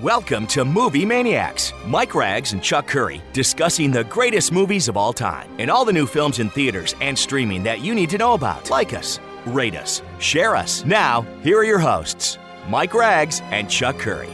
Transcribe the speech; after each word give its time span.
Welcome 0.00 0.46
to 0.48 0.64
Movie 0.64 1.04
Maniacs. 1.04 1.74
Mike 1.86 2.14
Rags 2.14 2.54
and 2.54 2.62
Chuck 2.62 2.86
Curry 2.86 3.20
discussing 3.34 3.90
the 3.90 4.04
greatest 4.04 4.50
movies 4.50 4.88
of 4.88 4.96
all 4.96 5.12
time 5.12 5.54
and 5.58 5.70
all 5.70 5.84
the 5.84 5.92
new 5.92 6.06
films 6.06 6.38
in 6.38 6.48
theaters 6.48 6.94
and 7.02 7.16
streaming 7.16 7.62
that 7.64 7.82
you 7.82 7.94
need 7.94 8.08
to 8.08 8.16
know 8.16 8.32
about. 8.32 8.70
Like 8.70 8.94
us, 8.94 9.20
rate 9.44 9.76
us, 9.76 10.00
share 10.18 10.56
us. 10.56 10.82
Now, 10.86 11.26
here 11.42 11.58
are 11.58 11.64
your 11.64 11.78
hosts, 11.78 12.38
Mike 12.68 12.94
Rags 12.94 13.42
and 13.50 13.68
Chuck 13.68 13.98
Curry. 13.98 14.30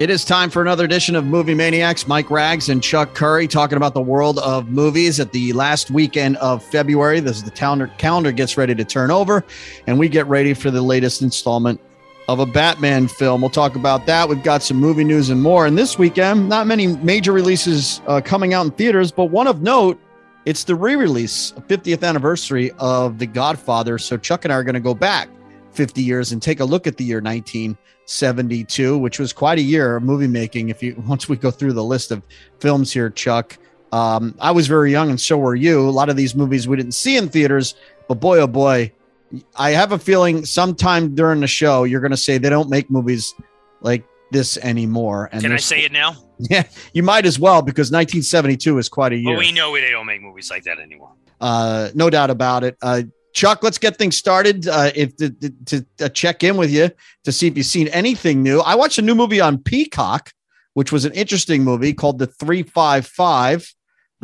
It 0.00 0.10
is 0.10 0.24
time 0.24 0.50
for 0.50 0.60
another 0.60 0.84
edition 0.84 1.14
of 1.14 1.24
Movie 1.24 1.54
Maniacs. 1.54 2.08
Mike 2.08 2.28
Rags 2.28 2.68
and 2.68 2.82
Chuck 2.82 3.14
Curry 3.14 3.46
talking 3.46 3.76
about 3.76 3.94
the 3.94 4.02
world 4.02 4.40
of 4.40 4.68
movies 4.68 5.20
at 5.20 5.30
the 5.30 5.52
last 5.52 5.92
weekend 5.92 6.38
of 6.38 6.60
February. 6.60 7.20
This 7.20 7.36
is 7.36 7.44
the 7.44 7.52
calendar 7.52 7.86
calendar 7.98 8.32
gets 8.32 8.56
ready 8.56 8.74
to 8.74 8.84
turn 8.84 9.12
over, 9.12 9.44
and 9.86 9.96
we 9.96 10.08
get 10.08 10.26
ready 10.26 10.54
for 10.54 10.72
the 10.72 10.82
latest 10.82 11.22
installment 11.22 11.80
of 12.28 12.38
a 12.38 12.46
Batman 12.46 13.08
film. 13.08 13.40
We'll 13.40 13.50
talk 13.50 13.76
about 13.76 14.06
that. 14.06 14.28
We've 14.28 14.42
got 14.42 14.62
some 14.62 14.78
movie 14.78 15.04
news 15.04 15.30
and 15.30 15.42
more. 15.42 15.66
And 15.66 15.76
this 15.76 15.98
weekend, 15.98 16.48
not 16.48 16.66
many 16.66 16.86
major 16.86 17.32
releases 17.32 18.00
uh, 18.06 18.20
coming 18.22 18.54
out 18.54 18.64
in 18.64 18.72
theaters, 18.72 19.12
but 19.12 19.26
one 19.26 19.46
of 19.46 19.62
note, 19.62 20.00
it's 20.46 20.64
the 20.64 20.74
re-release, 20.74 21.52
50th 21.52 22.02
anniversary 22.06 22.70
of 22.78 23.18
The 23.18 23.26
Godfather. 23.26 23.98
So 23.98 24.16
Chuck 24.16 24.44
and 24.44 24.52
I 24.52 24.56
are 24.56 24.64
going 24.64 24.74
to 24.74 24.80
go 24.80 24.94
back 24.94 25.28
50 25.72 26.02
years 26.02 26.32
and 26.32 26.40
take 26.42 26.60
a 26.60 26.64
look 26.64 26.86
at 26.86 26.96
the 26.96 27.04
year 27.04 27.20
1972, 27.20 28.98
which 28.98 29.18
was 29.18 29.32
quite 29.32 29.58
a 29.58 29.62
year 29.62 29.96
of 29.96 30.02
movie 30.02 30.26
making. 30.26 30.68
If 30.68 30.82
you 30.82 31.02
once 31.06 31.28
we 31.28 31.36
go 31.36 31.50
through 31.50 31.72
the 31.74 31.84
list 31.84 32.10
of 32.10 32.22
films 32.60 32.92
here, 32.92 33.10
Chuck, 33.10 33.58
um, 33.92 34.34
I 34.40 34.50
was 34.50 34.66
very 34.66 34.90
young 34.90 35.10
and 35.10 35.20
so 35.20 35.38
were 35.38 35.54
you. 35.54 35.80
A 35.80 35.90
lot 35.90 36.08
of 36.08 36.16
these 36.16 36.34
movies 36.34 36.66
we 36.66 36.76
didn't 36.76 36.94
see 36.94 37.16
in 37.16 37.28
theaters, 37.28 37.74
but 38.08 38.14
boy, 38.14 38.40
oh 38.40 38.46
boy, 38.46 38.92
I 39.56 39.70
have 39.70 39.92
a 39.92 39.98
feeling 39.98 40.44
sometime 40.44 41.14
during 41.14 41.40
the 41.40 41.46
show 41.46 41.84
you're 41.84 42.00
going 42.00 42.10
to 42.10 42.16
say 42.16 42.38
they 42.38 42.50
don't 42.50 42.70
make 42.70 42.90
movies 42.90 43.34
like 43.80 44.04
this 44.30 44.56
anymore. 44.58 45.28
And 45.32 45.42
Can 45.42 45.52
I 45.52 45.56
say 45.56 45.84
it 45.84 45.92
now? 45.92 46.16
Yeah, 46.50 46.64
you 46.92 47.04
might 47.04 47.26
as 47.26 47.38
well 47.38 47.62
because 47.62 47.92
1972 47.92 48.78
is 48.78 48.88
quite 48.88 49.12
a 49.12 49.16
year. 49.16 49.30
Well, 49.30 49.38
we 49.38 49.52
know 49.52 49.72
they 49.72 49.92
don't 49.92 50.04
make 50.04 50.20
movies 50.20 50.50
like 50.50 50.64
that 50.64 50.80
anymore. 50.80 51.12
Uh, 51.40 51.90
no 51.94 52.10
doubt 52.10 52.28
about 52.30 52.64
it. 52.64 52.76
Uh, 52.82 53.02
Chuck, 53.34 53.62
let's 53.62 53.78
get 53.78 53.98
things 53.98 54.16
started. 54.16 54.66
Uh, 54.66 54.90
if 54.96 55.16
to, 55.18 55.30
to, 55.66 55.86
to 55.98 56.08
check 56.08 56.42
in 56.42 56.56
with 56.56 56.72
you 56.72 56.90
to 57.22 57.30
see 57.30 57.46
if 57.46 57.56
you've 57.56 57.66
seen 57.66 57.86
anything 57.88 58.42
new. 58.42 58.60
I 58.60 58.74
watched 58.74 58.98
a 58.98 59.02
new 59.02 59.14
movie 59.14 59.40
on 59.40 59.58
Peacock, 59.58 60.32
which 60.72 60.90
was 60.90 61.04
an 61.04 61.12
interesting 61.12 61.62
movie 61.62 61.92
called 61.92 62.18
The 62.18 62.26
Three 62.26 62.64
Five 62.64 63.06
Five 63.06 63.72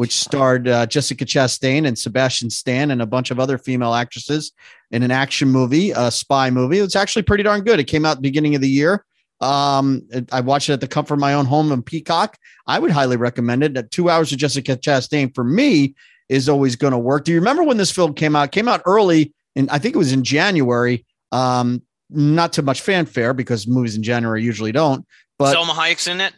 which 0.01 0.17
starred 0.17 0.67
uh, 0.67 0.87
Jessica 0.87 1.27
Chastain 1.27 1.87
and 1.87 1.99
Sebastian 1.99 2.49
Stan 2.49 2.91
and 2.91 3.03
a 3.03 3.07
bunch 3.07 3.31
of 3.31 3.39
other 3.39 3.59
female 3.59 3.93
actresses 3.93 4.53
in 4.93 5.03
an 5.03 5.11
action 5.11 5.51
movie, 5.51 5.91
a 5.91 6.11
spy 6.11 6.49
movie. 6.49 6.79
It's 6.79 6.97
actually 6.97 7.21
pretty 7.21 7.43
darn 7.43 7.65
good. 7.65 7.79
It 7.79 7.85
came 7.85 8.07
out 8.07 8.23
beginning 8.23 8.55
of 8.55 8.63
the 8.63 8.69
year. 8.71 9.05
Um, 9.43 10.09
I 10.33 10.41
watched 10.41 10.71
it 10.71 10.73
at 10.73 10.81
the 10.81 10.89
comfort 10.89 11.13
of 11.13 11.21
my 11.21 11.35
own 11.35 11.45
home 11.45 11.71
in 11.71 11.83
Peacock. 11.83 12.39
I 12.67 12.79
would 12.79 12.91
highly 12.91 13.19
recommend 13.19 13.63
it. 13.63 13.75
That 13.75 13.91
two 13.91 14.09
hours 14.09 14.33
of 14.33 14.39
Jessica 14.39 14.75
Chastain 14.75 15.35
for 15.35 15.45
me 15.45 15.95
is 16.31 16.49
always 16.49 16.77
going 16.77 16.93
to 16.93 16.99
work. 16.99 17.25
Do 17.25 17.33
you 17.33 17.39
remember 17.39 17.63
when 17.63 17.77
this 17.77 17.91
film 17.91 18.15
came 18.15 18.35
out? 18.35 18.45
It 18.45 18.53
came 18.53 18.69
out 18.69 18.81
early, 18.87 19.35
and 19.55 19.69
I 19.69 19.79
think 19.79 19.95
it 19.95 19.99
was 19.99 20.13
in 20.15 20.25
January. 20.25 21.05
Um, 21.31 21.83
not 22.09 22.55
too 22.55 22.63
much 22.63 22.81
fanfare 22.81 23.35
because 23.35 23.67
movies 23.67 23.97
in 23.97 24.03
January 24.03 24.43
usually 24.43 24.73
don't. 24.73 25.07
But 25.37 25.55
Salma 25.55 25.75
Hayek's 25.75 26.07
in 26.07 26.23
it. 26.23 26.33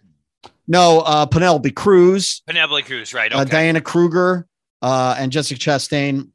No, 0.69 1.01
uh, 1.01 1.27
Penelope 1.27 1.71
Cruz. 1.73 2.43
Penelope 2.47 2.83
Cruz, 2.83 3.13
right? 3.13 3.33
Uh, 3.33 3.43
okay. 3.43 3.43
Uh, 3.43 3.45
Diana 3.45 3.81
Kruger 3.81 4.47
uh, 4.81 5.17
and 5.19 5.33
Jessica 5.33 5.59
Chastain. 5.59 6.31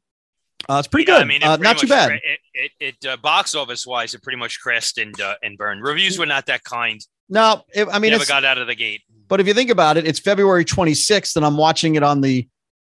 Uh, 0.67 0.77
it's 0.79 0.87
pretty 0.87 1.09
yeah, 1.09 1.17
good. 1.17 1.21
I 1.21 1.25
mean, 1.25 1.43
uh, 1.43 1.55
not 1.57 1.77
too 1.77 1.87
bad. 1.87 2.11
It, 2.11 2.39
it, 2.53 2.71
it 2.79 3.05
uh, 3.05 3.17
box 3.17 3.55
office 3.55 3.85
wise, 3.85 4.13
it 4.13 4.23
pretty 4.23 4.37
much 4.37 4.59
crashed 4.59 4.97
and 4.97 5.19
uh, 5.21 5.35
and 5.43 5.57
burned. 5.57 5.83
Reviews 5.83 6.17
were 6.17 6.25
not 6.25 6.47
that 6.47 6.63
kind. 6.63 6.99
No, 7.29 7.63
it, 7.73 7.87
I 7.91 7.99
mean, 7.99 8.11
never 8.11 8.25
got 8.25 8.43
out 8.43 8.57
of 8.57 8.67
the 8.67 8.75
gate. 8.75 9.03
But 9.27 9.39
if 9.39 9.47
you 9.47 9.53
think 9.53 9.69
about 9.69 9.97
it, 9.97 10.07
it's 10.07 10.19
February 10.19 10.65
26th, 10.65 11.35
and 11.35 11.45
I'm 11.45 11.57
watching 11.57 11.95
it 11.95 12.03
on 12.03 12.21
the 12.21 12.47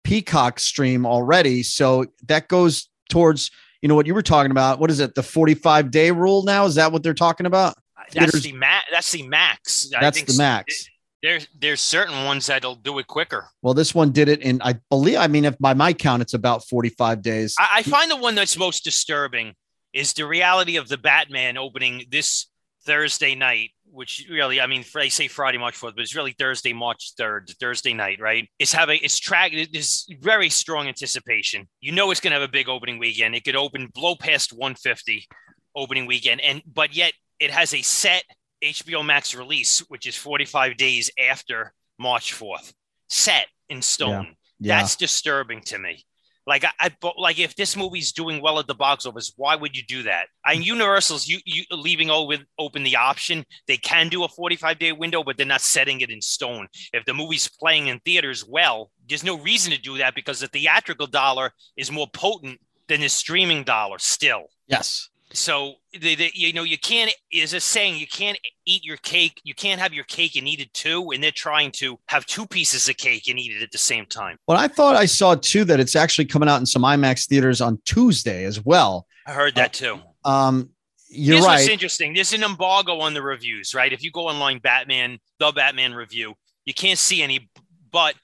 Peacock 0.03 0.59
stream 0.59 1.05
already. 1.05 1.63
So 1.63 2.05
that 2.27 2.47
goes 2.47 2.89
towards 3.09 3.51
you 3.81 3.89
know 3.89 3.95
what 3.95 4.05
you 4.05 4.13
were 4.13 4.21
talking 4.21 4.51
about. 4.51 4.79
What 4.79 4.89
is 4.89 4.99
it? 4.99 5.15
The 5.15 5.23
45 5.23 5.91
day 5.91 6.11
rule 6.11 6.43
now? 6.43 6.65
Is 6.65 6.75
that 6.75 6.91
what 6.91 7.03
they're 7.03 7.13
talking 7.13 7.45
about? 7.45 7.75
That's 8.13 8.31
Theaters, 8.31 8.43
the 8.43 8.53
max. 8.53 8.85
That's 8.91 9.11
the 9.11 9.27
max. 9.27 9.89
That's 9.91 10.23
the 10.23 10.37
max. 10.37 10.89
There's 11.23 11.47
there's 11.59 11.81
certain 11.81 12.25
ones 12.25 12.47
that'll 12.47 12.75
do 12.75 12.97
it 12.99 13.07
quicker. 13.07 13.47
Well, 13.61 13.73
this 13.73 13.93
one 13.93 14.11
did 14.11 14.27
it 14.27 14.41
in 14.41 14.61
I 14.61 14.75
believe. 14.89 15.17
I 15.17 15.27
mean, 15.27 15.45
if 15.45 15.57
by 15.59 15.73
my 15.73 15.93
count, 15.93 16.21
it's 16.21 16.33
about 16.33 16.67
45 16.67 17.21
days. 17.21 17.55
I, 17.59 17.69
I 17.77 17.83
find 17.83 18.09
the 18.09 18.17
one 18.17 18.35
that's 18.35 18.57
most 18.57 18.83
disturbing 18.83 19.53
is 19.93 20.13
the 20.13 20.25
reality 20.25 20.77
of 20.77 20.87
the 20.87 20.97
Batman 20.97 21.57
opening 21.57 22.05
this 22.09 22.47
Thursday 22.85 23.35
night 23.35 23.71
which 23.91 24.25
really, 24.29 24.61
I 24.61 24.67
mean, 24.67 24.85
they 24.93 25.09
say 25.09 25.27
Friday, 25.27 25.57
March 25.57 25.75
4th, 25.75 25.95
but 25.95 25.99
it's 25.99 26.15
really 26.15 26.31
Thursday, 26.31 26.73
March 26.73 27.13
3rd, 27.19 27.55
Thursday 27.59 27.93
night, 27.93 28.19
right? 28.21 28.49
It's 28.57 28.71
having, 28.71 28.99
it's 29.03 29.19
track, 29.19 29.51
there's 29.71 30.07
very 30.21 30.49
strong 30.49 30.87
anticipation. 30.87 31.67
You 31.81 31.91
know, 31.91 32.09
it's 32.09 32.21
going 32.21 32.31
to 32.31 32.39
have 32.39 32.49
a 32.49 32.51
big 32.51 32.69
opening 32.69 32.99
weekend. 32.99 33.35
It 33.35 33.43
could 33.43 33.55
open, 33.55 33.87
blow 33.93 34.15
past 34.15 34.53
150 34.53 35.27
opening 35.75 36.05
weekend. 36.05 36.41
And, 36.41 36.61
but 36.65 36.95
yet 36.95 37.13
it 37.39 37.51
has 37.51 37.73
a 37.73 37.81
set 37.81 38.23
HBO 38.63 39.05
Max 39.05 39.35
release, 39.35 39.79
which 39.89 40.07
is 40.07 40.15
45 40.15 40.77
days 40.77 41.11
after 41.19 41.73
March 41.99 42.33
4th, 42.33 42.73
set 43.09 43.47
in 43.69 43.81
stone. 43.81 44.25
Yeah. 44.25 44.31
Yeah. 44.59 44.79
That's 44.79 44.95
disturbing 44.95 45.61
to 45.61 45.79
me. 45.79 46.05
Like 46.47 46.63
I, 46.65 46.71
I, 46.79 47.11
like 47.17 47.39
if 47.39 47.55
this 47.55 47.77
movie's 47.77 48.11
doing 48.11 48.41
well 48.41 48.59
at 48.59 48.67
the 48.67 48.75
box 48.75 49.05
office, 49.05 49.31
why 49.37 49.55
would 49.55 49.75
you 49.75 49.83
do 49.87 50.03
that? 50.03 50.27
And 50.45 50.65
Universal's 50.65 51.27
you, 51.27 51.39
you 51.45 51.63
leaving 51.71 52.09
open 52.09 52.45
open 52.57 52.83
the 52.83 52.95
option. 52.95 53.45
They 53.67 53.77
can 53.77 54.09
do 54.09 54.23
a 54.23 54.27
45 54.27 54.79
day 54.79 54.91
window, 54.91 55.23
but 55.23 55.37
they're 55.37 55.45
not 55.45 55.61
setting 55.61 56.01
it 56.01 56.09
in 56.09 56.19
stone. 56.19 56.67
If 56.93 57.05
the 57.05 57.13
movie's 57.13 57.47
playing 57.47 57.87
in 57.87 57.99
theaters 57.99 58.43
well, 58.47 58.91
there's 59.07 59.23
no 59.23 59.37
reason 59.37 59.71
to 59.71 59.79
do 59.79 59.99
that 59.99 60.15
because 60.15 60.39
the 60.39 60.47
theatrical 60.47 61.07
dollar 61.07 61.51
is 61.77 61.91
more 61.91 62.07
potent 62.11 62.59
than 62.87 63.01
the 63.01 63.09
streaming 63.09 63.63
dollar 63.63 63.99
still. 63.99 64.45
Yes 64.67 65.10
so 65.33 65.75
the, 65.93 66.15
the, 66.15 66.31
you 66.33 66.53
know 66.53 66.63
you 66.63 66.77
can't 66.77 67.11
is 67.31 67.53
a 67.53 67.59
saying 67.59 67.97
you 67.97 68.07
can't 68.07 68.37
eat 68.65 68.83
your 68.83 68.97
cake 68.97 69.41
you 69.43 69.53
can't 69.53 69.79
have 69.79 69.93
your 69.93 70.03
cake 70.05 70.35
and 70.35 70.47
eat 70.47 70.59
it 70.59 70.73
too 70.73 71.11
and 71.11 71.23
they're 71.23 71.31
trying 71.31 71.71
to 71.71 71.97
have 72.07 72.25
two 72.25 72.45
pieces 72.45 72.89
of 72.89 72.97
cake 72.97 73.27
and 73.27 73.39
eat 73.39 73.55
it 73.55 73.63
at 73.63 73.71
the 73.71 73.77
same 73.77 74.05
time. 74.05 74.37
Well 74.47 74.57
i 74.57 74.67
thought 74.67 74.95
i 74.95 75.05
saw 75.05 75.35
too 75.35 75.63
that 75.65 75.79
it's 75.79 75.95
actually 75.95 76.25
coming 76.25 76.49
out 76.49 76.59
in 76.59 76.65
some 76.65 76.83
imax 76.83 77.27
theaters 77.27 77.61
on 77.61 77.79
tuesday 77.85 78.45
as 78.45 78.63
well. 78.63 79.07
I 79.25 79.33
heard 79.33 79.55
that 79.55 79.73
too. 79.73 79.99
um 80.25 80.69
you're 81.13 81.35
this 81.35 81.45
right. 81.45 81.69
interesting. 81.69 82.13
There's 82.13 82.31
an 82.31 82.41
embargo 82.41 82.99
on 82.99 83.13
the 83.13 83.21
reviews 83.21 83.73
right? 83.73 83.91
If 83.91 84.03
you 84.03 84.11
go 84.11 84.27
online 84.27 84.59
batman 84.59 85.19
the 85.39 85.51
batman 85.51 85.93
review 85.93 86.35
you 86.65 86.73
can't 86.73 86.99
see 86.99 87.21
any 87.21 87.49
but 87.91 88.15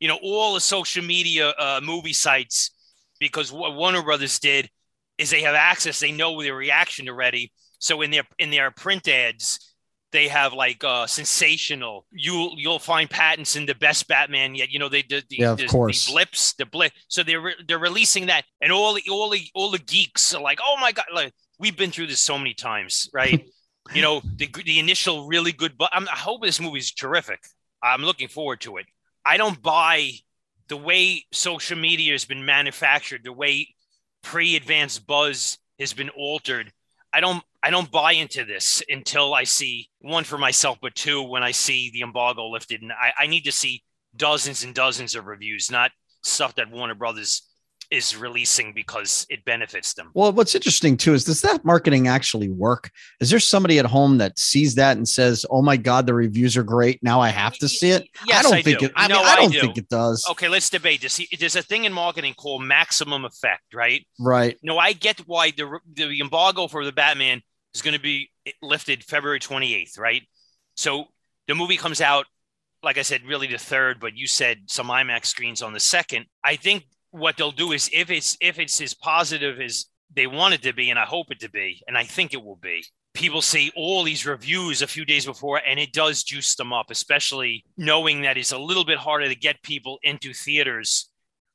you 0.00 0.08
know 0.08 0.18
all 0.22 0.54
the 0.54 0.60
social 0.60 1.04
media 1.04 1.50
uh, 1.58 1.80
movie 1.82 2.12
sites 2.12 2.70
because 3.18 3.52
what 3.52 3.74
warner 3.74 4.02
brothers 4.02 4.38
did 4.38 4.68
is 5.18 5.30
they 5.30 5.42
have 5.42 5.54
access. 5.54 6.00
They 6.00 6.12
know 6.12 6.40
the 6.42 6.50
reaction 6.50 7.08
already. 7.08 7.52
So 7.78 8.02
in 8.02 8.10
their 8.10 8.24
in 8.38 8.50
their 8.50 8.70
print 8.70 9.08
ads, 9.08 9.74
they 10.12 10.28
have 10.28 10.52
like 10.52 10.82
uh 10.84 11.06
sensational. 11.06 12.06
You'll 12.10 12.54
you'll 12.56 12.78
find 12.78 13.08
Pattinson 13.08 13.66
the 13.66 13.74
best 13.74 14.08
Batman 14.08 14.54
yet. 14.54 14.70
You 14.70 14.78
know 14.78 14.88
they 14.88 15.02
the, 15.02 15.22
the, 15.28 15.36
yeah, 15.36 15.52
of 15.52 15.58
the, 15.58 15.66
course. 15.66 16.06
the 16.06 16.12
blips 16.12 16.54
the 16.54 16.66
blip. 16.66 16.92
So 17.08 17.22
they're 17.22 17.40
re- 17.40 17.64
they're 17.66 17.78
releasing 17.78 18.26
that, 18.26 18.44
and 18.60 18.72
all 18.72 18.94
the 18.94 19.02
all 19.10 19.30
the 19.30 19.46
all 19.54 19.70
the 19.70 19.78
geeks 19.78 20.34
are 20.34 20.42
like, 20.42 20.58
oh 20.62 20.76
my 20.80 20.92
god, 20.92 21.06
like 21.14 21.32
we've 21.58 21.76
been 21.76 21.90
through 21.90 22.06
this 22.06 22.20
so 22.20 22.38
many 22.38 22.54
times, 22.54 23.08
right? 23.12 23.46
you 23.94 24.02
know 24.02 24.20
the 24.36 24.48
the 24.64 24.78
initial 24.78 25.26
really 25.26 25.52
good, 25.52 25.76
but 25.78 25.90
I'm, 25.92 26.08
I 26.08 26.16
hope 26.16 26.42
this 26.42 26.60
movie 26.60 26.78
is 26.78 26.92
terrific. 26.92 27.40
I'm 27.82 28.02
looking 28.02 28.28
forward 28.28 28.60
to 28.62 28.78
it. 28.78 28.86
I 29.24 29.36
don't 29.36 29.60
buy 29.60 30.12
the 30.68 30.76
way 30.76 31.24
social 31.32 31.78
media 31.78 32.12
has 32.12 32.24
been 32.24 32.44
manufactured, 32.44 33.22
the 33.24 33.32
way 33.32 33.68
pre-advanced 34.26 35.06
buzz 35.06 35.56
has 35.78 35.92
been 35.92 36.08
altered. 36.08 36.72
I 37.12 37.20
don't 37.20 37.44
I 37.62 37.70
don't 37.70 37.90
buy 37.90 38.12
into 38.12 38.44
this 38.44 38.82
until 38.88 39.32
I 39.32 39.44
see 39.44 39.88
one 40.00 40.24
for 40.24 40.36
myself, 40.36 40.78
but 40.82 40.96
two 40.96 41.22
when 41.22 41.44
I 41.44 41.52
see 41.52 41.90
the 41.92 42.02
embargo 42.02 42.48
lifted, 42.48 42.82
and 42.82 42.92
I, 42.92 43.12
I 43.20 43.26
need 43.28 43.44
to 43.44 43.52
see 43.52 43.84
dozens 44.16 44.64
and 44.64 44.74
dozens 44.74 45.14
of 45.14 45.26
reviews, 45.26 45.70
not 45.70 45.92
stuff 46.22 46.56
that 46.56 46.70
Warner 46.72 46.96
Brothers 46.96 47.45
is 47.90 48.16
releasing 48.16 48.72
because 48.72 49.26
it 49.28 49.44
benefits 49.44 49.94
them. 49.94 50.10
Well, 50.14 50.32
what's 50.32 50.54
interesting 50.54 50.96
too 50.96 51.14
is 51.14 51.24
does 51.24 51.40
that 51.42 51.64
marketing 51.64 52.08
actually 52.08 52.48
work? 52.48 52.90
Is 53.20 53.30
there 53.30 53.40
somebody 53.40 53.78
at 53.78 53.86
home 53.86 54.18
that 54.18 54.38
sees 54.38 54.74
that 54.76 54.96
and 54.96 55.08
says, 55.08 55.46
"Oh 55.50 55.62
my 55.62 55.76
God, 55.76 56.06
the 56.06 56.14
reviews 56.14 56.56
are 56.56 56.62
great. 56.62 57.02
Now 57.02 57.20
I 57.20 57.28
have 57.28 57.56
to 57.58 57.68
see 57.68 57.90
it"? 57.90 58.08
Yes, 58.26 58.40
I 58.40 58.42
don't 58.42 58.54
I 58.54 58.62
think 58.62 58.78
do. 58.80 58.86
it. 58.86 58.92
I, 58.96 59.08
no, 59.08 59.18
mean, 59.18 59.26
I 59.26 59.36
don't 59.36 59.52
do. 59.52 59.60
think 59.60 59.78
it 59.78 59.88
does. 59.88 60.24
Okay, 60.30 60.48
let's 60.48 60.70
debate 60.70 61.00
this. 61.00 61.20
There's 61.38 61.56
a 61.56 61.62
thing 61.62 61.84
in 61.84 61.92
marketing 61.92 62.34
called 62.34 62.62
maximum 62.62 63.24
effect, 63.24 63.74
right? 63.74 64.06
Right. 64.18 64.58
No, 64.62 64.78
I 64.78 64.92
get 64.92 65.20
why 65.26 65.50
the 65.50 65.78
the 65.92 66.20
embargo 66.20 66.68
for 66.68 66.84
the 66.84 66.92
Batman 66.92 67.42
is 67.74 67.82
going 67.82 67.94
to 67.94 68.00
be 68.00 68.30
lifted 68.62 69.04
February 69.04 69.40
28th, 69.40 69.98
right? 69.98 70.22
So 70.76 71.06
the 71.46 71.54
movie 71.54 71.76
comes 71.76 72.00
out 72.00 72.26
like 72.82 72.98
I 72.98 73.02
said, 73.02 73.24
really 73.26 73.48
the 73.48 73.58
third, 73.58 73.98
but 73.98 74.16
you 74.16 74.28
said 74.28 74.62
some 74.66 74.88
IMAX 74.88 75.26
screens 75.26 75.60
on 75.60 75.72
the 75.72 75.80
second. 75.80 76.26
I 76.44 76.54
think 76.54 76.84
what 77.16 77.36
they'll 77.36 77.50
do 77.50 77.72
is 77.72 77.90
if 77.92 78.10
it's 78.10 78.36
if 78.40 78.58
it's 78.58 78.80
as 78.80 78.94
positive 78.94 79.60
as 79.60 79.86
they 80.14 80.26
want 80.26 80.54
it 80.54 80.62
to 80.62 80.72
be, 80.72 80.90
and 80.90 80.98
I 80.98 81.04
hope 81.04 81.30
it 81.30 81.40
to 81.40 81.50
be, 81.50 81.82
and 81.86 81.98
I 81.98 82.04
think 82.04 82.32
it 82.32 82.42
will 82.42 82.56
be, 82.56 82.84
people 83.14 83.42
see 83.42 83.72
all 83.74 84.04
these 84.04 84.24
reviews 84.24 84.82
a 84.82 84.86
few 84.86 85.04
days 85.04 85.26
before, 85.26 85.60
and 85.66 85.80
it 85.80 85.92
does 85.92 86.22
juice 86.22 86.54
them 86.54 86.72
up, 86.72 86.86
especially 86.90 87.64
knowing 87.76 88.22
that 88.22 88.36
it's 88.36 88.52
a 88.52 88.58
little 88.58 88.84
bit 88.84 88.98
harder 88.98 89.28
to 89.28 89.34
get 89.34 89.62
people 89.62 89.98
into 90.02 90.32
theaters 90.32 91.10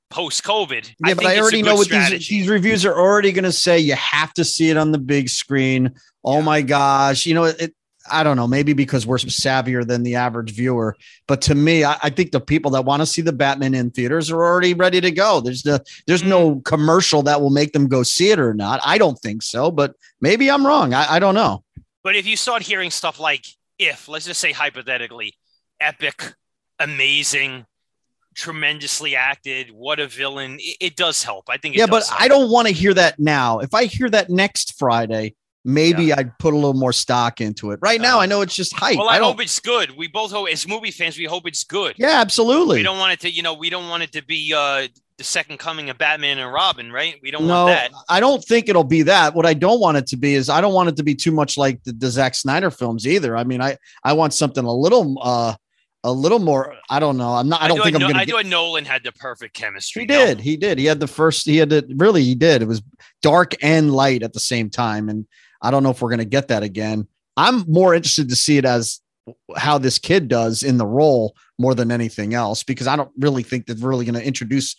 post 0.10 0.44
COVID. 0.44 0.94
Yeah, 1.06 1.12
I 1.12 1.14
but 1.14 1.26
I 1.26 1.40
already 1.40 1.62
know 1.62 1.76
what 1.76 1.90
these, 1.90 2.28
these 2.28 2.48
reviews 2.48 2.86
are 2.86 3.00
already 3.00 3.32
going 3.32 3.46
to 3.46 3.52
say. 3.52 3.80
You 3.80 3.96
have 3.96 4.34
to 4.34 4.44
see 4.44 4.70
it 4.70 4.78
on 4.78 4.92
the 4.92 5.00
big 5.00 5.30
screen. 5.30 5.96
Oh 6.24 6.40
yeah. 6.40 6.46
my 6.46 6.62
gosh. 6.62 7.26
You 7.26 7.34
know, 7.34 7.46
it, 7.46 7.74
I 8.10 8.24
don't 8.24 8.38
know, 8.38 8.48
maybe 8.48 8.74
because 8.74 9.06
we're 9.06 9.18
savvier 9.18 9.86
than 9.86 10.04
the 10.04 10.16
average 10.16 10.52
viewer. 10.52 10.96
But 11.28 11.42
to 11.44 11.56
me, 11.56 11.84
I, 11.84 11.98
I 12.02 12.10
think 12.10 12.32
the 12.32 12.40
people 12.40 12.72
that 12.72 12.86
want 12.86 13.02
to 13.02 13.06
see 13.06 13.22
the 13.22 13.34
Batman 13.34 13.74
in 13.74 13.92
theaters 13.92 14.32
are 14.32 14.44
already 14.44 14.74
ready 14.74 15.02
to 15.02 15.12
go. 15.12 15.42
There's 15.42 15.64
the 15.64 15.84
there's 16.08 16.24
no 16.24 16.56
mm. 16.56 16.66
commercial 16.66 17.22
that 17.24 17.42
will 17.42 17.52
make 17.52 17.74
them 17.74 17.88
go 17.88 18.04
see 18.04 18.32
it 18.32 18.40
or 18.40 18.54
not. 18.54 18.80
I 18.84 18.98
don't 18.98 19.20
think 19.20 19.44
so, 19.44 19.72
but 19.72 19.96
maybe 20.20 20.50
I'm 20.50 20.66
wrong. 20.66 20.94
I, 20.94 21.14
I 21.14 21.20
don't 21.20 21.36
know. 21.36 21.64
But 22.04 22.16
if 22.16 22.26
you 22.26 22.36
start 22.36 22.64
hearing 22.64 22.90
stuff 22.90 23.20
like 23.20 23.46
if, 23.78 24.08
let's 24.08 24.26
just 24.26 24.40
say 24.40 24.52
hypothetically, 24.52 25.36
epic, 25.80 26.36
amazing, 26.80 27.66
tremendously 28.36 29.16
acted, 29.16 29.72
what 29.72 30.00
a 30.00 30.08
villain, 30.08 30.58
it, 30.60 30.78
it 30.80 30.96
does 30.96 31.24
help. 31.24 31.50
I 31.50 31.58
think 31.58 31.76
Yeah, 31.76 31.88
but 31.88 32.08
help. 32.08 32.22
I 32.22 32.28
don't 32.28 32.52
want 32.52 32.68
to 32.68 32.74
hear 32.74 32.94
that 32.94 33.20
now. 33.20 33.60
If 33.60 33.74
I 33.74 33.86
hear 33.86 34.10
that 34.10 34.30
next 34.30 34.78
Friday, 34.78 35.36
maybe 35.64 36.06
yeah. 36.06 36.16
I'd 36.18 36.38
put 36.40 36.54
a 36.54 36.58
little 36.58 36.74
more 36.74 36.94
stock 36.94 37.42
into 37.42 37.72
it. 37.72 37.80
Right 37.82 38.02
now, 38.02 38.20
uh, 38.20 38.24
I 38.24 38.26
know 38.26 38.42
it's 38.42 38.56
just 38.56 38.76
hype. 38.76 38.98
Well, 38.98 39.10
I, 39.10 39.18
I 39.18 39.20
hope 39.20 39.42
it's 39.42 39.60
good. 39.60 39.96
We 39.96 40.08
both 40.08 40.32
hope, 40.32 40.50
as 40.50 40.68
movie 40.68 40.92
fans, 40.92 41.18
we 41.18 41.26
hope 41.26 41.48
it's 41.48 41.64
good. 41.64 41.96
Yeah, 41.98 42.20
absolutely. 42.22 42.78
We 42.78 42.84
don't 42.84 42.98
want 42.98 43.14
it 43.14 43.20
to, 43.22 43.30
you 43.30 43.44
know, 43.44 43.54
we 43.54 43.70
don't 43.70 43.90
want 43.90 44.04
it 44.04 44.12
to 44.14 44.24
be 44.24 44.54
uh, 44.56 44.88
the 45.18 45.24
second 45.24 45.60
coming 45.60 45.90
of 45.90 45.98
Batman 45.98 46.40
and 46.40 46.52
Robin, 46.52 46.92
right? 46.92 47.16
We 47.22 47.30
don't 47.30 47.46
no, 47.46 47.66
want 47.66 47.76
that. 47.76 47.92
I 48.10 48.20
don't 48.20 48.44
think 48.44 48.70
it'll 48.70 48.84
be 48.84 49.04
that. 49.04 49.36
What 49.36 49.46
I 49.46 49.54
don't 49.54 49.80
want 49.80 49.98
it 49.98 50.08
to 50.08 50.18
be 50.18 50.34
is 50.34 50.50
I 50.50 50.62
don't 50.62 50.74
want 50.74 50.90
it 50.90 50.96
to 50.98 51.04
be 51.04 51.14
too 51.14 51.32
much 51.32 51.58
like 51.58 51.84
the, 51.84 51.94
the 51.94 52.10
Zack 52.10 52.34
Snyder 52.34 52.72
films 52.72 53.06
either. 53.06 53.38
I 53.38 53.44
mean, 53.44 53.62
I 53.62 53.78
I 54.04 54.14
want 54.14 54.34
something 54.34 54.66
a 54.66 54.74
little 54.74 55.18
uh 55.22 55.56
a 56.04 56.12
little 56.12 56.40
more. 56.40 56.76
I 56.90 57.00
don't 57.00 57.18
know. 57.18 57.34
I'm 57.34 57.48
not. 57.48 57.62
I, 57.62 57.66
I 57.66 57.68
don't 57.68 57.84
think 57.84 57.96
I'm 57.96 58.02
no, 58.02 58.08
gonna. 58.08 58.20
I 58.20 58.26
get, 58.26 58.32
thought 58.32 58.46
Nolan 58.48 58.86
had 58.86 59.04
the 59.04 59.12
perfect 59.12 59.54
chemistry. 59.54 60.02
He 60.02 60.06
did. 60.08 60.40
He 60.40 60.58
did. 60.58 60.80
He 60.80 60.86
had 60.86 61.00
the 61.00 61.08
first. 61.08 61.46
He 61.46 61.58
had 61.58 61.72
it. 61.72 61.86
Really, 61.96 62.24
he 62.24 62.34
did. 62.34 62.62
It 62.62 62.68
was 62.68 62.82
dark 63.22 63.54
and 63.62 63.94
light 63.94 64.24
at 64.24 64.34
the 64.34 64.40
same 64.40 64.70
time, 64.70 65.10
and 65.10 65.28
I 65.62 65.72
don't 65.72 65.84
know 65.84 65.92
if 65.92 66.02
we're 66.02 66.10
going 66.10 66.20
to 66.20 66.26
get 66.26 66.48
that 66.50 66.64
again. 66.64 67.08
I'm 67.38 67.64
more 67.72 67.94
interested 67.94 68.30
to 68.30 68.36
see 68.36 68.58
it 68.58 68.66
as 68.66 69.00
how 69.56 69.78
this 69.78 70.00
kid 70.00 70.28
does 70.28 70.64
in 70.64 70.78
the 70.78 70.86
role 70.86 71.36
more 71.58 71.76
than 71.76 71.92
anything 71.92 72.34
else 72.34 72.64
because 72.64 72.88
I 72.88 72.96
don't 72.96 73.12
really 73.18 73.44
think 73.44 73.66
they're 73.66 73.76
really 73.76 74.06
going 74.06 74.20
to 74.20 74.26
introduce 74.26 74.76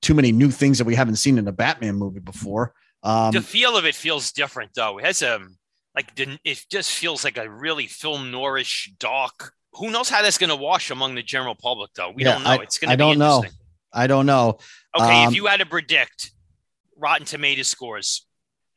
too 0.00 0.14
many 0.14 0.32
new 0.32 0.50
things 0.50 0.78
that 0.78 0.84
we 0.84 0.94
haven't 0.94 1.16
seen 1.16 1.38
in 1.38 1.46
a 1.46 1.52
Batman 1.52 1.96
movie 1.96 2.20
before. 2.20 2.74
Um, 3.02 3.32
the 3.32 3.42
feel 3.42 3.76
of 3.76 3.84
it 3.84 3.94
feels 3.94 4.32
different 4.32 4.72
though. 4.74 4.98
It 4.98 5.04
has 5.04 5.22
a 5.22 5.36
um, 5.36 5.56
like 5.94 6.12
it 6.16 6.64
just 6.70 6.90
feels 6.92 7.24
like 7.24 7.36
a 7.36 7.48
really 7.48 7.86
film 7.86 8.32
noirish 8.32 8.88
dark. 8.98 9.52
Who 9.74 9.90
knows 9.90 10.08
how 10.08 10.22
that's 10.22 10.38
going 10.38 10.50
to 10.50 10.56
wash 10.56 10.90
among 10.90 11.14
the 11.14 11.22
general 11.22 11.54
public 11.54 11.92
though? 11.94 12.10
We 12.10 12.24
yeah, 12.24 12.34
don't 12.34 12.44
know. 12.44 12.50
I, 12.50 12.56
it's 12.62 12.78
going 12.78 12.88
to. 12.88 12.92
I 12.92 12.96
don't 12.96 13.18
know. 13.18 13.44
I 13.92 14.06
don't 14.06 14.26
know. 14.26 14.58
Okay, 14.98 15.24
um, 15.24 15.28
if 15.28 15.36
you 15.36 15.46
had 15.46 15.60
to 15.60 15.66
predict 15.66 16.32
Rotten 16.96 17.26
Tomato 17.26 17.62
scores, 17.62 18.26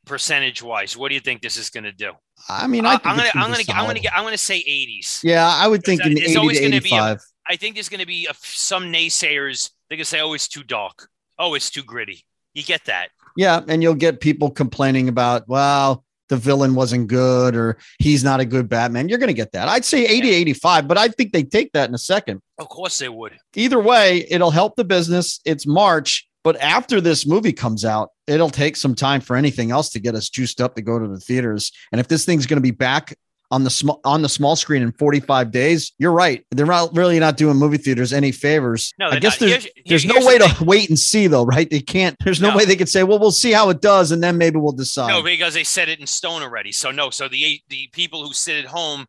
percentage 0.06 0.62
wise, 0.64 0.96
what 0.96 1.10
do 1.10 1.16
you 1.16 1.22
think 1.22 1.42
this 1.42 1.58
is 1.58 1.70
going 1.70 1.84
to 1.84 1.92
do? 1.92 2.12
I 2.48 2.68
mean, 2.68 2.86
I 2.86 2.94
am 2.94 3.00
gonna, 3.04 3.24
I'm 3.34 3.52
gonna, 3.52 3.64
I'm 3.70 3.88
gonna, 3.88 4.00
I'm 4.14 4.24
gonna 4.24 4.38
say 4.38 4.60
80s. 4.64 5.24
Yeah, 5.24 5.48
I 5.48 5.68
would 5.68 5.84
think 5.84 6.06
in 6.06 6.18
80 6.18 6.34
to 6.34 6.66
85. 6.66 6.84
Be 6.84 6.96
a, 6.96 7.18
I 7.48 7.56
think 7.56 7.76
there's 7.76 7.90
going 7.90 8.00
to 8.00 8.08
be 8.08 8.28
a, 8.28 8.34
some 8.42 8.86
naysayers. 8.86 9.72
They're 9.90 9.98
gonna 9.98 10.06
say, 10.06 10.22
"Oh, 10.22 10.34
it's 10.34 10.48
too 10.48 10.64
dark. 10.64 11.10
Oh, 11.38 11.54
it's 11.54 11.70
too 11.70 11.84
gritty." 11.84 12.26
You 12.56 12.64
get 12.64 12.86
that? 12.86 13.10
Yeah, 13.36 13.62
and 13.68 13.84
you'll 13.84 13.96
get 13.96 14.22
people 14.22 14.50
complaining 14.50 15.10
about, 15.10 15.48
well, 15.48 16.06
the 16.30 16.38
villain 16.38 16.74
wasn't 16.74 17.08
good 17.08 17.56
or 17.56 17.78
he's 18.00 18.24
not 18.24 18.40
a 18.40 18.46
good 18.46 18.70
Batman. 18.70 19.10
You're 19.10 19.20
going 19.20 19.28
to 19.28 19.34
get 19.34 19.52
that. 19.52 19.68
I'd 19.68 19.86
say 19.86 20.06
80, 20.06 20.28
yeah. 20.30 20.34
85, 20.36 20.88
but 20.88 20.98
I 20.98 21.10
think 21.10 21.34
they 21.34 21.44
take 21.44 21.74
that 21.74 21.90
in 21.90 21.94
a 21.94 22.00
second. 22.00 22.42
Of 22.58 22.70
course 22.70 22.98
they 22.98 23.10
would. 23.10 23.34
Either 23.56 23.80
way, 23.80 24.26
it'll 24.30 24.52
help 24.52 24.78
the 24.78 24.86
business. 24.86 25.42
It's 25.46 25.68
March. 25.68 26.28
But 26.44 26.56
after 26.62 27.02
this 27.02 27.28
movie 27.28 27.54
comes 27.54 27.84
out, 27.84 28.10
it'll 28.28 28.50
take 28.50 28.76
some 28.76 28.96
time 28.96 29.22
for 29.22 29.36
anything 29.36 29.72
else 29.72 29.90
to 29.90 30.00
get 30.00 30.16
us 30.16 30.30
juiced 30.30 30.62
up 30.62 30.76
to 30.76 30.82
go 30.82 31.00
to 31.00 31.08
the 31.08 31.20
theaters. 31.20 31.72
And 31.92 32.00
if 32.00 32.08
this 32.08 32.26
thing's 32.26 32.46
going 32.46 32.58
to 32.58 32.62
be 32.62 32.72
back 32.72 33.16
on 33.52 33.64
the 33.64 33.70
small 33.70 34.02
on 34.04 34.22
the 34.22 34.30
small 34.30 34.56
screen 34.56 34.82
in 34.82 34.92
45 34.92 35.52
days, 35.52 35.94
you're 35.98 36.12
right. 36.12 36.46
They're 36.52 36.66
not 36.66 36.96
really 36.96 37.20
not 37.20 37.38
doing 37.38 37.58
movie 37.58 37.78
theaters 37.78 38.12
any 38.12 38.32
favors. 38.32 38.94
No, 38.98 39.10
I 39.10 39.20
guess 39.20 39.40
not. 39.40 39.48
there's, 39.48 39.68
here's, 39.86 40.04
there's 40.04 40.06
no 40.06 40.26
way 40.26 40.38
the 40.38 40.48
to 40.48 40.64
wait 40.64 40.90
and 40.90 40.98
see 40.98 41.28
though, 41.28 41.46
right? 41.46 41.70
They 41.70 41.80
can't. 41.80 42.16
There's 42.24 42.42
no, 42.42 42.52
no, 42.52 42.58
way 42.58 42.66
they 42.66 42.76
could 42.76 42.90
say, 42.90 43.04
well, 43.04 43.20
we'll 43.20 43.32
see 43.32 43.52
how 43.52 43.70
it 43.70 43.82
does, 43.82 44.12
and 44.12 44.22
then 44.24 44.38
maybe 44.38 44.58
we'll 44.58 44.72
decide. 44.72 45.10
No, 45.10 45.22
because 45.22 45.54
they 45.54 45.64
set 45.64 45.90
it 45.90 46.00
in 46.00 46.08
stone 46.08 46.42
already. 46.42 46.72
So 46.72 46.92
no. 46.92 47.12
So 47.12 47.28
the 47.28 47.62
the 47.70 47.88
people 47.94 48.26
who 48.26 48.34
sit 48.34 48.66
at 48.66 48.70
home 48.70 49.06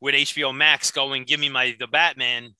with 0.00 0.14
HBO 0.14 0.54
Max 0.54 0.90
going, 0.90 1.24
give 1.24 1.40
me 1.40 1.48
my 1.48 1.74
the 1.78 1.86
Batman. 1.86 2.54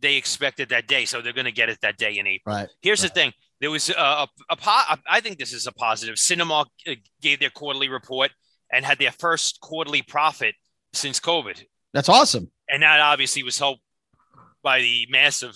They 0.00 0.16
expected 0.16 0.70
that 0.70 0.86
day, 0.86 1.06
so 1.06 1.22
they're 1.22 1.32
going 1.32 1.46
to 1.46 1.52
get 1.52 1.70
it 1.70 1.80
that 1.80 1.96
day 1.96 2.18
in 2.18 2.26
April. 2.26 2.54
Right. 2.54 2.68
Here's 2.82 3.02
right. 3.02 3.14
the 3.14 3.20
thing: 3.20 3.32
there 3.60 3.70
was 3.70 3.90
a, 3.90 3.94
a, 3.94 4.28
a, 4.50 4.98
I 5.08 5.20
think 5.20 5.38
this 5.38 5.52
is 5.52 5.66
a 5.66 5.72
positive. 5.72 6.16
Cinemark 6.16 6.66
uh, 6.88 6.94
gave 7.22 7.40
their 7.40 7.50
quarterly 7.50 7.88
report 7.88 8.30
and 8.72 8.84
had 8.84 8.98
their 8.98 9.12
first 9.12 9.60
quarterly 9.60 10.02
profit 10.02 10.54
since 10.92 11.20
COVID. 11.20 11.62
That's 11.92 12.08
awesome. 12.08 12.50
And 12.68 12.82
that 12.82 13.00
obviously 13.00 13.42
was 13.42 13.58
helped 13.58 13.82
by 14.62 14.80
the 14.80 15.06
massive 15.10 15.54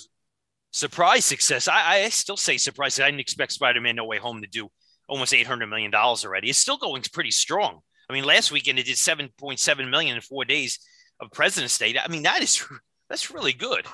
surprise 0.70 1.24
success. 1.24 1.68
I, 1.68 2.04
I 2.04 2.08
still 2.10 2.36
say 2.36 2.56
surprise. 2.56 2.98
I 3.00 3.06
didn't 3.06 3.20
expect 3.20 3.52
Spider-Man 3.52 3.96
No 3.96 4.04
Way 4.04 4.18
Home 4.18 4.40
to 4.40 4.46
do 4.46 4.68
almost 5.08 5.34
eight 5.34 5.46
hundred 5.46 5.66
million 5.66 5.90
dollars 5.90 6.24
already. 6.24 6.48
It's 6.48 6.58
still 6.58 6.78
going 6.78 7.02
pretty 7.12 7.32
strong. 7.32 7.80
I 8.08 8.12
mean, 8.12 8.24
last 8.24 8.52
weekend 8.52 8.78
it 8.78 8.86
did 8.86 8.96
seven 8.96 9.28
point 9.38 9.58
seven 9.58 9.90
million 9.90 10.14
in 10.16 10.22
four 10.22 10.44
days 10.44 10.78
of 11.20 11.30
President's 11.32 11.76
Day. 11.76 11.96
I 12.02 12.08
mean, 12.08 12.22
that 12.22 12.42
is 12.42 12.64
that's 13.08 13.30
really 13.30 13.52
good. 13.52 13.86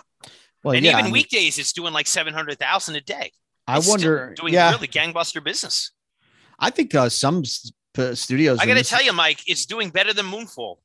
Well, 0.62 0.75
and 0.75 0.85
yeah, 0.85 0.93
even 0.93 1.00
I 1.00 1.03
mean, 1.05 1.12
weekdays, 1.12 1.58
it's 1.58 1.73
doing 1.73 1.94
like 1.94 2.06
seven 2.06 2.35
hundred 2.35 2.58
thousand 2.58 2.97
a 2.97 3.00
day. 3.00 3.32
I 3.66 3.80
wonder. 3.80 4.34
Doing 4.36 4.54
yeah. 4.54 4.70
really 4.72 4.88
gangbuster 4.88 5.42
business. 5.42 5.90
I 6.58 6.70
think 6.70 6.94
uh, 6.94 7.08
some 7.08 7.44
studios. 7.44 8.58
I 8.60 8.66
got 8.66 8.76
to 8.76 8.84
tell 8.84 9.02
you, 9.02 9.12
Mike, 9.12 9.40
it's 9.46 9.66
doing 9.66 9.90
better 9.90 10.12
than 10.12 10.26
Moonfall. 10.26 10.76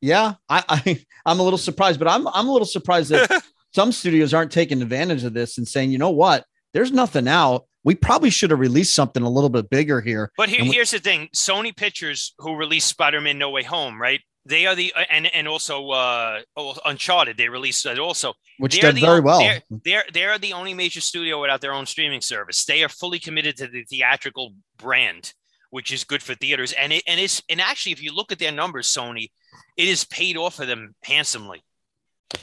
Yeah, 0.00 0.34
I, 0.48 0.64
I 0.68 1.04
I'm 1.26 1.40
a 1.40 1.42
little 1.42 1.58
surprised, 1.58 1.98
but 1.98 2.08
I'm 2.08 2.26
I'm 2.28 2.48
a 2.48 2.52
little 2.52 2.66
surprised 2.66 3.10
that 3.10 3.42
some 3.74 3.92
studios 3.92 4.34
aren't 4.34 4.52
taking 4.52 4.82
advantage 4.82 5.24
of 5.24 5.32
this 5.32 5.58
and 5.58 5.66
saying, 5.66 5.92
you 5.92 5.98
know 5.98 6.10
what, 6.10 6.44
there's 6.74 6.92
nothing 6.92 7.28
out. 7.28 7.66
We 7.84 7.94
probably 7.96 8.30
should 8.30 8.50
have 8.50 8.60
released 8.60 8.94
something 8.94 9.22
a 9.22 9.28
little 9.28 9.50
bit 9.50 9.68
bigger 9.68 10.00
here. 10.00 10.30
But 10.36 10.48
here, 10.48 10.62
we- 10.62 10.72
here's 10.72 10.90
the 10.90 10.98
thing: 10.98 11.28
Sony 11.34 11.74
Pictures, 11.74 12.34
who 12.38 12.54
released 12.54 12.88
Spider-Man: 12.88 13.38
No 13.38 13.50
Way 13.50 13.62
Home, 13.62 14.00
right? 14.00 14.20
They 14.44 14.66
are 14.66 14.74
the 14.74 14.92
and 15.08 15.26
and 15.32 15.46
also 15.46 15.90
uh, 15.90 16.40
oh, 16.56 16.74
Uncharted. 16.84 17.36
They 17.36 17.48
released 17.48 17.84
that 17.84 17.98
also, 17.98 18.34
which 18.58 18.80
they're 18.80 18.92
did 18.92 19.00
very 19.00 19.20
well. 19.20 19.38
They're, 19.38 19.62
they're 19.84 20.04
they're 20.12 20.38
the 20.38 20.52
only 20.52 20.74
major 20.74 21.00
studio 21.00 21.40
without 21.40 21.60
their 21.60 21.72
own 21.72 21.86
streaming 21.86 22.20
service. 22.20 22.64
They 22.64 22.82
are 22.82 22.88
fully 22.88 23.20
committed 23.20 23.56
to 23.58 23.68
the 23.68 23.84
theatrical 23.84 24.54
brand, 24.78 25.32
which 25.70 25.92
is 25.92 26.02
good 26.02 26.24
for 26.24 26.34
theaters. 26.34 26.72
And 26.72 26.92
it 26.92 27.04
and 27.06 27.20
it's 27.20 27.40
and 27.48 27.60
actually, 27.60 27.92
if 27.92 28.02
you 28.02 28.12
look 28.12 28.32
at 28.32 28.40
their 28.40 28.50
numbers, 28.50 28.92
Sony, 28.92 29.30
it 29.76 29.86
is 29.86 30.04
paid 30.04 30.36
off 30.36 30.56
for 30.56 30.66
them 30.66 30.96
handsomely. 31.04 31.62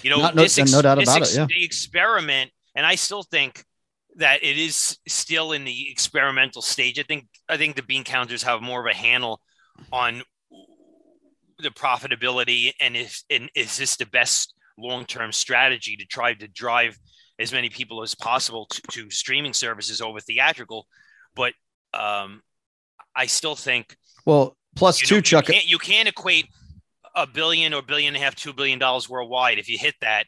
You 0.01 0.11
know, 0.11 0.19
Not, 0.19 0.35
no, 0.35 0.43
ex- 0.43 0.57
no, 0.71 0.81
doubt 0.81 1.01
about 1.01 1.17
ex- 1.17 1.33
it. 1.33 1.39
Yeah. 1.39 1.45
The 1.49 1.65
experiment, 1.65 2.51
and 2.75 2.85
I 2.85 2.95
still 2.95 3.23
think 3.23 3.65
that 4.15 4.43
it 4.43 4.57
is 4.57 4.97
still 5.07 5.51
in 5.51 5.65
the 5.65 5.91
experimental 5.91 6.61
stage. 6.61 6.97
I 6.97 7.03
think 7.03 7.27
I 7.49 7.57
think 7.57 7.75
the 7.75 7.83
bean 7.83 8.03
counters 8.05 8.43
have 8.43 8.61
more 8.61 8.79
of 8.79 8.85
a 8.85 8.95
handle 8.95 9.41
on 9.91 10.23
the 11.59 11.69
profitability 11.69 12.71
and 12.79 12.95
is 12.95 13.23
and 13.29 13.49
is 13.55 13.77
this 13.77 13.97
the 13.97 14.05
best 14.05 14.53
long-term 14.77 15.31
strategy 15.31 15.97
to 15.97 16.05
try 16.05 16.33
to 16.33 16.47
drive 16.47 16.97
as 17.37 17.51
many 17.51 17.69
people 17.69 18.01
as 18.01 18.15
possible 18.15 18.65
to, 18.67 18.81
to 18.91 19.09
streaming 19.09 19.53
services 19.53 20.01
over 20.01 20.19
theatrical? 20.19 20.87
But 21.35 21.53
um, 21.93 22.41
i 23.15 23.25
still 23.25 23.55
think 23.55 23.95
well 24.25 24.55
plus 24.75 24.99
two 24.99 25.15
know, 25.15 25.21
chuck 25.21 25.47
you 25.47 25.53
can't, 25.53 25.69
you 25.69 25.77
can't 25.77 26.07
equate 26.07 26.47
a 27.15 27.27
billion 27.27 27.73
or 27.73 27.81
billion 27.81 28.15
and 28.15 28.21
a 28.21 28.25
half 28.25 28.35
two 28.35 28.53
billion 28.53 28.79
dollars 28.79 29.09
worldwide. 29.09 29.59
If 29.59 29.69
you 29.69 29.77
hit 29.77 29.95
that 30.01 30.25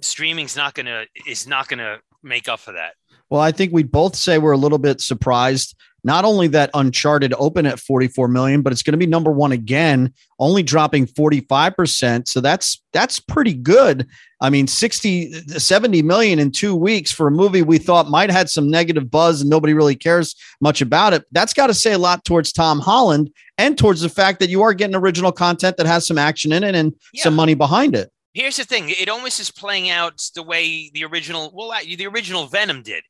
streaming's 0.00 0.56
not 0.56 0.74
gonna 0.74 1.04
is 1.26 1.46
not 1.46 1.68
gonna 1.68 1.98
make 2.22 2.48
up 2.48 2.60
for 2.60 2.72
that. 2.72 2.94
Well 3.30 3.40
i 3.40 3.52
think 3.52 3.72
we 3.72 3.82
both 3.82 4.16
say 4.16 4.38
we're 4.38 4.52
a 4.52 4.58
little 4.58 4.78
bit 4.78 5.00
surprised 5.00 5.76
not 6.06 6.24
only 6.24 6.46
that 6.46 6.70
Uncharted 6.72 7.34
open 7.36 7.66
at 7.66 7.80
44 7.80 8.28
million, 8.28 8.62
but 8.62 8.72
it's 8.72 8.84
going 8.84 8.92
to 8.92 8.98
be 8.98 9.08
number 9.08 9.32
one 9.32 9.50
again, 9.50 10.14
only 10.38 10.62
dropping 10.62 11.04
45%. 11.04 12.28
So 12.28 12.40
that's 12.40 12.80
that's 12.92 13.18
pretty 13.18 13.52
good. 13.52 14.06
I 14.40 14.48
mean, 14.48 14.68
60, 14.68 15.32
70 15.32 16.02
million 16.02 16.38
in 16.38 16.52
two 16.52 16.76
weeks 16.76 17.10
for 17.10 17.26
a 17.26 17.32
movie 17.32 17.62
we 17.62 17.78
thought 17.78 18.08
might 18.08 18.30
have 18.30 18.38
had 18.38 18.48
some 18.48 18.70
negative 18.70 19.10
buzz 19.10 19.40
and 19.40 19.50
nobody 19.50 19.74
really 19.74 19.96
cares 19.96 20.36
much 20.60 20.80
about 20.80 21.12
it. 21.12 21.24
That's 21.32 21.52
got 21.52 21.66
to 21.66 21.74
say 21.74 21.92
a 21.92 21.98
lot 21.98 22.24
towards 22.24 22.52
Tom 22.52 22.78
Holland 22.78 23.32
and 23.58 23.76
towards 23.76 24.00
the 24.00 24.08
fact 24.08 24.38
that 24.38 24.48
you 24.48 24.62
are 24.62 24.74
getting 24.74 24.94
original 24.94 25.32
content 25.32 25.76
that 25.76 25.86
has 25.86 26.06
some 26.06 26.18
action 26.18 26.52
in 26.52 26.62
it 26.62 26.76
and 26.76 26.94
yeah. 27.12 27.24
some 27.24 27.34
money 27.34 27.54
behind 27.54 27.96
it. 27.96 28.12
Here's 28.32 28.58
the 28.58 28.64
thing: 28.64 28.90
it 28.90 29.08
almost 29.08 29.40
is 29.40 29.50
playing 29.50 29.90
out 29.90 30.22
the 30.36 30.44
way 30.44 30.88
the 30.94 31.04
original, 31.04 31.50
well, 31.52 31.72
the 31.84 32.06
original 32.06 32.46
Venom 32.46 32.82
did, 32.82 33.02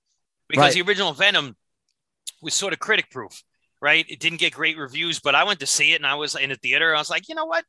because 0.49 0.63
right. 0.63 0.75
the 0.75 0.81
original 0.83 1.13
Venom 1.13 1.57
was 2.47 2.55
sort 2.55 2.73
of 2.73 2.79
critic 2.79 3.11
proof. 3.11 3.43
right? 3.83 4.07
It 4.09 4.21
didn't 4.21 4.41
get 4.41 4.55
great 4.55 4.79
reviews, 4.79 5.21
but 5.21 5.35
I 5.35 5.45
went 5.45 5.61
to 5.61 5.67
see 5.67 5.93
it 5.93 5.97
and 5.97 6.07
I 6.07 6.15
was 6.15 6.35
in 6.35 6.51
the 6.51 6.57
theater. 6.57 6.95
I 6.95 6.99
was 6.99 7.11
like, 7.11 7.29
you 7.29 7.35
know 7.35 7.45
what? 7.45 7.65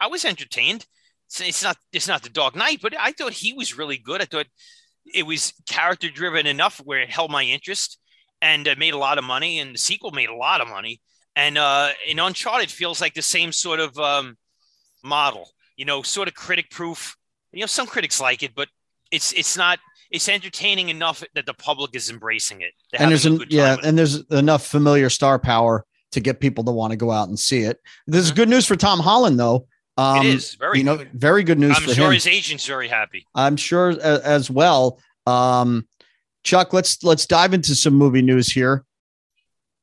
I 0.00 0.06
was 0.06 0.24
entertained. 0.24 0.86
It's, 1.26 1.40
it's 1.40 1.62
not 1.62 1.76
it's 1.92 2.08
not 2.08 2.22
the 2.22 2.30
Dark 2.30 2.56
Knight, 2.56 2.80
but 2.82 2.94
I 2.98 3.12
thought 3.12 3.32
he 3.32 3.52
was 3.52 3.76
really 3.76 3.98
good. 3.98 4.22
I 4.22 4.24
thought 4.24 4.46
it 5.14 5.26
was 5.26 5.52
character 5.68 6.08
driven 6.10 6.46
enough 6.46 6.78
where 6.84 7.00
it 7.00 7.10
held 7.10 7.30
my 7.30 7.42
interest 7.44 7.98
and 8.40 8.66
uh, 8.66 8.74
made 8.78 8.94
a 8.94 8.98
lot 8.98 9.18
of 9.18 9.24
money. 9.24 9.58
And 9.58 9.74
the 9.74 9.78
sequel 9.78 10.10
made 10.12 10.30
a 10.30 10.34
lot 10.34 10.60
of 10.60 10.68
money. 10.68 11.00
And 11.36 11.58
uh, 11.58 11.90
in 12.08 12.18
Uncharted 12.18 12.70
feels 12.70 13.00
like 13.00 13.14
the 13.14 13.22
same 13.22 13.52
sort 13.52 13.80
of 13.80 13.96
um, 13.98 14.36
model, 15.04 15.48
you 15.76 15.84
know, 15.84 16.02
sort 16.02 16.28
of 16.28 16.34
critic 16.34 16.70
proof. 16.70 17.16
You 17.52 17.60
know, 17.60 17.66
some 17.66 17.86
critics 17.86 18.20
like 18.20 18.42
it, 18.42 18.54
but 18.54 18.68
it's 19.10 19.32
it's 19.32 19.56
not 19.56 19.78
it's 20.10 20.28
entertaining 20.28 20.88
enough 20.88 21.22
that 21.34 21.46
the 21.46 21.54
public 21.54 21.94
is 21.94 22.10
embracing 22.10 22.60
it. 22.62 22.72
And 22.98 23.10
there's 23.10 23.26
an, 23.26 23.42
yeah, 23.48 23.76
and 23.84 23.96
there's 23.98 24.16
enough 24.30 24.66
familiar 24.66 25.08
star 25.10 25.38
power 25.38 25.84
to 26.12 26.20
get 26.20 26.40
people 26.40 26.64
to 26.64 26.72
want 26.72 26.90
to 26.90 26.96
go 26.96 27.10
out 27.12 27.28
and 27.28 27.38
see 27.38 27.60
it. 27.60 27.78
This 28.06 28.24
is 28.24 28.32
Mhm. 28.32 28.36
good 28.36 28.48
news 28.48 28.66
for 28.66 28.74
Tom 28.76 28.98
Holland, 29.00 29.38
though. 29.38 29.66
Um, 29.96 30.26
it 30.26 30.34
is 30.34 30.54
very 30.54 30.78
you 30.78 30.84
know, 30.84 30.96
good. 30.96 31.10
very 31.12 31.42
good 31.44 31.58
news 31.58 31.76
I'm 31.76 31.82
for 31.84 31.94
sure 31.94 32.06
him. 32.06 32.12
his 32.14 32.26
agent's 32.26 32.66
very 32.66 32.88
happy. 32.88 33.26
I'm 33.34 33.56
sure 33.56 33.90
a- 33.90 34.26
as 34.26 34.50
well. 34.50 34.98
Um, 35.26 35.86
Chuck, 36.42 36.72
let's 36.72 37.02
let's 37.04 37.26
dive 37.26 37.52
into 37.54 37.74
some 37.74 37.94
movie 37.94 38.22
news 38.22 38.50
here. 38.50 38.84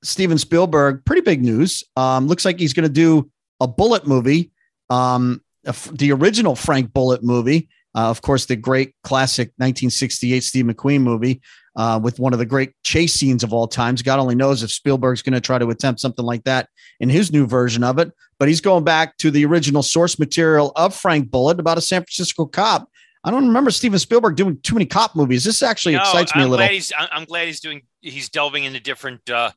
Steven 0.03 0.37
Spielberg, 0.37 1.03
pretty 1.05 1.21
big 1.21 1.43
news. 1.43 1.83
Um, 1.95 2.27
looks 2.27 2.45
like 2.45 2.59
he's 2.59 2.73
going 2.73 2.87
to 2.87 2.93
do 2.93 3.29
a 3.59 3.67
Bullitt 3.67 4.07
movie, 4.07 4.51
um, 4.89 5.41
a 5.65 5.75
the 5.91 6.11
original 6.11 6.55
Frank 6.55 6.93
Bullitt 6.93 7.23
movie. 7.23 7.69
Uh, 7.95 8.09
of 8.09 8.21
course, 8.21 8.45
the 8.45 8.55
great 8.55 8.93
classic 9.03 9.47
1968 9.57 10.43
Steve 10.43 10.65
McQueen 10.65 11.01
movie 11.01 11.41
uh, 11.75 11.99
with 12.01 12.19
one 12.19 12.33
of 12.33 12.39
the 12.39 12.45
great 12.45 12.71
chase 12.83 13.13
scenes 13.13 13.43
of 13.43 13.53
all 13.53 13.67
times. 13.67 14.01
God 14.01 14.19
only 14.19 14.35
knows 14.35 14.63
if 14.63 14.71
Spielberg's 14.71 15.21
going 15.21 15.33
to 15.33 15.41
try 15.41 15.57
to 15.57 15.69
attempt 15.69 15.99
something 15.99 16.25
like 16.25 16.43
that 16.43 16.69
in 16.99 17.09
his 17.09 17.31
new 17.31 17.47
version 17.47 17.83
of 17.83 17.99
it. 17.99 18.11
But 18.39 18.49
he's 18.49 18.61
going 18.61 18.83
back 18.83 19.17
to 19.17 19.31
the 19.31 19.45
original 19.45 19.83
source 19.83 20.19
material 20.19 20.71
of 20.75 20.95
Frank 20.95 21.31
Bullitt 21.31 21.59
about 21.59 21.77
a 21.77 21.81
San 21.81 22.01
Francisco 22.01 22.45
cop. 22.45 22.89
I 23.23 23.31
don't 23.31 23.47
remember 23.47 23.71
Steven 23.71 23.99
Spielberg 23.99 24.35
doing 24.35 24.59
too 24.61 24.75
many 24.75 24.85
cop 24.85 25.15
movies. 25.15 25.43
This 25.43 25.61
actually 25.61 25.95
No, 25.95 26.01
excites 26.01 26.35
me 26.35 26.41
I'm 26.41 26.47
a 26.47 26.51
little. 26.51 26.65
Glad 26.65 27.09
I'm 27.11 27.25
glad 27.25 27.47
he's 27.47 27.59
doing. 27.59 27.81
He's 28.01 28.29
delving 28.29 28.63
into 28.63 28.79
different 28.79 29.27
uh, 29.29 29.51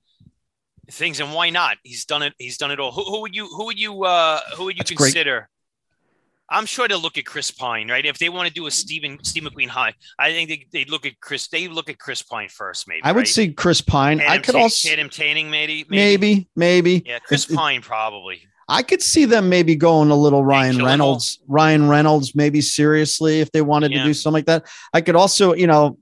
things, 0.91 1.21
and 1.21 1.33
why 1.33 1.51
not? 1.51 1.77
He's 1.83 2.05
done 2.05 2.23
it. 2.23 2.33
He's 2.39 2.59
done 2.59 2.71
it 2.71 2.81
all. 2.81 2.91
Who, 2.91 3.05
who 3.05 3.21
would 3.21 3.37
you? 3.37 3.47
Who 3.47 3.67
would 3.67 3.79
you? 3.79 4.05
Uh, 4.05 4.41
who 4.57 4.65
would 4.65 4.77
you 4.77 4.85
That's 4.85 4.91
consider? 4.91 5.49
I'm 6.51 6.67
sure 6.67 6.89
they'll 6.89 7.01
look 7.01 7.17
at 7.17 7.27
Chris 7.27 7.51
Pine, 7.51 7.89
right? 7.89 8.05
If 8.05 8.19
they 8.19 8.29
want 8.29 8.49
to 8.49 8.53
do 8.53 8.67
a 8.67 8.71
Stephen 8.71 9.23
Steve 9.23 9.45
McQueen 9.45 9.69
high, 9.69 9.95
I 10.19 10.33
think 10.33 10.49
they 10.49 10.67
they 10.73 10.85
look 10.91 11.07
at 11.07 11.21
Chris. 11.21 11.47
They 11.49 11.69
look 11.69 11.89
at 11.89 11.99
Chris 11.99 12.23
Pine 12.23 12.49
first, 12.49 12.89
maybe. 12.89 13.03
I 13.05 13.13
would 13.13 13.21
right? 13.21 13.29
see 13.29 13.53
Chris 13.53 13.81
Pine. 13.81 14.21
I 14.21 14.39
could 14.39 14.55
Ta- 14.55 14.63
also 14.63 14.89
Tatum 14.89 15.09
Tanning, 15.09 15.51
maybe, 15.51 15.87
maybe, 15.89 16.49
maybe. 16.57 17.03
Yeah, 17.07 17.21
Chris 17.21 17.49
It- 17.49 17.55
Pine 17.55 17.83
probably. 17.83 18.43
I 18.69 18.83
could 18.83 19.03
see 19.03 19.25
them 19.25 19.49
maybe 19.49 19.75
going 19.75 20.11
a 20.11 20.15
little 20.17 20.45
Ryan. 20.45 20.85
Reynolds, 20.85 21.41
Ryan 21.49 21.89
Reynolds, 21.89 22.37
maybe 22.37 22.61
seriously 22.61 23.41
if 23.41 23.51
they 23.51 23.63
wanted 23.63 23.91
Yeah. 23.91 23.99
to 23.99 24.05
do 24.05 24.15
something 24.15 24.35
like 24.35 24.47
that. 24.47 24.67
I 24.93 25.01
could 25.01 25.17
also, 25.17 25.55
you 25.55 25.67
know, 25.67 25.99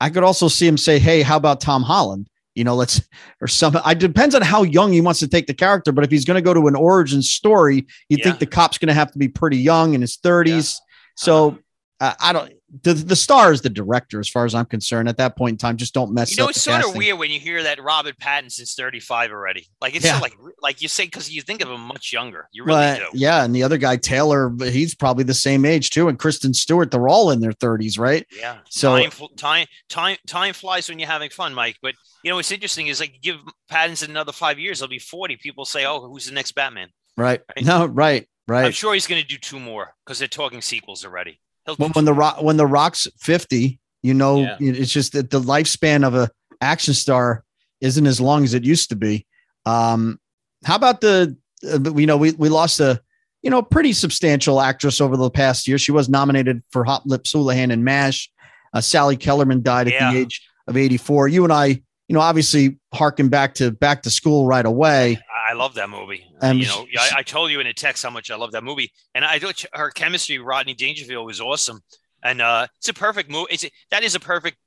I 0.00 0.10
could 0.10 0.24
also 0.24 0.48
see 0.48 0.66
him 0.66 0.76
say, 0.78 0.98
"Hey, 0.98 1.22
how 1.22 1.36
about 1.36 1.60
Tom 1.60 1.82
Holland?" 1.82 2.26
You 2.54 2.64
know, 2.64 2.74
let's 2.74 3.00
or 3.40 3.46
some. 3.46 3.76
It 3.86 3.98
depends 3.98 4.34
on 4.34 4.42
how 4.42 4.62
young 4.64 4.92
he 4.92 5.00
wants 5.00 5.20
to 5.20 5.28
take 5.28 5.46
the 5.46 5.54
character. 5.54 5.92
But 5.92 6.04
if 6.04 6.10
he's 6.10 6.24
going 6.24 6.34
to 6.36 6.42
go 6.42 6.52
to 6.52 6.66
an 6.66 6.74
origin 6.74 7.22
story, 7.22 7.86
you 8.08 8.16
Yeah. 8.18 8.24
think 8.24 8.38
the 8.40 8.46
cop's 8.46 8.76
going 8.78 8.88
to 8.88 8.94
have 8.94 9.12
to 9.12 9.18
be 9.18 9.28
pretty 9.28 9.58
young 9.58 9.94
in 9.94 10.00
his 10.00 10.16
thirties. 10.16 10.80
So 11.16 11.58
uh, 12.00 12.14
I 12.20 12.32
don't. 12.32 12.52
The, 12.84 12.94
the 12.94 13.16
star 13.16 13.52
is 13.52 13.62
the 13.62 13.68
director, 13.70 14.20
as 14.20 14.28
far 14.28 14.44
as 14.44 14.54
I'm 14.54 14.64
concerned. 14.66 15.08
At 15.08 15.16
that 15.16 15.36
point 15.36 15.54
in 15.54 15.58
time, 15.58 15.76
just 15.76 15.92
don't 15.92 16.12
mess 16.12 16.30
You 16.30 16.36
know, 16.36 16.44
up. 16.44 16.50
it's 16.50 16.62
sort 16.62 16.84
of 16.84 16.94
weird 16.94 17.18
when 17.18 17.30
you 17.32 17.40
hear 17.40 17.62
that 17.64 17.82
Robert 17.82 18.16
Pattinson's 18.18 18.74
35 18.74 19.32
already. 19.32 19.66
Like 19.80 19.96
it's 19.96 20.04
Yeah. 20.04 20.20
like 20.20 20.34
like 20.62 20.80
you 20.80 20.86
say 20.88 21.04
because 21.06 21.30
you 21.30 21.42
think 21.42 21.62
of 21.62 21.68
him 21.68 21.80
much 21.80 22.12
younger. 22.12 22.48
You 22.52 22.64
really 22.64 22.80
But, 22.80 22.98
do. 22.98 23.06
yeah, 23.18 23.42
and 23.44 23.54
the 23.54 23.62
other 23.64 23.76
guy 23.76 23.96
Taylor, 23.96 24.52
he's 24.60 24.94
probably 24.94 25.24
the 25.24 25.34
same 25.34 25.64
age 25.64 25.90
too, 25.90 26.08
and 26.08 26.18
Kristen 26.18 26.54
Stewart, 26.54 26.90
they're 26.92 27.08
all 27.08 27.30
in 27.32 27.40
their 27.40 27.52
30s, 27.52 27.98
right? 27.98 28.24
Yeah. 28.36 28.58
So- 28.68 28.96
time, 28.96 29.10
time, 29.36 29.66
time, 29.88 30.16
time 30.28 30.52
flies 30.54 30.88
when 30.88 30.98
you're 31.00 31.08
having 31.08 31.30
fun, 31.30 31.52
Mike. 31.54 31.78
But 31.82 31.94
you 32.22 32.30
know 32.30 32.36
what's 32.36 32.52
interesting 32.52 32.86
is 32.86 33.00
like 33.00 33.18
give 33.20 33.38
Pattinson 33.70 34.10
another 34.10 34.32
five 34.32 34.58
years, 34.60 34.78
he'll 34.78 34.88
be 34.88 34.98
40. 35.00 35.36
People 35.38 35.64
say, 35.64 35.86
"Oh, 35.86 36.00
who's 36.06 36.26
the 36.26 36.32
next 36.32 36.52
Batman?" 36.52 36.90
Right. 37.16 37.40
Right. 37.56 37.64
No, 37.64 37.86
right, 37.86 38.28
Right. 38.46 38.64
I'm 38.66 38.72
sure 38.72 38.94
he's 38.94 39.06
going 39.06 39.20
to 39.20 39.26
do 39.26 39.38
two 39.38 39.58
more 39.58 39.94
because 40.04 40.18
they're 40.20 40.28
talking 40.28 40.62
sequels 40.62 41.04
already. 41.04 41.40
When, 41.78 41.90
when 41.92 42.04
the 42.04 42.12
rock 42.14 42.42
when 42.42 42.56
the 42.56 42.66
rock's 42.66 43.06
50, 43.18 43.78
you 44.02 44.14
know, 44.14 44.40
Yeah. 44.42 44.56
it's 44.60 44.90
just 44.92 45.12
that 45.12 45.30
the 45.30 45.40
lifespan 45.40 46.06
of 46.06 46.14
a 46.14 46.30
action 46.60 46.94
star 46.94 47.44
isn't 47.80 48.06
as 48.06 48.20
long 48.20 48.44
as 48.44 48.54
it 48.54 48.64
used 48.64 48.88
to 48.90 48.96
be. 48.96 49.26
Um, 49.66 50.18
how 50.64 50.76
about 50.76 51.00
the 51.00 51.36
uh, 51.66 51.92
you 51.94 52.06
know, 52.06 52.16
we 52.16 52.32
we 52.32 52.48
lost 52.48 52.80
a 52.80 53.00
you 53.42 53.50
know, 53.50 53.62
pretty 53.62 53.94
substantial 53.94 54.60
actress 54.60 55.00
over 55.00 55.16
the 55.16 55.30
past 55.30 55.66
year. 55.66 55.78
She 55.78 55.92
was 55.92 56.10
nominated 56.10 56.62
for 56.70 56.84
Hot 56.84 57.06
Lips 57.06 57.32
Houlihan 57.32 57.70
and 57.70 57.82
MASH. 57.82 58.30
Uh, 58.74 58.82
Sally 58.82 59.16
Kellerman 59.16 59.62
died 59.62 59.86
at 59.88 59.94
Yeah. 59.94 60.12
the 60.12 60.18
age 60.18 60.46
of 60.68 60.76
84. 60.76 61.28
You 61.28 61.44
and 61.44 61.52
I, 61.52 61.66
you 61.66 61.80
know, 62.10 62.20
obviously 62.20 62.78
harken 62.92 63.28
back 63.30 63.54
to 63.54 63.70
back 63.70 64.02
to 64.02 64.10
school 64.10 64.46
right 64.46 64.66
away. 64.66 65.18
I 65.50 65.54
love 65.54 65.74
that 65.74 65.90
movie. 65.90 66.24
Um, 66.40 66.58
you 66.58 66.66
know, 66.66 66.86
I, 66.96 67.10
I 67.18 67.22
told 67.22 67.50
you 67.50 67.58
in 67.58 67.66
a 67.66 67.72
text 67.72 68.04
how 68.04 68.10
much 68.10 68.30
I 68.30 68.36
love 68.36 68.52
that 68.52 68.62
movie, 68.62 68.92
and 69.16 69.24
I 69.24 69.38
thought 69.40 69.64
her 69.72 69.90
chemistry, 69.90 70.38
Rodney 70.38 70.74
Dangerfield, 70.74 71.26
was 71.26 71.40
awesome. 71.40 71.80
And 72.22 72.40
uh, 72.40 72.68
it's 72.78 72.88
a 72.88 72.94
perfect 72.94 73.30
movie. 73.30 73.48
It's 73.50 73.64
a, 73.64 73.70
that 73.90 74.04
is 74.04 74.14
a 74.14 74.20
perfect 74.20 74.58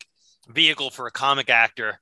vehicle 0.50 0.90
for 0.90 1.08
a 1.08 1.12
comic 1.12 1.50
actor. 1.50 2.00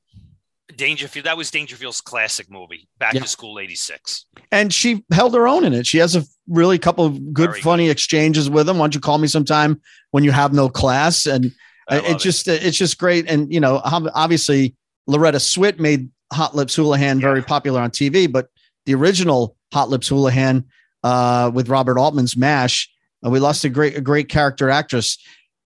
Dangerfield. 0.75 1.25
That 1.25 1.37
was 1.37 1.51
Dangerfield's 1.51 2.01
classic 2.01 2.49
movie, 2.49 2.87
Back 2.97 3.13
Yeah. 3.13 3.21
to 3.21 3.27
School 3.27 3.59
'86. 3.59 4.25
and 4.51 4.73
she 4.73 5.03
held 5.11 5.33
her 5.35 5.47
own 5.47 5.63
in 5.65 5.73
it. 5.73 5.85
She 5.85 5.97
has 5.99 6.15
a 6.15 6.23
really 6.47 6.79
couple 6.79 7.05
of 7.05 7.33
good, 7.33 7.49
Very 7.49 7.61
funny 7.61 7.89
exchanges 7.89 8.49
with 8.49 8.67
him. 8.67 8.77
Why 8.77 8.83
don't 8.85 8.95
you 8.95 9.01
call 9.01 9.17
me 9.17 9.27
sometime 9.27 9.81
when 10.11 10.23
you 10.23 10.31
have 10.31 10.53
no 10.53 10.69
class? 10.69 11.25
And 11.25 11.51
it 11.89 12.19
just 12.19 12.47
it's 12.47 12.77
just 12.77 12.97
great. 12.97 13.29
And 13.29 13.53
you 13.53 13.59
know, 13.59 13.81
obviously 13.83 14.75
Loretta 15.07 15.39
Swit 15.39 15.77
made 15.77 16.09
Hot 16.31 16.55
Lips 16.55 16.75
Houlihan 16.77 17.19
very 17.19 17.41
popular 17.43 17.81
on 17.81 17.91
TV, 17.91 18.31
but 18.31 18.47
the 18.85 18.95
original 18.95 19.55
Hot 19.73 19.89
Lips 19.89 20.07
Houlihan 20.07 20.65
uh, 21.03 21.51
with 21.53 21.69
Robert 21.69 21.97
Altman's 21.97 22.35
Mash, 22.35 22.89
we 23.23 23.39
lost 23.39 23.63
a 23.63 23.69
great 23.69 23.97
a 23.97 24.01
great 24.01 24.29
character 24.29 24.69
actress. 24.69 25.17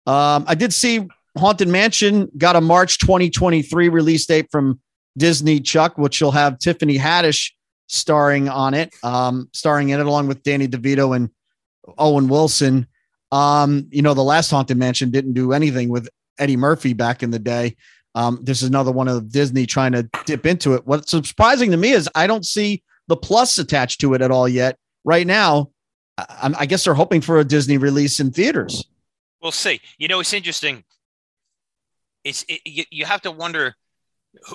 Um, 0.05 0.45
I 0.47 0.55
did 0.55 0.73
see 0.73 1.07
Haunted 1.37 1.67
Mansion 1.67 2.29
got 2.37 2.55
a 2.55 2.61
March 2.61 2.97
2023 2.99 3.89
release 3.89 4.25
date 4.25 4.47
from 4.51 4.79
Disney 5.17 5.59
Chuck, 5.59 5.97
which 5.97 6.21
will 6.21 6.31
have 6.31 6.59
Tiffany 6.59 6.97
Haddish 6.97 7.51
starring 7.87 8.49
on 8.49 8.73
it, 8.73 8.93
um, 9.03 9.49
starring 9.53 9.89
in 9.89 9.99
it 9.99 10.05
along 10.05 10.27
with 10.27 10.43
Danny 10.43 10.67
DeVito 10.67 11.15
and 11.15 11.29
Owen 11.97 12.27
Wilson. 12.27 12.87
Um, 13.31 13.87
you 13.91 14.01
know, 14.01 14.13
the 14.13 14.23
last 14.23 14.51
Haunted 14.51 14.77
Mansion 14.77 15.11
didn't 15.11 15.33
do 15.33 15.53
anything 15.53 15.89
with 15.89 16.07
Eddie 16.39 16.57
Murphy 16.57 16.93
back 16.93 17.23
in 17.23 17.31
the 17.31 17.39
day. 17.39 17.75
Um, 18.15 18.39
this 18.43 18.61
is 18.61 18.69
another 18.69 18.91
one 18.91 19.07
of 19.07 19.31
Disney 19.31 19.65
trying 19.65 19.93
to 19.93 20.07
dip 20.25 20.45
into 20.45 20.75
it. 20.75 20.85
What's 20.85 21.09
surprising 21.11 21.71
to 21.71 21.77
me 21.77 21.91
is 21.91 22.07
I 22.13 22.27
don't 22.27 22.45
see 22.45 22.83
the 23.07 23.17
plus 23.17 23.57
attached 23.57 24.01
to 24.01 24.13
it 24.13 24.21
at 24.21 24.31
all 24.31 24.47
yet. 24.47 24.77
Right 25.03 25.27
now, 25.27 25.71
I, 26.17 26.53
I 26.59 26.65
guess 26.65 26.85
they're 26.85 26.93
hoping 26.93 27.21
for 27.21 27.39
a 27.39 27.43
Disney 27.43 27.77
release 27.77 28.19
in 28.19 28.31
theaters. 28.31 28.85
We'll 29.41 29.51
see. 29.51 29.81
You 29.97 30.07
know, 30.07 30.19
it's 30.21 30.33
interesting. 30.33 30.83
It's 32.23 32.43
it, 32.47 32.61
you, 32.65 32.83
you 32.91 33.05
have 33.05 33.21
to 33.23 33.31
wonder 33.31 33.75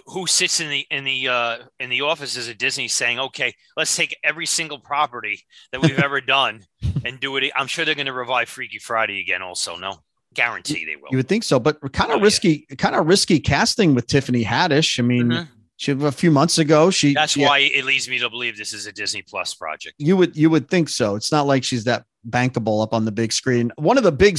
who- 0.07 0.27
sits 0.27 0.61
in 0.61 0.71
the 0.71 0.87
in 0.91 1.05
the 1.05 1.29
uh, 1.29 1.57
in 1.79 1.91
the 1.91 2.01
offices 2.01 2.49
at 2.49 2.59
Disney 2.59 2.89
saying, 2.89 3.19
"Okay, 3.19 3.55
let's 3.77 3.95
take 3.95 4.17
every 4.25 4.47
single 4.47 4.79
property 4.79 5.45
that 5.73 5.83
we've 5.83 5.99
ever 5.99 6.21
done 6.23 6.65
and 7.05 7.21
do 7.21 7.37
it." 7.37 7.51
I'm 7.55 7.67
sure 7.67 7.85
they're 7.85 7.95
going 7.95 8.07
to 8.07 8.13
revive 8.13 8.49
Freaky 8.49 8.79
Friday 8.79 9.21
again. 9.21 9.43
Also, 9.43 9.77
no 9.77 9.99
guarantee 10.35 10.85
they 10.87 10.97
will. 10.97 11.09
You 11.11 11.19
would 11.19 11.29
think 11.29 11.45
so, 11.45 11.59
but 11.61 11.81
kind 11.93 12.11
Oh, 12.11 12.15
of 12.15 12.21
yeah. 12.21 12.25
risky, 12.25 12.59
kind 12.79 12.95
of 12.95 13.07
risky 13.07 13.41
casting 13.41 13.95
with 13.95 14.07
Tiffany 14.07 14.45
Haddish. 14.45 14.99
I 14.99 15.03
mean, 15.03 15.27
Mhm. 15.31 15.49
She 15.79 15.93
a 15.93 16.13
few 16.13 16.31
months 16.33 16.59
ago, 16.59 16.91
she 16.91 17.15
That's 17.15 17.33
she- 17.33 17.43
why 17.43 17.61
it 17.61 17.85
leads 17.85 18.09
me 18.09 18.19
to 18.19 18.29
believe 18.29 18.57
this 18.59 18.73
is 18.75 18.87
a 18.87 18.93
Disney 18.93 19.23
Plus 19.23 19.55
project. 19.55 19.95
you 19.99 20.17
would 20.17 20.37
you 20.37 20.51
would 20.51 20.69
think 20.69 20.89
so. 20.89 21.15
It's 21.15 21.33
not 21.33 21.47
like 21.47 21.65
she's 21.65 21.85
that 21.85 22.05
bankable 22.29 22.83
up 22.83 22.93
on 22.93 23.05
the 23.05 23.13
big 23.13 23.33
screen. 23.33 23.73
One 23.77 23.97
of 23.97 24.03
the 24.03 24.13
big 24.13 24.39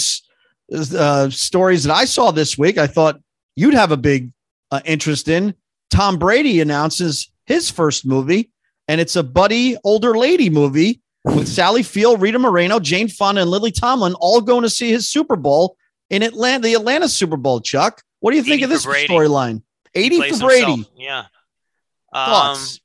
uh, 0.71 1.29
stories 1.29 1.85
that 1.85 1.95
I 1.95 2.05
saw 2.05 2.31
this 2.31 2.57
week, 2.57 2.77
I 2.77 2.87
thought 2.87 3.19
you'd 3.55 3.73
have 3.73 3.91
a 3.91 3.97
big 3.97 4.31
uh, 4.71 4.81
interest 4.85 5.27
in. 5.29 5.53
Tom 5.89 6.19
Brady 6.19 6.59
announces 6.59 7.31
his 7.45 7.71
first 7.71 8.05
movie, 8.05 8.51
and 8.87 9.01
it's 9.01 9.15
a 9.15 9.23
buddy 9.23 9.77
older 9.83 10.17
lady 10.17 10.49
movie 10.49 11.01
with 11.23 11.47
Sally 11.47 11.83
Field, 11.83 12.21
Rita 12.21 12.37
Moreno, 12.37 12.79
Jane 12.79 13.07
Fonda, 13.07 13.41
and 13.41 13.49
Lily 13.49 13.71
Tomlin 13.71 14.13
all 14.15 14.41
going 14.41 14.63
to 14.63 14.69
see 14.69 14.91
his 14.91 15.07
Super 15.07 15.35
Bowl 15.35 15.77
in 16.09 16.21
Atlanta, 16.21 16.63
the 16.63 16.73
Atlanta 16.73 17.07
Super 17.07 17.37
Bowl. 17.37 17.61
Chuck, 17.61 18.01
what 18.19 18.31
do 18.31 18.37
you 18.37 18.43
think 18.43 18.61
of 18.61 18.69
this 18.69 18.85
storyline? 18.85 19.63
He 19.93 20.01
Eighty 20.01 20.31
for 20.31 20.39
Brady. 20.39 20.65
himself. 20.71 20.91
Yeah. 20.97 21.19
Um, 22.11 22.25
Thoughts? 22.25 22.79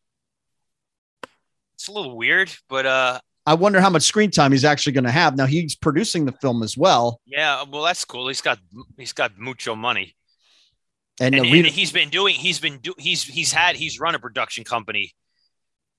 it's 1.75 1.89
a 1.89 1.93
little 1.93 2.17
weird, 2.17 2.55
but 2.69 2.87
uh, 2.87 3.21
I 3.47 3.55
wonder 3.55 3.81
how 3.81 3.91
much 3.91 4.03
screen 4.03 4.31
time 4.31 4.53
he's 4.53 4.65
actually 4.65 4.93
going 4.93 5.05
to 5.05 5.11
have. 5.11 5.37
Now 5.37 5.47
he's 5.47 5.75
producing 5.77 6.25
the 6.25 6.33
film 6.33 6.63
as 6.63 6.77
well. 6.77 7.21
yeah. 7.27 7.65
Well, 7.71 7.83
that's 7.83 8.05
cool. 8.05 8.29
He's 8.29 8.41
got 8.41 8.59
he's 8.97 9.13
got 9.13 9.39
mucho 9.39 9.75
money. 9.75 10.15
And, 11.21 11.35
And, 11.35 11.47
and 11.47 11.67
he's 11.67 11.93
been 11.93 12.09
doing. 12.09 12.35
He's 12.35 12.59
been 12.59 12.79
do. 12.79 12.95
He's 12.99 13.23
he's 13.23 13.53
had. 13.53 13.77
He's 13.77 14.01
run 14.01 14.15
a 14.15 14.19
production 14.19 14.65
company, 14.65 15.13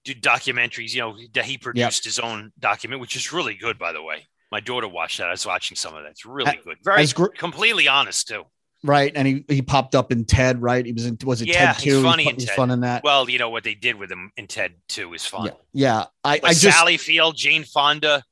do 0.03 0.13
documentaries. 0.13 0.93
You 0.93 1.01
know 1.01 1.17
that 1.33 1.45
he 1.45 1.57
produced 1.57 2.03
his 2.03 2.19
own 2.19 2.51
document, 2.59 2.99
which 2.99 3.15
is 3.15 3.31
really 3.31 3.53
good, 3.53 3.79
by 3.79 3.93
the 3.93 4.01
way. 4.03 4.27
My 4.51 4.59
daughter 4.59 4.87
watched 4.87 5.19
that. 5.19 5.27
I 5.27 5.31
was 5.31 5.45
watching 5.45 5.77
some 5.77 5.95
of 5.95 6.03
that. 6.03 6.11
It's 6.11 6.25
really 6.25 6.59
good. 6.63 6.77
Very 6.83 7.05
gr- 7.07 7.27
completely 7.27 7.87
honest 7.87 8.27
too. 8.27 8.43
Right, 8.85 9.11
and 9.15 9.27
he, 9.27 9.45
he 9.47 9.61
popped 9.61 9.95
up 9.95 10.11
in 10.11 10.25
Ted, 10.25 10.61
right? 10.61 10.85
He 10.85 10.93
was 10.93 11.05
in 11.05 11.17
was 11.23 11.41
it 11.41 11.47
Yeah, 11.47 11.73
Ted 11.73 11.81
he's 11.81 11.93
two? 11.93 12.03
funny 12.03 12.23
he, 12.23 12.29
in 12.29 12.37
Ted. 12.37 12.55
fun 12.55 12.71
in 12.71 12.81
that. 12.81 13.03
Well, 13.03 13.29
you 13.29 13.39
know 13.39 13.49
what 13.49 13.63
they 13.63 13.75
did 13.75 13.95
with 13.95 14.11
him 14.11 14.31
in 14.37 14.47
Ted 14.47 14.75
Two 14.87 15.13
is 15.13 15.25
fun. 15.25 15.45
yeah, 15.45 15.51
yeah. 15.73 16.05
I, 16.23 16.39
I 16.43 16.53
just 16.53 16.77
Sally 16.77 16.97
Field, 16.97 17.35
Jane 17.35 17.63
Fonda, 17.63 18.23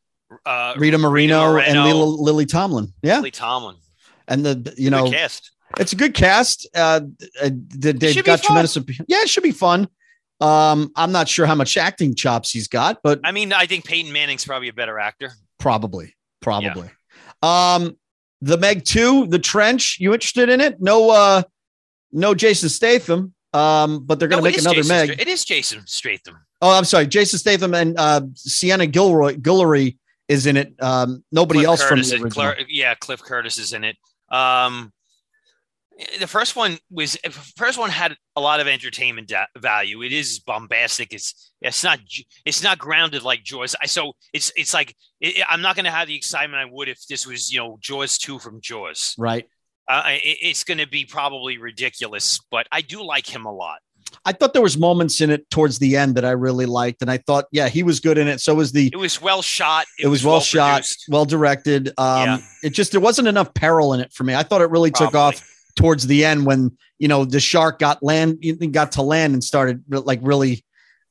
uh, 0.46 0.74
Rita 0.78 0.98
Marino 0.98 1.58
and 1.58 1.78
Moreno. 1.78 1.84
Lily, 1.84 2.18
Lily 2.20 2.46
Tomlin. 2.46 2.94
Yeah, 3.02 3.18
Lily 3.18 3.32
Tomlin. 3.32 3.76
and 4.28 4.46
the 4.46 4.74
you 4.78 4.90
know 4.90 5.10
cast. 5.10 5.52
it's 5.80 5.94
a 5.94 5.96
good 5.96 6.14
cast. 6.14 6.68
Uh, 6.76 7.02
uh 7.42 7.50
they, 7.76 7.94
they've 7.94 8.24
got 8.24 8.42
tremendous. 8.42 8.78
Yeah, 9.08 9.22
it 9.22 9.30
should 9.30 9.44
be 9.44 9.52
fun. 9.52 9.88
Um, 10.42 10.92
I'm 10.96 11.12
not 11.12 11.30
sure 11.30 11.46
how 11.46 11.56
much 11.56 11.78
acting 11.78 12.16
chops 12.16 12.52
he's 12.52 12.68
got, 12.68 13.02
but 13.04 13.22
I 13.24 13.32
mean, 13.32 13.54
I 13.54 13.66
think 13.66 13.86
Peyton 13.86 14.12
Manning's 14.12 14.44
probably 14.46 14.68
a 14.68 14.74
better 14.74 15.00
actor. 15.00 15.32
probably, 15.58 16.16
probably. 16.42 16.90
Um, 17.42 17.98
the 18.44 18.58
Meg 18.58 18.84
two, 18.84 19.26
the 19.28 19.40
Trench. 19.40 19.98
You 20.00 20.14
interested 20.14 20.50
in 20.50 20.60
it? 20.60 20.82
No, 20.82 21.10
uh, 21.10 21.44
no 22.12 22.36
Jason 22.36 22.70
Statham. 22.70 23.34
Um, 23.54 24.04
but 24.04 24.20
they're 24.20 24.28
gonna 24.28 24.42
No, 24.42 24.48
make 24.50 24.58
another 24.58 24.78
Jason 24.78 24.90
Meg. 24.96 25.12
Stra- 25.12 25.22
it 25.22 25.28
is 25.28 25.46
Jason 25.46 25.82
Statham. 25.86 26.38
Oh, 26.62 26.72
I'm 26.72 26.86
sorry. 26.86 27.08
Jason 27.08 27.40
Statham 27.40 27.74
and 27.74 27.98
uh, 27.98 28.22
Sienna 28.36 28.88
Gilroy 28.88 29.36
Guillory 29.36 29.98
is 30.28 30.46
in 30.46 30.58
it. 30.58 30.74
Um, 30.82 31.24
nobody 31.32 31.60
Cliff 31.60 31.68
else 31.68 31.84
Curtis 31.88 32.12
from 32.12 32.20
the 32.20 32.26
original. 32.26 32.54
Yeah, 32.68 32.96
Cliff 32.96 33.22
Curtis 33.22 33.58
is 33.60 33.74
in 33.74 33.84
it. 33.84 33.96
Um, 34.30 34.92
the 36.20 36.28
first 36.28 36.56
one 36.56 36.78
was 36.90 37.18
the 37.24 37.30
first 37.30 37.78
one 37.78 37.90
had 37.90 38.16
a 38.36 38.42
lot 38.42 38.60
of 38.60 38.68
entertainment 38.68 39.32
value. 39.58 40.02
It 40.02 40.12
is 40.12 40.40
bombastic. 40.40 41.14
It's 41.14 41.52
it's 41.62 41.84
not 41.84 42.00
it's 42.46 42.64
not 42.64 42.80
grounded 42.80 43.24
like 43.24 43.44
Jaws. 43.44 43.76
I 43.82 43.86
so 43.86 44.14
it's 44.34 44.52
it's 44.56 44.74
like 44.74 44.96
it, 45.22 45.44
I'm 45.48 45.62
not 45.62 45.76
going 45.76 45.86
to 45.86 45.92
have 45.92 46.08
the 46.08 46.16
excitement 46.16 46.62
I 46.62 46.72
would 46.72 46.90
if 46.90 47.06
this 47.08 47.28
was 47.28 47.52
you 47.52 47.60
know 47.60 47.78
Jaws 47.82 48.18
two 48.18 48.40
from 48.40 48.62
Jaws. 48.62 49.16
Right. 49.18 49.46
Uh, 49.88 50.04
it, 50.08 50.38
it's 50.42 50.64
going 50.64 50.78
to 50.78 50.88
be 50.88 51.06
probably 51.06 51.58
ridiculous, 51.58 52.40
but 52.50 52.68
I 52.72 52.82
do 52.82 53.04
like 53.04 53.28
him 53.28 53.46
a 53.46 53.52
lot. 53.52 53.80
I 54.26 54.32
thought 54.32 54.54
there 54.54 54.62
was 54.62 54.78
moments 54.78 55.22
in 55.22 55.30
it 55.30 55.50
towards 55.50 55.80
the 55.80 55.98
end 55.98 56.16
that 56.16 56.24
I 56.24 56.32
really 56.32 56.66
liked, 56.66 57.02
and 57.02 57.12
I 57.12 57.18
thought, 57.18 57.46
yeah, 57.52 57.68
he 57.68 57.84
was 57.84 58.00
good 58.00 58.18
in 58.18 58.28
it. 58.28 58.40
So 58.40 58.56
was 58.56 58.72
the. 58.72 58.88
It 58.88 58.98
was 58.98 59.22
well 59.22 59.42
shot. 59.42 59.86
It, 60.00 60.08
was, 60.08 60.24
well 60.24 60.40
shot, 60.40 60.88
well 61.10 61.26
directed. 61.26 61.90
Um, 61.98 62.24
Yeah. 62.24 62.38
It 62.64 62.70
just 62.70 62.92
there 62.92 63.02
wasn't 63.02 63.28
enough 63.28 63.54
peril 63.54 63.94
in 63.94 64.00
it 64.00 64.14
for 64.14 64.24
me. 64.24 64.36
I 64.36 64.44
thought 64.44 64.62
it 64.62 64.70
really 64.70 64.92
took 64.92 65.16
off 65.16 65.44
towards 65.76 66.08
the 66.08 66.26
end 66.26 66.46
when 66.46 66.78
you 67.00 67.08
know 67.08 67.26
the 67.26 67.40
shark 67.40 67.80
got 67.80 68.04
land, 68.04 68.44
got 68.72 68.94
to 68.94 69.02
land 69.02 69.34
and 69.34 69.44
started 69.44 69.84
like 69.90 70.20
really. 70.22 70.64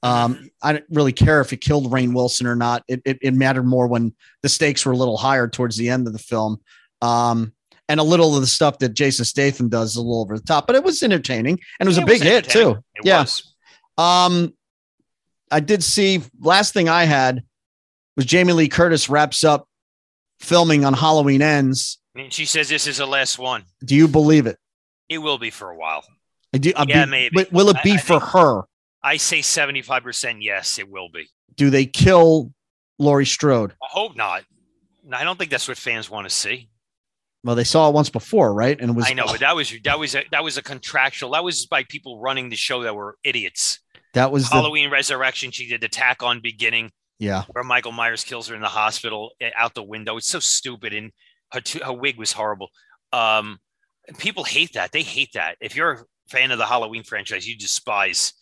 Um, 0.04 0.50
I 0.60 0.72
didn't 0.72 0.88
really 0.90 1.12
care 1.12 1.40
if 1.40 1.52
it 1.52 1.58
killed 1.58 1.92
Rainn 1.92 2.12
Wilson 2.12 2.48
or 2.48 2.56
not. 2.56 2.82
It, 2.88 3.02
it 3.04 3.18
it 3.22 3.34
mattered 3.34 3.62
more 3.62 3.86
when 3.86 4.12
the 4.42 4.48
stakes 4.48 4.84
were 4.84 4.90
a 4.90 4.96
little 4.96 5.16
higher 5.16 5.46
towards 5.46 5.76
the 5.76 5.90
end 5.90 6.08
of 6.08 6.12
the 6.12 6.18
film. 6.18 6.60
Um, 7.00 7.52
and 7.88 8.00
a 8.00 8.02
little 8.02 8.34
of 8.34 8.40
the 8.40 8.46
stuff 8.48 8.78
that 8.78 8.94
Jason 8.94 9.24
Statham 9.24 9.68
does 9.68 9.90
is 9.90 9.96
a 9.96 10.00
little 10.00 10.22
over 10.22 10.36
the 10.36 10.44
top, 10.44 10.66
but 10.66 10.74
it 10.74 10.82
was 10.82 11.02
entertaining 11.02 11.60
and 11.78 11.86
it 11.86 11.90
was 11.90 11.98
Yeah, 11.98 12.04
a 12.04 12.06
big 12.06 12.22
hit 12.22 12.48
too. 12.48 12.70
It 12.94 13.04
yeah. 13.04 13.20
was. 13.20 13.54
Um, 13.98 14.54
I 15.50 15.60
did 15.60 15.84
see 15.84 16.22
last 16.40 16.72
thing 16.74 16.88
I 16.88 17.04
had 17.04 17.44
was 18.16 18.24
Jamie 18.24 18.54
Lee 18.54 18.68
Curtis 18.68 19.08
wraps 19.08 19.44
up 19.44 19.68
filming 20.40 20.84
on 20.84 20.94
Halloween 20.94 21.42
ends. 21.42 21.98
And 22.14 22.32
she 22.32 22.44
says 22.44 22.68
this 22.68 22.86
is 22.86 22.98
the 22.98 23.06
last 23.06 23.38
one. 23.38 23.64
Do 23.84 23.94
you 23.94 24.06
believe 24.08 24.46
it? 24.46 24.58
It 25.08 25.18
will 25.18 25.38
be 25.38 25.50
for 25.50 25.70
a 25.70 25.76
while. 25.76 26.04
I 26.54 26.58
do, 26.58 26.72
I 26.76 26.84
Yeah, 26.86 27.04
be- 27.06 27.10
maybe. 27.10 27.34
but 27.34 27.52
Will 27.52 27.68
it 27.70 27.82
be 27.82 27.92
I 27.92 27.96
for 27.96 28.20
think- 28.20 28.32
her? 28.32 28.62
I 29.02 29.16
say 29.16 29.40
75% 29.40 30.42
yes, 30.42 30.78
it 30.78 30.88
will 30.88 31.08
be. 31.08 31.28
Do 31.56 31.70
they 31.70 31.86
kill 31.86 32.52
Laurie 32.98 33.26
Strode? 33.26 33.72
I 33.82 33.86
hope 33.90 34.16
not. 34.16 34.44
I 35.12 35.24
don't 35.24 35.36
think 35.38 35.50
that's 35.50 35.66
what 35.66 35.76
fans 35.76 36.08
want 36.08 36.28
to 36.28 36.34
see. 36.34 36.68
Well, 37.42 37.56
they 37.56 37.64
saw 37.64 37.88
it 37.88 37.94
once 37.94 38.08
before, 38.08 38.54
right? 38.54 38.80
And 38.80 38.90
it 38.90 38.94
was 38.94 39.06
I 39.10 39.14
know, 39.14 39.26
but 39.26 39.40
that 39.40 39.56
was 39.56 39.74
that 39.82 39.98
was 39.98 40.14
a, 40.14 40.22
that 40.30 40.44
was 40.44 40.56
a 40.58 40.62
contractual. 40.62 41.32
That 41.32 41.42
was 41.42 41.66
by 41.66 41.82
people 41.82 42.20
running 42.20 42.50
the 42.50 42.56
show 42.56 42.84
that 42.84 42.94
were 42.94 43.16
idiots. 43.24 43.80
that 44.14 44.30
was 44.30 44.48
the 44.48 44.54
Halloween 44.54 44.90
Resurrection. 44.90 45.50
She 45.50 45.66
did 45.68 45.82
attack 45.82 46.22
on 46.22 46.38
beginning 46.40 46.92
yeah. 47.18 47.42
where 47.50 47.64
Michael 47.64 47.90
Myers 47.90 48.22
kills 48.22 48.46
her 48.46 48.54
in 48.54 48.60
the 48.60 48.68
hospital 48.68 49.32
eh, 49.40 49.50
out 49.56 49.74
the 49.74 49.82
window. 49.82 50.16
It's 50.18 50.28
so 50.28 50.38
stupid, 50.38 50.94
and 50.94 51.10
her 51.52 51.60
her 51.84 51.92
wig 51.92 52.18
was 52.18 52.32
horrible. 52.32 52.70
Um, 53.12 53.58
people 54.18 54.44
hate 54.44 54.72
that. 54.74 54.92
They 54.92 55.02
hate 55.02 55.32
that. 55.34 55.56
If 55.60 55.76
you're 55.76 55.92
a 55.92 56.04
fan 56.28 56.50
of 56.50 56.58
the 56.58 56.66
Halloween 56.66 57.04
franchise, 57.04 57.46
you 57.46 57.56
despise 57.56 58.32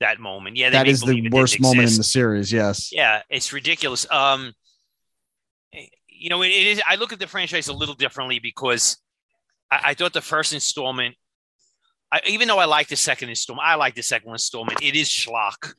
that 0.00 0.18
moment. 0.18 0.56
Yeah, 0.56 0.70
they 0.70 0.78
That 0.78 0.84
the 0.86 1.12
it 1.12 1.14
didn't 1.22 1.34
worst 1.34 1.60
moment 1.60 1.90
in 1.90 1.96
the 1.96 2.04
series. 2.04 2.52
Yes. 2.52 2.90
Yeah, 2.92 3.22
it's 3.28 3.52
ridiculous. 3.52 4.10
Um, 4.10 4.52
you 6.08 6.30
know, 6.30 6.42
it, 6.42 6.48
it 6.48 6.66
is. 6.66 6.82
I 6.86 6.96
look 6.96 7.12
at 7.12 7.18
the 7.18 7.26
franchise 7.26 7.68
a 7.68 7.72
little 7.72 7.94
differently 7.94 8.38
because 8.38 8.98
I, 9.70 9.80
I 9.86 9.94
thought 9.94 10.12
the 10.12 10.20
first 10.20 10.52
installment, 10.52 11.16
I, 12.10 12.20
even 12.26 12.48
though 12.48 12.58
I 12.58 12.64
like 12.64 12.88
the 12.88 12.96
second 12.96 13.28
installment, 13.28 13.66
I 13.66 13.74
like 13.74 13.94
the 13.94 14.02
second 14.02 14.30
installment. 14.30 14.82
It 14.82 14.96
is 14.96 15.08
schlock, 15.08 15.74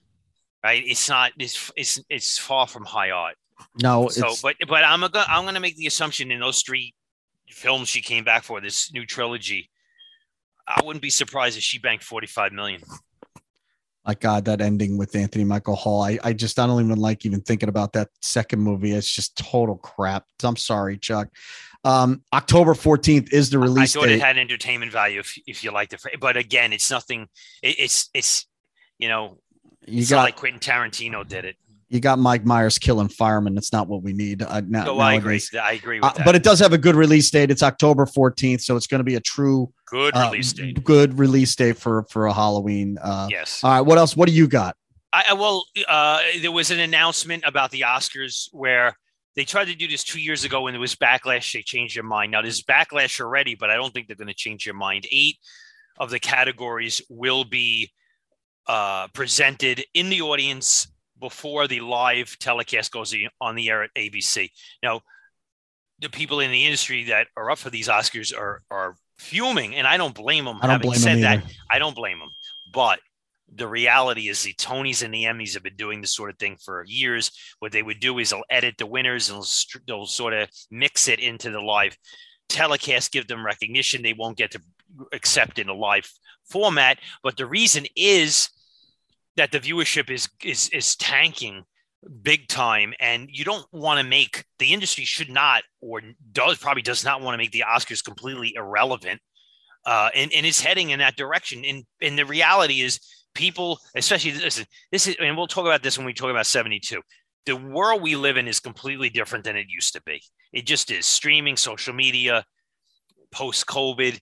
right? 0.64 0.84
It's 0.86 1.10
not. 1.10 1.32
It's 1.40 1.72
it's 1.76 2.00
it's 2.10 2.38
far 2.38 2.68
from 2.68 2.86
high 2.86 3.12
art. 3.12 3.36
No, 3.82 4.08
So, 4.10 4.34
but 4.42 4.56
but 4.68 4.84
I'm 4.84 5.02
gonna 5.02 5.26
I'm 5.28 5.46
gonna 5.46 5.60
make 5.60 5.78
the 5.78 5.88
assumption 5.88 6.32
in 6.32 6.40
those 6.40 6.62
three 6.62 6.94
films 7.50 7.90
she 7.90 8.02
came 8.02 8.24
back 8.24 8.44
for 8.44 8.62
this 8.62 8.92
new 8.94 9.06
trilogy. 9.06 9.70
I 10.68 10.82
wouldn't 10.84 11.02
be 11.02 11.10
surprised 11.10 11.58
if 11.58 11.64
she 11.64 11.78
banked 11.78 12.04
45 12.04 12.52
million. 12.52 12.82
my 14.06 14.16
God, 14.16 14.46
that 14.46 14.62
ending 14.62 14.98
with 14.98 15.16
Anthony 15.16 15.44
Michael 15.44 15.76
Hall. 15.76 16.04
I, 16.04 16.18
I 16.24 16.34
just 16.34 16.60
I 16.60 16.66
don't 16.66 16.84
even 16.84 17.00
like 17.00 17.26
even 17.26 17.42
thinking 17.42 17.70
about 17.70 17.94
that 17.94 18.10
second 18.22 18.62
movie. 18.62 18.92
It's 18.92 19.10
just 19.10 19.38
total 19.38 19.78
crap. 19.78 20.26
I'm 20.44 20.56
sorry, 20.56 20.98
Chuck. 20.98 21.30
Um, 21.84 22.24
October 22.34 22.74
14th 22.74 23.32
is 23.32 23.52
the 23.52 23.60
release. 23.60 23.96
I 23.96 24.00
thought 24.00 24.08
date. 24.08 24.16
it 24.16 24.22
had 24.22 24.38
entertainment 24.40 24.92
value 24.92 25.20
if, 25.20 25.38
if 25.46 25.64
you 25.64 25.72
liked 25.72 25.94
it. 25.94 26.02
But 26.20 26.36
again, 26.36 26.74
it's 26.74 26.90
nothing. 26.90 27.28
It, 27.62 27.80
it's 27.80 28.10
it's 28.14 28.48
you 28.98 29.08
know 29.08 29.38
you 29.86 30.00
it's 30.00 30.10
got 30.10 30.18
not 30.18 30.24
like 30.24 30.36
Quentin 30.36 30.60
Tarantino 30.60 31.28
did 31.28 31.46
it. 31.46 31.58
You 31.90 32.00
got 32.00 32.18
Mike 32.20 32.46
Myers 32.46 32.78
killing 32.80 33.08
firemen. 33.10 33.54
That's 33.56 33.72
not 33.72 33.88
what 33.88 34.02
we 34.02 34.12
need. 34.14 34.42
Uh, 34.42 34.62
now, 34.68 34.86
So 34.86 35.00
I 35.00 35.14
agree. 35.14 35.40
I 35.62 35.74
agree 35.74 36.00
with 36.00 36.06
Uh, 36.06 36.14
that. 36.14 36.26
but 36.26 36.36
it 36.36 36.44
does 36.44 36.60
have 36.60 36.74
a 36.74 36.78
good 36.78 36.96
release 36.96 37.30
date. 37.30 37.52
It's 37.52 37.62
October 37.64 38.06
14th, 38.06 38.62
so 38.62 38.76
it's 38.76 38.88
going 38.88 39.00
to 39.00 39.04
be 39.06 39.16
a 39.16 39.20
true 39.20 39.72
good 39.88 40.16
uh, 40.16 40.30
release 40.32 40.54
date. 40.54 40.84
good 40.84 41.18
release 41.20 41.56
date 41.56 41.78
for 41.78 42.06
for 42.10 42.26
a 42.26 42.34
Halloween. 42.34 42.98
Uh, 43.02 43.28
Yes. 43.30 43.64
All 43.64 43.72
right, 43.72 43.82
what 43.82 43.98
else? 43.98 44.16
What 44.18 44.28
do 44.28 44.34
you 44.36 44.48
got? 44.48 44.76
I, 45.14 45.34
well, 45.34 45.66
uh, 45.88 46.20
there 46.42 46.52
was 46.52 46.72
an 46.72 46.80
announcement 46.80 47.44
about 47.46 47.72
the 47.72 47.82
Oscars 47.82 48.50
where 48.52 48.98
they 49.38 49.46
tried 49.46 49.66
to 49.66 49.76
do 49.76 49.88
this 49.88 50.04
two 50.04 50.20
years 50.20 50.44
ago, 50.44 50.68
and 50.68 50.74
there 50.74 50.82
was 50.82 50.96
backlash. 50.96 51.54
They 51.54 51.62
changed 51.62 51.96
their 51.96 52.04
mind. 52.04 52.32
Now 52.32 52.42
there's 52.42 52.62
backlash 52.64 53.22
already, 53.22 53.56
but 53.56 53.70
I 53.70 53.76
don't 53.76 53.94
think 53.94 54.08
they're 54.08 54.16
going 54.18 54.28
to 54.28 54.34
change 54.34 54.66
their 54.66 54.74
mind. 54.74 55.06
Eight 55.12 55.38
of 56.00 56.10
the 56.10 56.20
categories 56.20 57.02
will 57.10 57.44
be 57.46 57.92
uh, 58.68 59.08
presented 59.14 59.86
in 59.94 60.10
the 60.10 60.22
audience 60.22 60.88
before 61.20 61.68
the 61.68 61.82
live 61.82 62.38
telecast 62.40 62.92
goes 62.92 63.16
on 63.42 63.56
the 63.56 63.70
air 63.70 63.84
at 63.84 63.94
ABC. 63.96 64.50
Now, 64.84 65.02
the 66.00 66.10
people 66.10 66.40
in 66.40 66.52
the 66.52 66.66
industry 66.66 67.06
that 67.06 67.28
are 67.38 67.50
up 67.52 67.58
for 67.58 67.70
these 67.70 67.88
Oscars 67.88 68.38
are 68.38 68.62
are 68.70 68.96
fuming, 69.18 69.76
and 69.76 69.88
I 69.88 69.98
don't 69.98 70.14
blame 70.14 70.46
them. 70.46 70.58
I 70.62 70.68
don't 70.68 70.72
Having 70.72 70.90
blame 70.90 71.00
said 71.00 71.16
them 71.16 71.22
that. 71.22 71.44
I 71.70 71.80
don't 71.80 71.96
blame 71.96 72.20
them. 72.20 72.30
But 72.74 73.00
the 73.54 73.68
reality 73.68 74.28
is 74.28 74.44
the 74.44 74.54
Tonys 74.54 75.04
and 75.04 75.14
the 75.14 75.24
Emmys 75.24 75.54
have 75.54 75.64
been 75.64 75.76
doing 75.76 76.02
this 76.02 76.14
sort 76.14 76.30
of 76.30 76.38
thing 76.38 76.58
for 76.64 76.84
years. 76.86 77.32
What 77.60 77.72
they 77.72 77.84
would 77.84 78.00
do 78.00 78.20
is 78.20 78.32
they'll 78.32 78.44
edit 78.50 78.76
the 78.78 78.86
winners 78.86 79.30
and 79.30 79.42
they'll, 79.42 79.82
they'll 79.88 80.06
sort 80.08 80.34
of 80.34 80.50
mix 80.72 81.08
it 81.08 81.20
into 81.20 81.52
the 81.52 81.62
live 81.62 81.96
telecast, 82.50 83.12
give 83.12 83.28
them 83.28 83.46
recognition 83.46 84.02
they 84.02 84.14
won't 84.14 84.38
get 84.38 84.52
to 84.52 84.62
accept 85.14 85.60
in 85.60 85.70
a 85.70 85.74
live 85.74 86.10
format. 86.50 87.00
But 87.24 87.38
the 87.38 87.46
reason 87.46 87.86
is 87.96 88.50
that 89.38 89.52
the 89.52 89.60
viewership 89.60 90.10
is 90.10 90.30
is 90.44 90.70
is 90.70 90.96
tanking 90.96 91.64
big 92.22 92.48
time 92.48 92.94
and 93.00 93.28
you 93.32 93.44
don't 93.44 93.66
want 93.72 94.00
to 94.00 94.06
make 94.06 94.46
the 94.60 94.74
industry 94.74 95.04
should 95.06 95.30
not 95.30 95.64
or 95.82 96.02
does 96.32 96.58
probably 96.58 96.84
does 96.84 97.04
not 97.04 97.22
want 97.22 97.34
to 97.34 97.38
make 97.38 97.52
the 97.52 97.64
oscars 97.68 98.04
completely 98.04 98.54
irrelevant 98.56 99.20
uh, 99.86 100.10
and, 100.16 100.32
and 100.34 100.46
it's 100.46 100.62
heading 100.62 100.90
in 100.90 101.00
that 101.00 101.16
direction. 101.16 101.64
And 101.64 101.84
and 102.02 102.18
the 102.18 102.26
reality 102.26 102.82
is, 102.82 103.00
people, 103.34 103.80
especially 103.96 104.32
this, 104.32 104.66
this 104.92 105.08
is, 105.08 105.16
and 105.20 105.38
we'll 105.38 105.48
talk 105.48 105.66
about 105.66 105.84
this 105.84 105.98
when 105.98 106.06
we 106.06 106.14
talk 106.14 106.32
about 106.32 106.48
seventy 106.48 106.80
two. 106.80 107.02
The 107.46 107.56
world 107.56 108.02
we 108.02 108.16
live 108.16 108.38
in 108.38 108.48
is 108.48 108.60
completely 108.60 109.10
different 109.10 109.46
than 109.46 109.56
it 109.56 109.68
used 109.70 109.94
to 109.94 110.02
be. 110.04 110.22
It 110.52 110.66
just 110.66 110.90
is 110.90 111.06
streaming, 111.06 111.58
social 111.58 111.94
media, 111.94 112.44
post 113.32 113.68
COVID. 113.68 114.18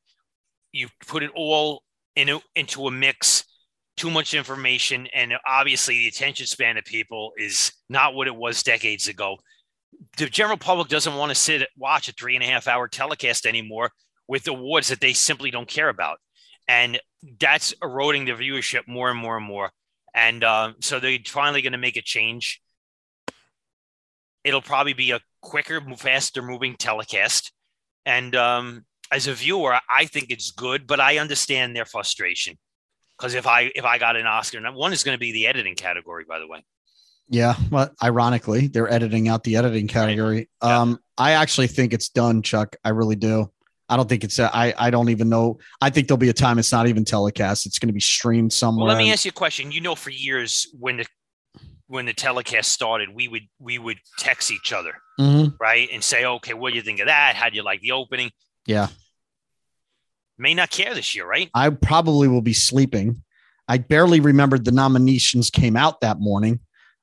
You 0.73 0.89
put 1.08 1.23
it 1.23 1.32
all 1.34 1.84
in 2.17 2.28
a, 2.30 2.39
into 2.56 2.88
a 2.88 2.91
mix. 2.91 3.45
Too 3.96 4.10
much 4.10 4.34
information, 4.34 5.08
and 5.14 5.34
obviously 5.48 6.00
the 6.00 6.08
attention 6.08 6.48
span 6.48 6.78
of 6.78 6.84
people 6.86 7.32
is 7.38 7.72
not 7.90 8.16
what 8.16 8.28
it 8.28 8.36
was 8.36 8.64
decades 8.64 9.08
ago. 9.08 9.38
The 10.18 10.28
general 10.28 10.58
public 10.58 10.88
doesn't 10.88 11.16
want 11.16 11.30
to 11.30 11.36
sit 11.36 11.68
watch 11.78 12.10
a 12.10 12.12
three 12.14 12.36
and 12.36 12.44
a 12.44 12.48
half 12.48 12.68
hour 12.68 12.88
telecast 12.88 13.46
anymore 13.46 13.92
with 14.28 14.48
awards 14.48 14.88
that 14.88 15.00
they 15.00 15.14
simply 15.14 15.52
don't 15.52 15.68
care 15.68 15.90
about. 15.90 16.18
and 16.68 17.00
that's 17.40 17.74
eroding 17.82 18.26
the 18.26 18.32
viewership 18.34 18.88
more 18.88 19.10
and 19.10 19.20
more 19.20 19.38
and 19.38 19.46
more. 19.46 19.72
And 20.14 20.44
uh, 20.44 20.74
so 20.82 21.00
they're 21.00 21.20
finally 21.26 21.62
going 21.62 21.74
to 21.74 21.78
make 21.80 21.98
a 21.98 22.02
change. 22.02 22.62
It'll 24.44 24.62
probably 24.62 24.94
be 24.94 25.12
a 25.12 25.22
quicker, 25.42 25.82
faster 25.98 26.42
moving 26.42 26.76
telecast. 26.78 27.52
And 28.06 28.36
um, 28.36 28.86
as 29.12 29.28
a 29.28 29.34
viewer, 29.34 29.80
I 29.90 30.06
think 30.06 30.30
it's 30.30 30.52
good, 30.52 30.86
but 30.86 31.00
I 31.00 31.18
understand 31.18 31.76
their 31.76 31.86
frustration 31.86 32.58
because 33.24 33.36
if 33.36 33.48
I 33.48 33.72
if 33.74 33.86
I 33.86 33.98
got 33.98 34.18
an 34.18 34.26
Oscar, 34.26 34.58
and 34.58 34.76
one 34.76 34.92
is 34.92 35.06
going 35.06 35.16
to 35.16 35.20
be 35.20 35.32
the 35.32 35.48
editing 35.48 35.76
category, 35.76 36.26
by 36.28 36.40
the 36.40 36.48
way. 36.48 36.62
Yeah, 37.30 37.56
well, 37.72 37.90
ironically, 38.04 38.68
they're 38.68 38.92
editing 38.92 39.30
out 39.30 39.46
the 39.46 39.56
editing 39.56 39.88
category. 39.88 40.50
Yeah. 40.62 40.82
Um, 40.82 41.00
I 41.18 41.32
actually 41.32 41.68
think 41.68 41.94
it's 41.94 42.10
done, 42.10 42.42
Chuck. 42.42 42.76
I 42.84 42.90
really 42.90 43.16
do. 43.16 43.50
I 43.88 43.96
don't 43.96 44.10
think 44.10 44.26
it's. 44.26 44.40
I 44.40 44.74
I 44.78 44.90
don't 44.90 45.08
even 45.08 45.30
know. 45.30 45.60
I 45.80 45.90
think 45.90 46.08
there'll 46.08 46.18
be 46.18 46.30
a 46.30 46.34
time 46.34 46.60
it's 46.60 46.72
not 46.72 46.88
even 46.88 47.06
telecast. 47.06 47.66
It's 47.66 47.80
going 47.80 47.88
to 47.88 47.94
be 47.94 48.02
streamed 48.02 48.52
somewhere. 48.52 48.88
Well, 48.88 48.96
let 48.96 49.02
me 49.02 49.12
ask 49.12 49.24
you 49.24 49.30
a 49.30 49.34
question. 49.34 49.72
You 49.72 49.80
know, 49.80 49.96
for 49.96 50.10
years 50.10 50.68
when 50.78 50.98
the 50.98 51.06
when 51.88 52.06
the 52.06 52.14
telecast 52.14 52.74
started, 52.74 53.10
we 53.16 53.30
would 53.30 53.44
we 53.58 53.80
would 53.80 54.00
text 54.18 54.52
each 54.52 54.74
other, 54.74 54.96
mm-hmm. 55.18 55.56
right, 55.62 55.88
and 55.94 56.04
say, 56.04 56.26
"Okay, 56.26 56.54
what 56.54 56.72
do 56.72 56.76
you 56.76 56.82
think 56.82 57.00
of 57.00 57.08
that? 57.08 57.36
How 57.36 57.50
do 57.50 57.56
you 57.56 57.64
like 57.64 57.80
the 57.80 57.94
opening?" 57.94 58.32
Yeah. 58.66 58.88
May 60.38 60.54
not 60.54 60.72
care 60.72 60.93
this 60.93 61.15
year, 61.15 61.28
right? 61.28 61.50
I 61.54 61.69
probably 61.69 62.28
will 62.28 62.41
be 62.41 62.54
sleeping. 62.54 63.22
I 63.67 63.78
barely 63.78 64.19
remembered 64.19 64.65
the 64.65 64.72
nominations 64.72 65.50
came 65.50 65.78
out 65.78 66.02
that 66.02 66.19
morning. 66.19 66.60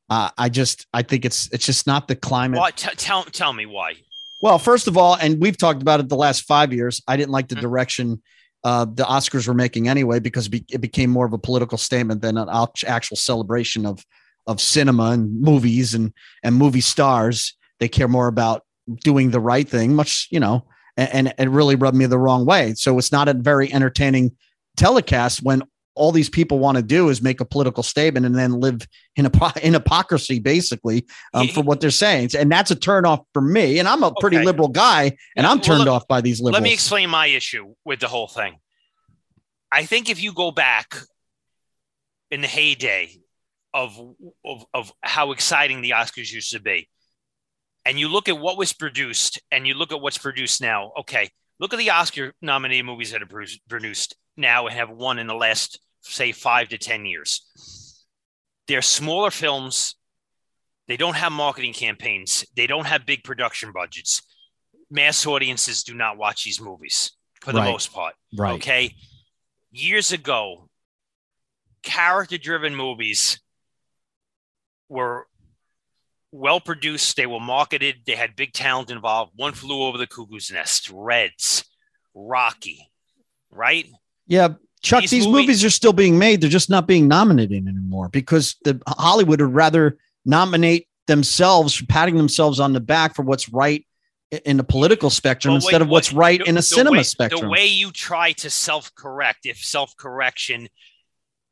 Uh, 0.09 0.31
I 0.37 0.49
just 0.49 0.87
I 0.93 1.03
think 1.03 1.25
it's 1.25 1.49
it's 1.53 1.65
just 1.65 1.87
not 1.87 2.09
the 2.09 2.17
climate. 2.17 2.59
Why, 2.59 2.73
t- 2.73 2.91
tell 2.97 3.23
tell 3.25 3.53
me 3.53 3.67
why. 3.67 3.95
Well, 4.43 4.59
first 4.59 4.89
of 4.89 4.97
all, 4.97 5.17
and 5.17 5.41
we've 5.41 5.57
talked 5.57 5.83
about 5.83 6.01
it 6.01 6.09
the 6.09 6.17
last 6.17 6.45
five 6.45 6.73
years. 6.73 7.01
I 7.07 7.17
didn't 7.17 7.31
like 7.31 7.49
the 7.49 7.55
mm-hmm. 7.55 7.63
direction 7.63 8.23
uh, 8.65 8.85
the 8.85 9.05
Oscars 9.05 9.49
were 9.49 9.55
making 9.55 9.89
anyway 9.89 10.19
because 10.19 10.49
it 10.53 10.81
became 10.81 11.11
more 11.11 11.27
of 11.27 11.33
a 11.33 11.39
political 11.39 11.79
statement 11.79 12.21
than 12.21 12.37
an 12.37 12.49
actual 12.87 13.17
celebration 13.17 13.87
of 13.87 14.05
of 14.47 14.61
cinema 14.61 15.11
and 15.11 15.41
movies 15.41 15.95
and 15.95 16.13
and 16.43 16.57
movie 16.57 16.81
stars. 16.81 17.57
They 17.79 17.89
care 17.89 18.09
more 18.09 18.27
about 18.27 18.65
doing 19.03 19.31
the 19.31 19.41
right 19.41 19.69
thing, 19.69 19.95
much 19.95 20.29
you 20.31 20.41
know, 20.41 20.67
and, 21.01 21.35
and 21.39 21.49
it 21.49 21.51
really 21.51 21.77
rubbed 21.77 21.97
me 21.97 22.07
the 22.07 22.19
wrong 22.19 22.45
way. 22.45 22.75
So 22.75 22.99
it's 22.99 23.13
not 23.13 23.29
a 23.29 23.35
very 23.35 23.73
entertaining 23.73 24.37
telecast 24.77 25.43
when 25.43 25.63
all 25.95 26.13
these 26.13 26.31
people 26.31 26.59
want 26.59 26.77
to 26.77 26.83
do 26.83 27.09
is 27.09 27.21
make 27.21 27.41
a 27.41 27.45
political 27.45 27.83
statement 27.83 28.25
and 28.25 28.35
then 28.35 28.53
live 28.53 28.87
in 29.17 29.27
a 29.27 29.53
in 29.63 29.75
hypocrisy 29.75 30.39
basically 30.39 31.07
um, 31.35 31.49
for 31.49 31.63
what 31.63 31.81
they're 31.81 31.91
saying 31.91 32.31
and 32.39 32.51
that's 32.51 32.71
a 32.71 32.77
turn 32.77 33.05
off 33.05 33.21
for 33.33 33.43
me 33.43 33.79
and 33.79 33.89
i'm 33.89 34.03
a 34.03 34.13
pretty 34.21 34.37
okay. 34.37 34.47
liberal 34.47 34.69
guy 34.69 35.15
and 35.37 35.47
i'm 35.47 35.61
turned 35.61 35.85
well, 35.85 35.97
off 35.97 36.09
by 36.09 36.21
these 36.21 36.41
liberals 36.41 36.55
let 36.55 36.63
me 36.63 36.73
explain 36.73 37.11
my 37.11 37.27
issue 37.27 37.75
with 37.85 38.01
the 38.01 38.09
whole 38.09 38.29
thing 38.29 38.57
i 39.71 39.85
think 39.85 40.09
if 40.09 40.23
you 40.23 40.33
go 40.33 40.51
back 40.51 40.97
in 42.31 42.41
the 42.41 42.49
heyday 42.49 43.11
of 43.75 44.01
of, 44.45 44.65
of 44.73 44.93
how 45.03 45.33
exciting 45.33 45.83
the 45.83 45.91
oscars 45.91 46.33
used 46.33 46.53
to 46.53 46.61
be 46.61 46.89
and 47.85 47.99
you 47.99 48.09
look 48.09 48.29
at 48.29 48.39
what 48.39 48.59
was 48.59 48.73
produced 48.73 49.41
and 49.51 49.67
you 49.67 49.75
look 49.75 49.93
at 49.93 50.01
what's 50.01 50.19
produced 50.19 50.61
now 50.61 50.93
okay 50.99 51.31
look 51.59 51.73
at 51.73 51.79
the 51.79 51.91
oscar 51.91 52.33
nominated 52.43 52.85
movies 52.85 53.13
that 53.13 53.23
are 53.23 53.47
produced 53.69 54.17
now 54.41 54.67
and 54.67 54.77
have 54.77 54.91
won 54.91 55.19
in 55.19 55.27
the 55.27 55.35
last, 55.35 55.79
say, 56.01 56.33
five 56.33 56.69
to 56.71 56.79
10 56.79 57.05
years. 57.05 58.05
They're 58.67 58.83
smaller 58.83 59.31
films. 59.31 59.97
They 60.89 60.97
don't 60.97 61.17
have 61.17 61.33
marketing 61.33 61.73
campaigns. 61.73 62.45
They 62.57 62.67
don't 62.67 62.87
have 62.87 63.07
big 63.07 63.23
production 63.23 63.73
budgets. 63.73 64.23
Mass 64.91 65.25
audiences 65.27 65.85
do 65.85 65.95
not 65.95 66.17
watch 66.17 66.45
these 66.45 66.61
movies 66.61 67.13
for 67.41 67.53
the 67.53 67.61
right. 67.61 67.71
most 67.71 67.93
part. 67.93 68.15
Right. 68.37 68.55
Okay. 68.55 68.95
Years 69.71 70.11
ago, 70.11 70.69
character 71.83 72.39
driven 72.39 72.75
movies 72.75 73.41
were 74.89 75.29
well 76.33 76.61
produced. 76.61 77.17
They 77.17 77.27
were 77.27 77.41
marketed. 77.41 77.97
They 78.07 78.15
had 78.15 78.37
big 78.37 78.53
talent 78.53 78.91
involved. 78.91 79.33
One 79.37 79.53
flew 79.53 79.83
over 79.83 79.99
the 79.99 80.07
cuckoo's 80.07 80.51
nest, 80.51 80.91
Reds, 80.93 81.65
Rocky, 82.15 82.91
right? 83.51 83.87
Yeah, 84.27 84.51
Chuck, 84.83 85.03
these, 85.03 85.11
these 85.11 85.27
movies, 85.27 85.41
movies 85.43 85.65
are 85.65 85.71
still 85.71 85.93
being 85.93 86.19
made. 86.19 86.41
They're 86.41 86.51
just 86.51 86.71
not 86.71 86.87
being 86.87 87.09
nominated 87.09 87.67
anymore 87.67 88.09
because 88.09 88.57
the 88.65 88.81
Hollywood 88.87 89.41
would 89.41 89.53
rather 89.53 89.99
nominate 90.25 90.89
themselves, 91.07 91.83
patting 91.89 92.17
themselves 92.17 92.61
on 92.61 92.73
the 92.73 92.81
back 92.81 93.15
for 93.15 93.23
what's 93.23 93.49
right 93.49 93.85
in 94.31 94.57
the 94.57 94.65
political 94.65 95.11
spectrum 95.11 95.53
wait, 95.53 95.57
instead 95.57 95.83
of 95.83 95.89
what's 95.89 96.13
right 96.13 96.39
the, 96.39 96.49
in 96.49 96.57
a 96.57 96.63
cinema 96.63 96.99
way, 96.99 97.03
spectrum. 97.03 97.43
The 97.43 97.49
way 97.49 97.67
you 97.67 97.91
try 97.91 98.33
to 98.33 98.49
self-correct, 98.49 99.41
if 99.45 99.59
self-correction 99.59 100.69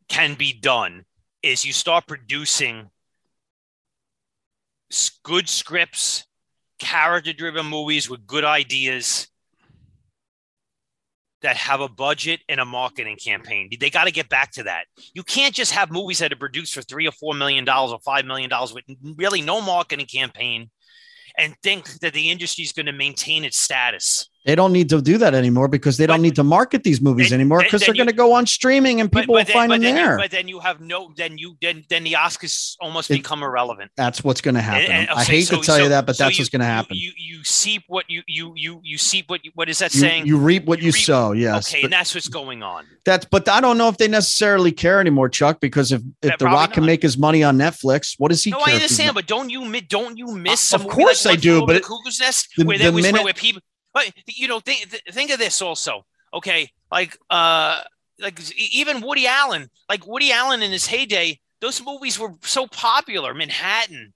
can 0.09 0.35
be 0.35 0.53
done, 0.53 1.05
is 1.43 1.65
you 1.65 1.73
start 1.73 2.07
producing 2.07 2.89
good 5.23 5.49
scripts, 5.49 6.27
character-driven 6.79 7.67
movies 7.67 8.09
with 8.09 8.27
good 8.27 8.45
ideas 8.45 9.29
that 11.43 11.57
have 11.57 11.81
a 11.81 11.89
budget 11.89 12.41
and 12.49 12.61
a 12.61 12.65
marketing 12.65 13.17
campaign. 13.17 13.69
They 13.79 13.91
got 13.91 14.05
to 14.05 14.11
get 14.11 14.29
back 14.29 14.51
to 14.53 14.65
that. 14.65 14.87
You 15.15 15.23
can't 15.23 15.55
just 15.55 15.73
have 15.73 15.91
movies 15.91 16.19
that 16.19 16.33
are 16.33 16.37
produced 16.37 16.75
for 16.75 16.83
three 16.83 17.07
or 17.07 17.13
four 17.13 17.35
million 17.35 17.65
dollars 17.65 17.93
or 17.93 18.01
five 18.01 18.25
million 18.25 18.51
dollars 18.51 18.75
with 18.75 18.85
really 19.17 19.41
no 19.41 19.61
marketing 19.61 20.07
campaign 20.07 20.71
and 21.37 21.55
think 21.63 22.01
that 22.01 22.13
the 22.13 22.31
industry 22.31 22.65
is 22.65 22.73
going 22.73 22.87
to 22.87 22.93
maintain 22.93 23.45
its 23.45 23.59
status. 23.59 24.29
They 24.49 24.55
don't 24.55 24.73
need 24.73 24.89
to 24.89 25.03
do 25.03 25.19
that 25.19 25.35
anymore 25.35 25.69
because 25.69 25.99
they 25.99 26.07
don't 26.07 26.23
need 26.23 26.35
to 26.37 26.43
market 26.43 26.83
these 26.83 27.03
movies 27.03 27.29
then, 27.29 27.41
anymore 27.41 27.59
because 27.59 27.83
they're 27.83 27.93
going 27.93 28.07
to 28.09 28.15
go 28.15 28.33
on 28.33 28.47
streaming 28.47 28.99
and 28.99 29.13
people 29.13 29.21
but, 29.21 29.27
but 29.27 29.33
will 29.33 29.45
then, 29.45 29.53
find 29.53 29.73
them 29.73 29.83
there. 29.83 30.13
You, 30.13 30.19
but 30.19 30.31
then 30.31 30.49
you 30.49 30.59
have 30.61 30.81
no, 30.81 31.13
then 31.19 31.37
you 31.37 31.59
then 31.61 31.85
then 31.91 32.03
the 32.03 32.15
Oscars 32.15 32.75
almost 32.81 33.11
it, 33.11 33.19
become 33.19 33.43
irrelevant. 33.43 33.91
That's 33.95 34.25
what's 34.25 34.41
going 34.41 34.55
to 34.55 34.63
happen. 34.63 34.91
And, 34.91 35.11
and, 35.11 35.11
I 35.11 35.25
hate 35.25 35.49
so, 35.49 35.61
to 35.61 35.63
tell 35.63 35.77
so, 35.77 35.83
you 35.83 35.89
that, 35.91 36.07
but 36.07 36.17
so 36.17 36.25
that's 36.25 36.39
you, 36.39 36.43
what's 36.43 36.49
going 36.49 36.61
to 36.61 36.65
happen. 36.67 36.97
You, 36.97 37.13
you 37.19 37.37
you 37.39 37.45
seep 37.45 37.83
what 37.89 38.07
you 38.09 38.23
you 38.27 38.55
you 38.57 38.81
you 38.83 38.97
seep 38.97 39.29
what 39.29 39.45
you, 39.45 39.51
what 39.55 39.69
is 39.69 39.81
that 39.81 39.93
saying? 39.93 40.27
You 40.27 40.39
reap 40.39 40.65
what 40.65 40.81
you, 40.81 40.93
reap, 40.93 41.03
sow. 41.03 41.33
Yes. 41.33 41.69
Okay, 41.69 41.83
and 41.83 41.93
that's 41.93 42.15
what's 42.15 42.29
going 42.29 42.63
on. 42.63 42.87
That's 43.05 43.27
but 43.27 43.51
I 43.51 43.61
don't 43.61 43.77
know 43.77 43.89
if 43.89 43.99
they 43.99 44.09
necessarily 44.09 44.73
care 44.73 44.99
anymore, 44.99 45.29
Chuck, 45.29 45.61
because 45.61 45.93
if 45.93 46.01
if 46.23 46.31
yeah, 46.31 46.37
The 46.39 46.47
Rock 46.47 46.71
not. 46.71 46.73
can 46.73 46.87
make 46.87 47.03
his 47.03 47.19
money 47.19 47.45
on 47.45 47.59
Netflix, 47.59 48.15
what 48.17 48.31
does 48.31 48.43
he? 48.43 48.51
No, 48.51 48.61
I 48.65 48.73
understand, 48.73 49.15
but 49.15 49.27
don't 49.27 49.51
you 49.51 49.79
don't 49.83 50.17
you 50.17 50.35
miss? 50.35 50.73
Uh, 50.73 50.79
of 50.79 50.89
course 50.89 51.27
I 51.27 51.37
do, 51.37 51.67
but 51.67 51.83
Cuckoo's 51.83 52.19
Nest, 52.19 52.49
where 52.65 52.79
there 52.79 52.93
was 52.93 53.13
where 53.13 53.35
people 53.35 53.61
but 53.99 54.39
you 54.39 54.49
know, 54.49 54.61
think 54.61 55.03
think 55.11 55.31
of 55.31 55.39
this 55.39 55.61
also. 55.63 56.05
Okay, 56.33 56.71
like 56.91 57.17
uh, 57.31 57.83
like 58.19 58.41
even 58.57 59.01
Woody 59.01 59.27
Allen, 59.27 59.71
like 59.89 60.07
Woody 60.07 60.33
Allen 60.33 60.63
in 60.63 60.71
his 60.71 60.87
heyday, 60.87 61.41
those 61.61 61.85
movies 61.85 62.19
were 62.19 62.35
so 62.43 62.67
popular. 62.67 63.35
Manhattan, 63.35 64.13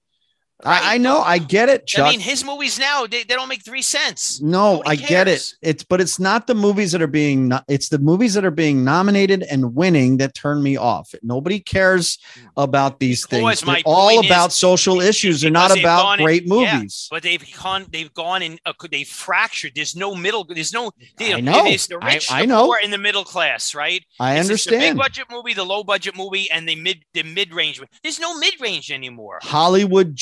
Right? 0.64 0.82
I, 0.82 0.94
I, 0.94 0.98
know, 0.98 1.20
I 1.20 1.38
get 1.38 1.68
it. 1.68 1.86
Chuck. 1.86 2.06
I 2.06 2.10
mean, 2.10 2.20
his 2.20 2.44
movies 2.44 2.78
now 2.78 3.06
they, 3.06 3.24
they 3.24 3.34
don't 3.34 3.48
make 3.48 3.64
three 3.64 3.82
cents. 3.82 4.40
No, 4.40 4.76
Nobody 4.76 4.90
I 4.90 4.96
cares. 4.96 5.08
get 5.08 5.28
it. 5.28 5.54
It's 5.62 5.84
but 5.84 6.00
it's 6.00 6.18
not 6.20 6.46
the 6.46 6.54
movies 6.54 6.92
that 6.92 7.02
are 7.02 7.08
being 7.08 7.52
it's 7.68 7.88
the 7.88 7.98
movies 7.98 8.34
that 8.34 8.44
are 8.44 8.50
being 8.52 8.84
nominated 8.84 9.42
and 9.42 9.74
winning 9.74 10.18
that 10.18 10.34
turn 10.34 10.62
me 10.62 10.76
off. 10.76 11.14
Nobody 11.22 11.58
cares 11.58 12.18
about 12.56 13.00
these 13.00 13.26
because 13.26 13.60
things. 13.60 13.60
They're 13.62 13.82
all 13.86 14.24
about 14.24 14.52
social 14.52 15.00
issues. 15.00 15.40
They're 15.40 15.50
not 15.50 15.76
about 15.76 16.18
great 16.18 16.44
in, 16.44 16.48
movies. 16.48 17.08
Yeah, 17.10 17.16
but 17.16 17.22
they've 17.24 17.44
gone 17.60 17.86
they've 17.90 18.12
gone 18.14 18.42
and 18.42 18.60
uh, 18.64 18.72
they've 18.90 19.08
fractured. 19.08 19.72
There's 19.74 19.96
no 19.96 20.14
middle. 20.14 20.44
There's 20.44 20.72
no. 20.72 20.92
Know, 21.18 21.36
I 21.36 21.40
know. 21.40 21.64
There's 21.64 21.86
the 21.86 21.98
rich, 21.98 22.30
I, 22.30 22.42
I 22.42 22.44
know. 22.44 22.66
Poor, 22.66 22.78
in 22.82 22.90
the 22.90 22.98
middle 22.98 23.24
class, 23.24 23.74
right? 23.74 24.04
I 24.20 24.34
it's 24.36 24.48
understand. 24.48 24.82
The 24.82 24.88
big 24.90 24.96
budget 24.96 25.26
movie, 25.30 25.54
the 25.54 25.64
low 25.64 25.82
budget 25.82 26.16
movie, 26.16 26.50
and 26.50 26.68
the 26.68 26.76
mid 26.76 27.04
the 27.14 27.22
mid 27.22 27.52
range. 27.52 27.80
There's 28.02 28.20
no 28.20 28.38
mid 28.38 28.60
range 28.60 28.92
anymore. 28.92 29.40
Hollywood 29.42 30.14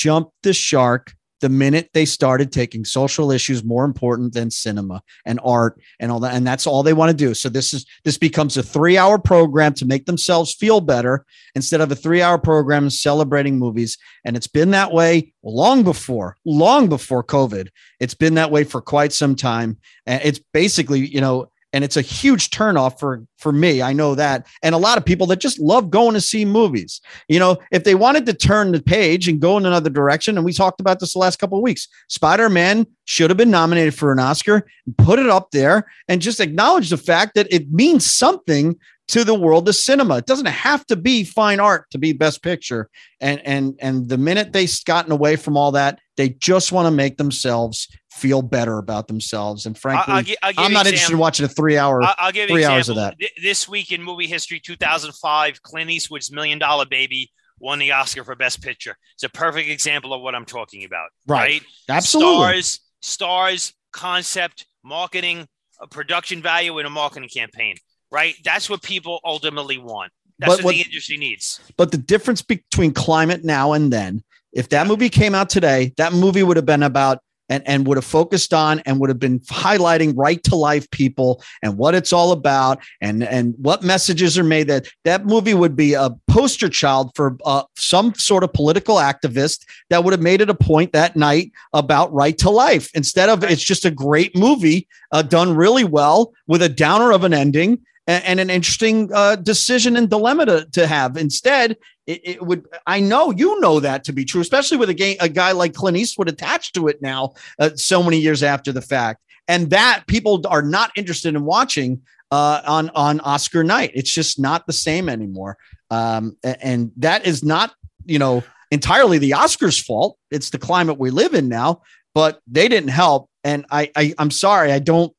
the 0.42 0.52
shark 0.52 1.14
the 1.40 1.48
minute 1.48 1.90
they 1.94 2.04
started 2.04 2.52
taking 2.52 2.84
social 2.84 3.30
issues 3.30 3.64
more 3.64 3.84
important 3.84 4.34
than 4.34 4.50
cinema 4.50 5.02
and 5.24 5.40
art 5.42 5.80
and 5.98 6.12
all 6.12 6.20
that 6.20 6.34
and 6.34 6.46
that's 6.46 6.66
all 6.66 6.82
they 6.82 6.92
want 6.92 7.10
to 7.10 7.16
do. 7.16 7.34
So 7.34 7.48
this 7.48 7.72
is 7.72 7.86
this 8.04 8.18
becomes 8.18 8.56
a 8.56 8.62
3 8.62 8.96
hour 8.98 9.18
program 9.18 9.74
to 9.74 9.86
make 9.86 10.06
themselves 10.06 10.54
feel 10.54 10.80
better 10.80 11.24
instead 11.54 11.80
of 11.80 11.90
a 11.90 11.96
3 11.96 12.22
hour 12.22 12.38
program 12.38 12.90
celebrating 12.90 13.58
movies. 13.58 13.98
And 14.24 14.36
it's 14.36 14.46
been 14.46 14.70
that 14.72 14.92
way 14.92 15.32
long 15.42 15.82
before 15.82 16.36
long 16.44 16.88
before 16.88 17.24
covid. 17.24 17.68
It's 17.98 18.14
been 18.14 18.34
that 18.34 18.50
way 18.50 18.64
for 18.64 18.80
quite 18.80 19.12
some 19.12 19.34
time. 19.34 19.78
And 20.06 20.22
it's 20.22 20.40
basically 20.52 21.06
you 21.06 21.20
know 21.20 21.49
and 21.72 21.84
it's 21.84 21.96
a 21.96 22.02
huge 22.02 22.50
turnoff 22.50 22.98
for 22.98 23.24
for 23.38 23.52
me 23.52 23.82
i 23.82 23.92
know 23.92 24.14
that 24.14 24.46
and 24.62 24.74
a 24.74 24.78
lot 24.78 24.98
of 24.98 25.04
people 25.04 25.26
that 25.26 25.40
just 25.40 25.58
love 25.58 25.90
going 25.90 26.14
to 26.14 26.20
see 26.20 26.44
movies 26.44 27.00
you 27.28 27.38
know 27.38 27.56
if 27.70 27.84
they 27.84 27.94
wanted 27.94 28.26
to 28.26 28.34
turn 28.34 28.72
the 28.72 28.82
page 28.82 29.28
and 29.28 29.40
go 29.40 29.56
in 29.56 29.66
another 29.66 29.90
direction 29.90 30.36
and 30.36 30.44
we 30.44 30.52
talked 30.52 30.80
about 30.80 31.00
this 31.00 31.12
the 31.12 31.18
last 31.18 31.38
couple 31.38 31.58
of 31.58 31.62
weeks 31.62 31.88
spider-man 32.08 32.86
should 33.04 33.30
have 33.30 33.36
been 33.36 33.50
nominated 33.50 33.94
for 33.94 34.12
an 34.12 34.18
oscar 34.18 34.66
put 34.98 35.18
it 35.18 35.28
up 35.28 35.50
there 35.50 35.86
and 36.08 36.22
just 36.22 36.40
acknowledge 36.40 36.90
the 36.90 36.96
fact 36.96 37.34
that 37.34 37.46
it 37.50 37.70
means 37.70 38.04
something 38.12 38.76
to 39.10 39.24
the 39.24 39.34
world 39.34 39.68
of 39.68 39.74
cinema. 39.74 40.18
It 40.18 40.26
doesn't 40.26 40.46
have 40.46 40.86
to 40.86 40.94
be 40.94 41.24
fine 41.24 41.58
art 41.58 41.90
to 41.90 41.98
be 41.98 42.12
best 42.12 42.44
picture. 42.44 42.88
And 43.20 43.40
and 43.44 43.74
and 43.80 44.08
the 44.08 44.16
minute 44.16 44.52
they've 44.52 44.72
gotten 44.84 45.10
away 45.10 45.34
from 45.34 45.56
all 45.56 45.72
that, 45.72 45.98
they 46.16 46.28
just 46.30 46.70
want 46.70 46.86
to 46.86 46.92
make 46.92 47.16
themselves 47.16 47.88
feel 48.20 48.42
better 48.42 48.78
about 48.78 49.08
themselves. 49.08 49.66
And 49.66 49.76
frankly, 49.76 50.12
I'll, 50.12 50.24
I'll, 50.42 50.52
I'll 50.58 50.66
I'm 50.66 50.72
not 50.72 50.86
interested 50.86 51.12
in 51.12 51.18
watching 51.18 51.46
a 51.46 51.48
three 51.48 51.78
hour. 51.78 52.02
I'll, 52.02 52.32
give 52.32 52.48
you 52.50 52.56
three 52.56 52.64
hours 52.64 52.88
of 52.88 52.96
that. 52.96 53.16
This 53.42 53.68
week 53.68 53.92
in 53.92 54.02
movie 54.02 54.26
history, 54.26 54.60
2005, 54.60 55.62
Clint 55.62 55.90
Eastwood's 55.90 56.30
Million 56.30 56.58
Dollar 56.58 56.86
Baby 56.86 57.30
won 57.58 57.78
the 57.78 57.92
Oscar 57.92 58.24
for 58.24 58.34
Best 58.34 58.62
Picture. 58.62 58.96
It's 59.14 59.22
a 59.22 59.28
perfect 59.28 59.68
example 59.68 60.12
of 60.12 60.22
what 60.22 60.34
I'm 60.34 60.44
talking 60.44 60.84
about. 60.84 61.08
Right. 61.26 61.40
Right. 61.40 61.62
Absolutely. 61.88 62.34
Stars, 62.34 62.80
stars, 63.02 63.74
concept, 63.92 64.66
marketing, 64.82 65.46
production 65.90 66.42
value 66.42 66.78
in 66.78 66.86
a 66.86 66.90
marketing 66.90 67.28
campaign. 67.28 67.76
Right. 68.10 68.34
That's 68.44 68.68
what 68.68 68.82
people 68.82 69.20
ultimately 69.24 69.78
want. 69.78 70.12
That's 70.38 70.56
But 70.56 70.58
what, 70.58 70.64
what- 70.64 70.74
the 70.76 70.82
industry 70.82 71.16
needs. 71.16 71.60
But 71.76 71.92
the 71.92 71.98
difference 71.98 72.42
between 72.42 72.92
climate 72.92 73.44
now 73.44 73.72
and 73.72 73.92
then, 73.92 74.22
if 74.52 74.68
that 74.70 74.86
movie 74.86 75.08
came 75.10 75.34
out 75.34 75.48
today, 75.48 75.92
that 75.96 76.12
movie 76.12 76.42
would 76.42 76.56
have 76.56 76.66
been 76.66 76.82
about 76.82 77.18
and, 77.50 77.62
and 77.66 77.86
would 77.86 77.98
have 77.98 78.04
focused 78.04 78.54
on 78.54 78.80
and 78.86 78.98
would 79.00 79.10
have 79.10 79.18
been 79.18 79.40
highlighting 79.40 80.14
right 80.16 80.42
to 80.44 80.54
life 80.54 80.90
people 80.90 81.42
and 81.62 81.76
what 81.76 81.94
it's 81.94 82.12
all 82.12 82.32
about 82.32 82.78
and 83.02 83.22
and 83.24 83.54
what 83.58 83.82
messages 83.82 84.38
are 84.38 84.44
made 84.44 84.68
that 84.68 84.86
that 85.04 85.26
movie 85.26 85.52
would 85.52 85.76
be 85.76 85.92
a 85.92 86.10
poster 86.28 86.68
child 86.68 87.10
for 87.14 87.36
uh, 87.44 87.64
some 87.76 88.14
sort 88.14 88.44
of 88.44 88.52
political 88.52 88.96
activist 88.96 89.66
that 89.90 90.04
would 90.04 90.12
have 90.12 90.22
made 90.22 90.40
it 90.40 90.48
a 90.48 90.54
point 90.54 90.92
that 90.92 91.16
night 91.16 91.52
about 91.74 92.10
right 92.14 92.38
to 92.38 92.48
life 92.48 92.90
instead 92.94 93.28
of 93.28 93.44
it's 93.44 93.62
just 93.62 93.84
a 93.84 93.90
great 93.90 94.34
movie 94.36 94.86
uh, 95.12 95.20
done 95.20 95.54
really 95.54 95.84
well 95.84 96.32
with 96.46 96.62
a 96.62 96.68
downer 96.68 97.10
of 97.10 97.24
an 97.24 97.34
ending 97.34 97.78
and, 98.06 98.40
an 98.40 98.50
interesting 98.50 99.10
uh, 99.14 99.36
decision 99.36 99.96
and 99.96 100.10
dilemma 100.10 100.46
to, 100.46 100.66
to 100.72 100.86
have. 100.86 101.16
Instead 101.16 101.76
it, 102.10 102.20
it 102.24 102.42
would 102.42 102.66
i 102.86 102.98
know 103.00 103.30
you 103.30 103.60
know 103.60 103.80
that 103.80 104.04
to 104.04 104.12
be 104.12 104.24
true 104.24 104.40
especially 104.40 104.76
with 104.76 104.90
a, 104.90 104.94
game, 104.94 105.16
a 105.20 105.28
guy 105.28 105.52
like 105.52 105.74
clint 105.74 105.96
eastwood 105.96 106.28
attached 106.28 106.74
to 106.74 106.88
it 106.88 107.00
now 107.00 107.32
uh, 107.58 107.70
so 107.74 108.02
many 108.02 108.18
years 108.18 108.42
after 108.42 108.72
the 108.72 108.82
fact. 108.82 109.20
And 109.48 109.70
that 109.70 110.04
people 110.06 110.44
are 110.48 110.62
not 110.62 110.92
interested 110.96 111.34
in 111.34 111.44
watching 111.44 112.02
uh, 112.30 112.62
on 112.64 112.90
on 112.90 113.18
oscar 113.20 113.64
night. 113.64 113.90
It's 113.94 114.12
just 114.12 114.38
not 114.38 114.66
the 114.66 114.72
same 114.72 115.08
anymore. 115.08 115.56
Um, 115.90 116.36
and 116.44 116.92
that 116.98 117.26
is 117.26 117.42
not 117.42 117.74
you 118.04 118.18
know 118.18 118.44
entirely 118.70 119.18
the 119.18 119.32
oscars 119.32 119.82
fault. 119.84 120.18
It's 120.30 120.50
the 120.50 120.58
climate 120.58 120.98
we 120.98 121.10
live 121.10 121.34
in 121.34 121.48
now 121.48 121.82
but 122.14 122.40
they 122.46 122.68
didn't 122.68 122.90
help. 122.90 123.28
And 123.42 123.64
i, 123.70 123.90
I 123.96 124.12
i'm 124.18 124.30
sorry 124.30 124.70
i 124.70 124.78
don't 124.78 125.14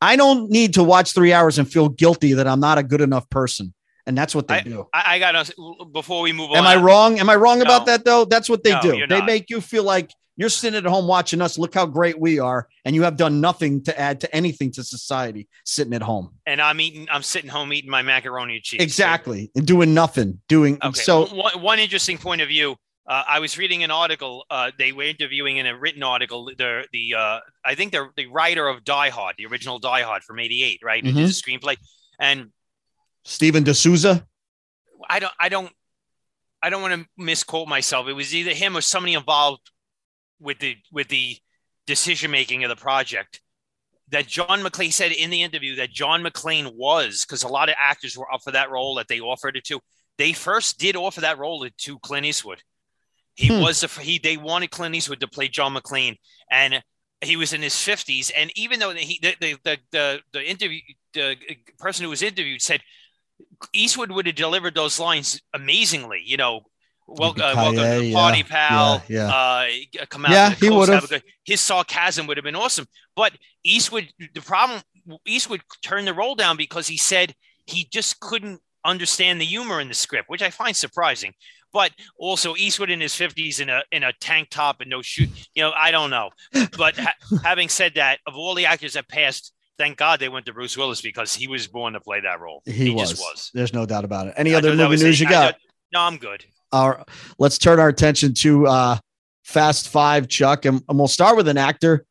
i 0.00 0.14
don't 0.14 0.48
need 0.48 0.74
to 0.74 0.84
watch 0.84 1.12
three 1.12 1.32
hours 1.32 1.58
and 1.58 1.68
feel 1.68 1.88
guilty 1.88 2.34
that 2.34 2.46
i'm 2.46 2.60
not 2.60 2.78
a 2.78 2.84
good 2.84 3.00
enough 3.00 3.28
person 3.30 3.73
and 4.06 4.16
that's 4.16 4.34
what 4.34 4.48
they 4.48 4.60
do 4.62 4.86
I, 4.92 5.14
I 5.14 5.18
got 5.18 5.46
to, 5.46 5.84
before 5.92 6.22
we 6.22 6.32
move 6.32 6.50
on. 6.50 6.58
Am. 6.58 6.66
I 6.66 6.76
wrong? 6.76 7.18
Am 7.18 7.28
I 7.30 7.36
wrong 7.36 7.62
about 7.62 7.86
that 7.86 8.04
though? 8.04 8.24
That's 8.24 8.48
what 8.48 8.62
they 8.62 8.72
No, 8.72 8.80
do. 8.82 8.90
They 9.06 9.18
not. 9.18 9.26
make 9.26 9.50
you 9.50 9.60
feel 9.60 9.82
like 9.84 10.10
you're 10.36 10.48
sitting 10.48 10.76
at 10.76 10.84
home 10.84 11.06
watching 11.06 11.40
us. 11.40 11.58
Look 11.58 11.74
how 11.74 11.86
great 11.86 12.18
we 12.20 12.40
are, 12.40 12.66
and 12.84 12.94
you 12.96 13.02
have 13.04 13.16
done 13.16 13.40
nothing 13.40 13.84
to 13.84 13.98
add 13.98 14.20
to 14.22 14.34
anything 14.34 14.72
to 14.72 14.82
society. 14.82 15.48
Sitting 15.64 15.94
at 15.94 16.02
home, 16.02 16.34
And 16.44 16.60
I'm 16.60 16.80
eating, 16.80 17.06
I'm 17.10 17.22
sitting 17.22 17.48
home 17.50 17.72
eating 17.72 17.90
my 17.90 18.02
macaroni 18.02 18.54
and 18.56 18.62
cheese. 18.64 18.80
exactly, 18.82 19.50
and 19.54 19.64
doing 19.66 19.94
nothing. 19.94 20.40
Doing 20.48 20.78
Okay. 20.82 21.00
so. 21.00 21.26
one, 21.26 21.60
one 21.62 21.78
interesting 21.78 22.18
point 22.18 22.40
of 22.40 22.48
view. 22.48 22.74
Uh, 23.06 23.22
I 23.28 23.38
was 23.38 23.58
reading 23.58 23.84
an 23.84 23.90
article. 23.92 24.44
Uh, 24.50 24.70
they 24.78 24.90
were 24.90 25.02
interviewing 25.04 25.58
in 25.58 25.66
a 25.66 25.76
written 25.78 26.02
article. 26.02 26.46
The 26.46 26.84
the 26.92 27.14
uh, 27.14 27.40
I 27.64 27.74
think 27.76 27.92
the 27.92 28.08
the 28.16 28.26
writer 28.26 28.66
of 28.66 28.82
Die 28.82 29.10
Hard, 29.10 29.34
the 29.38 29.46
original 29.46 29.78
Die 29.78 30.02
Hard 30.02 30.24
from 30.24 30.40
'88, 30.40 30.80
right? 30.82 31.04
Mm-hmm. 31.04 31.16
did 31.16 31.28
the 31.28 31.32
screenplay. 31.32 31.76
And 32.18 32.50
Steven 33.24 33.62
de 33.62 33.74
Souza. 33.74 34.26
I 35.08 35.18
don't 35.18 35.32
I 35.38 35.48
don't 35.48 35.72
I 36.62 36.70
don't 36.70 36.82
want 36.82 36.94
to 36.94 37.06
misquote 37.16 37.68
myself. 37.68 38.08
It 38.08 38.14
was 38.14 38.34
either 38.34 38.52
him 38.52 38.76
or 38.76 38.80
somebody 38.80 39.14
involved 39.14 39.70
with 40.40 40.58
the 40.58 40.76
with 40.92 41.08
the 41.08 41.36
decision 41.86 42.30
making 42.30 42.64
of 42.64 42.70
the 42.70 42.76
project. 42.76 43.40
That 44.10 44.26
John 44.26 44.60
McClane 44.62 44.92
said 44.92 45.12
in 45.12 45.30
the 45.30 45.42
interview 45.42 45.76
that 45.76 45.90
John 45.90 46.22
McClane 46.22 46.74
was 46.74 47.24
because 47.24 47.42
a 47.42 47.48
lot 47.48 47.68
of 47.68 47.74
actors 47.78 48.16
were 48.16 48.32
up 48.32 48.42
for 48.42 48.52
that 48.52 48.70
role 48.70 48.94
that 48.96 49.08
they 49.08 49.20
offered 49.20 49.56
it 49.56 49.64
to. 49.64 49.80
They 50.18 50.32
first 50.32 50.78
did 50.78 50.94
offer 50.96 51.22
that 51.22 51.38
role 51.38 51.66
to 51.66 51.98
Clint 52.00 52.26
Eastwood. 52.26 52.62
He 53.34 53.48
Hmm. 53.48 53.60
was 53.60 53.80
the 53.80 53.88
he 54.00 54.18
they 54.18 54.36
wanted 54.36 54.70
Clint 54.70 54.94
Eastwood 54.94 55.20
to 55.20 55.28
play 55.28 55.48
John 55.48 55.74
McClane 55.74 56.16
and 56.50 56.82
he 57.20 57.36
was 57.36 57.52
in 57.52 57.62
his 57.62 57.74
50s 57.74 58.30
and 58.36 58.50
even 58.56 58.78
though 58.78 58.90
he 58.92 59.18
the 59.20 59.34
the 59.40 59.56
the, 59.64 59.78
the, 59.90 60.20
the 60.32 60.48
interview 60.48 60.80
the 61.14 61.36
person 61.78 62.04
who 62.04 62.10
was 62.10 62.22
interviewed 62.22 62.60
said 62.60 62.80
Eastwood 63.72 64.10
would 64.10 64.26
have 64.26 64.34
delivered 64.34 64.74
those 64.74 64.98
lines 64.98 65.40
amazingly, 65.52 66.22
you 66.24 66.36
know. 66.36 66.62
Well, 67.06 67.30
uh, 67.32 67.52
welcome 67.54 67.76
to 67.76 68.00
the 68.00 68.12
party, 68.14 68.38
yeah, 68.38 68.44
pal. 68.44 69.02
yeah, 69.08 69.28
Uh, 69.28 70.06
come 70.08 70.24
out. 70.24 70.30
Yeah, 70.32 70.50
he 70.54 70.70
would've. 70.70 71.08
good- 71.08 71.22
His 71.44 71.60
sarcasm 71.60 72.26
would 72.26 72.38
have 72.38 72.44
been 72.44 72.56
awesome. 72.56 72.86
But 73.14 73.34
Eastwood, 73.62 74.08
the 74.34 74.40
problem, 74.40 74.80
Eastwood 75.26 75.60
turned 75.82 76.06
the 76.06 76.14
role 76.14 76.34
down 76.34 76.56
because 76.56 76.86
he 76.88 76.96
said 76.96 77.34
he 77.66 77.84
just 77.92 78.20
couldn't 78.20 78.60
understand 78.86 79.38
the 79.40 79.44
humor 79.44 79.80
in 79.80 79.88
the 79.88 79.94
script, 79.94 80.28
which 80.30 80.42
I 80.42 80.48
find 80.50 80.74
surprising. 80.76 81.34
But 81.74 81.92
also 82.18 82.54
Eastwood 82.56 82.88
in 82.90 83.00
his 83.00 83.14
fifties 83.14 83.60
in 83.60 83.68
a 83.68 83.82
in 83.90 84.02
a 84.04 84.12
tank 84.14 84.48
top 84.50 84.80
and 84.80 84.88
no 84.88 85.02
shoe. 85.02 85.26
You 85.54 85.64
know, 85.64 85.72
I 85.76 85.90
don't 85.90 86.08
know. 86.10 86.30
But 86.78 86.96
ha- 86.96 87.14
having 87.44 87.68
said 87.68 87.94
that, 87.96 88.20
of 88.26 88.34
all 88.36 88.54
the 88.54 88.64
actors 88.66 88.92
that 88.94 89.08
passed, 89.08 89.52
thank 89.78 89.96
God 89.96 90.20
they 90.20 90.28
went 90.28 90.46
to 90.46 90.52
Bruce 90.52 90.76
Willis 90.76 91.00
because 91.00 91.34
he 91.34 91.48
was 91.48 91.66
born 91.66 91.94
to 91.94 92.00
play 92.00 92.20
that 92.20 92.40
role. 92.40 92.62
He, 92.64 92.90
was. 92.90 93.10
just 93.10 93.22
was. 93.22 93.50
There's 93.54 93.72
no 93.72 93.86
doubt 93.86 94.04
about 94.04 94.28
it. 94.28 94.34
Any 94.36 94.54
I 94.54 94.58
other 94.58 94.74
movie 94.74 95.02
news 95.02 95.20
it. 95.20 95.24
you 95.24 95.28
got? 95.28 95.56
no, 95.92 96.00
I'm 96.00 96.16
good. 96.16 96.44
Our, 96.72 97.04
let's 97.38 97.58
turn 97.58 97.78
our 97.78 97.88
attention 97.88 98.34
to 98.34 98.66
uh, 98.66 98.98
Fast 99.44 99.88
Five, 99.88 100.28
Chuck, 100.28 100.64
and, 100.64 100.82
and 100.88 100.98
we'll 100.98 101.08
start 101.08 101.36
with 101.36 101.48
an 101.48 101.58
actor 101.58 102.04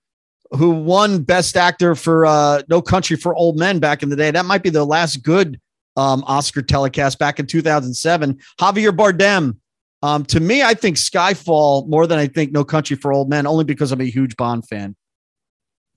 who 0.52 0.72
won 0.72 1.24
Best 1.24 1.58
Actor 1.58 1.96
for 1.96 2.26
uh, 2.26 2.62
No 2.70 2.82
Country 2.82 3.18
for 3.18 3.36
Old 3.36 3.58
Men 3.58 3.80
back 3.80 4.04
in 4.04 4.10
the 4.10 4.16
day. 4.16 4.32
That 4.32 4.46
might 4.46 4.64
be 4.64 4.70
the 4.70 4.86
last 4.86 5.24
good 5.24 5.60
um, 5.98 6.24
Oscar 6.28 6.62
telecast 6.62 7.20
back 7.20 7.40
in 7.40 7.48
2007. 7.48 8.40
Javier 8.60 8.96
Bardem. 8.96 9.58
Um, 10.02 10.26
to 10.26 10.40
me, 10.40 10.62
I 10.62 10.74
think 10.74 10.98
Skyfall 10.98 11.88
more 11.88 12.08
than 12.08 12.20
I 12.20 12.28
think 12.28 12.52
No 12.52 12.64
Country 12.64 12.98
for 12.98 13.14
Old 13.14 13.30
Men, 13.30 13.48
only 13.48 13.64
because 13.64 13.92
I'm 13.92 14.02
a 14.02 14.06
huge 14.06 14.36
Bond 14.36 14.68
fan. 14.68 14.96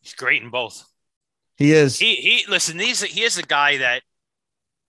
He's 0.01 0.15
great 0.15 0.43
in 0.43 0.51
both. 0.51 0.85
He 1.57 1.73
is. 1.73 1.99
He 1.99 2.17
he 2.17 2.45
listen, 2.49 2.79
he's 2.79 3.03
a, 3.03 3.07
here's 3.07 3.39
a 3.39 3.43
guy 3.43 3.79
that 3.79 4.03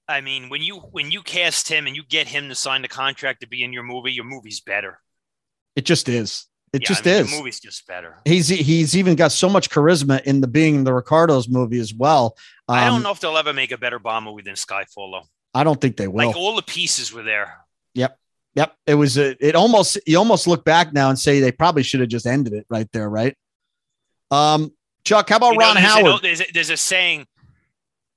I 0.08 0.21
mean, 0.21 0.49
when 0.49 0.62
you 0.62 0.77
when 0.77 1.12
you 1.12 1.21
cast 1.21 1.67
him 1.69 1.88
and 1.88 1.95
you 1.95 2.03
get 2.03 2.27
him 2.27 2.49
to 2.49 2.56
sign 2.56 2.82
the 2.82 2.88
contract 2.88 3.41
to 3.41 3.47
be 3.47 3.63
in 3.63 3.73
your 3.73 3.84
movie, 3.84 4.12
your 4.12 4.25
movie's 4.25 4.60
better. 4.62 4.99
It 5.75 5.86
just 5.86 6.10
is. 6.10 6.45
It 6.73 6.82
Yeah, 6.82 6.88
just 6.88 7.08
I 7.08 7.12
mean, 7.12 7.21
is. 7.21 7.32
The 7.32 7.38
movie's 7.38 7.60
just 7.60 7.88
better. 7.88 8.17
He's 8.25 8.47
he's 8.49 8.95
even 8.97 9.15
got 9.15 9.32
so 9.32 9.47
much 9.49 9.69
charisma 9.69 10.21
in 10.23 10.41
the 10.41 10.47
being 10.47 10.84
the 10.84 10.93
Ricardos 10.93 11.47
movie 11.47 11.80
as 11.80 11.93
well. 11.93 12.36
I 12.67 12.86
don't 12.86 12.95
Um, 12.97 13.03
know 13.03 13.12
if 13.12 13.19
they'll 13.19 13.38
ever 13.38 13.53
make 13.53 13.71
a 13.71 13.77
better 13.77 13.99
Bond 13.99 14.25
movie 14.25 14.41
than 14.43 14.56
Skyfall, 14.56 15.12
though. 15.21 15.27
I 15.53 15.63
don't 15.63 15.80
think 15.80 15.95
they 15.97 16.08
will. 16.08 16.27
Like 16.27 16.36
all 16.36 16.56
the 16.56 16.62
pieces 16.62 17.13
were 17.13 17.23
there. 17.23 17.58
Yep. 17.93 18.17
Yep. 18.56 18.75
It 18.86 18.95
was 18.95 19.17
a, 19.17 19.36
it 19.45 19.56
almost 19.56 19.97
you 20.06 20.17
almost 20.17 20.47
look 20.47 20.65
back 20.65 20.91
now 20.91 21.10
and 21.10 21.17
say 21.17 21.39
they 21.39 21.51
probably 21.51 21.84
should 21.84 21.99
have 22.01 22.10
just 22.10 22.25
ended 22.27 22.53
it 22.53 22.65
right 22.69 22.91
there, 22.91 23.10
right? 23.10 23.36
Um 24.32 24.73
Chuck, 25.07 25.29
how 25.29 25.37
about 25.37 25.53
You 25.53 25.59
know, 25.59 25.65
Ron 25.67 25.75
there's, 25.75 25.85
an 25.85 25.89
Howard? 25.91 26.11
old- 26.11 26.21
there's, 26.21 26.41
a, 26.41 26.45
there's 26.53 26.69
a 26.69 26.77
saying, 26.77 27.25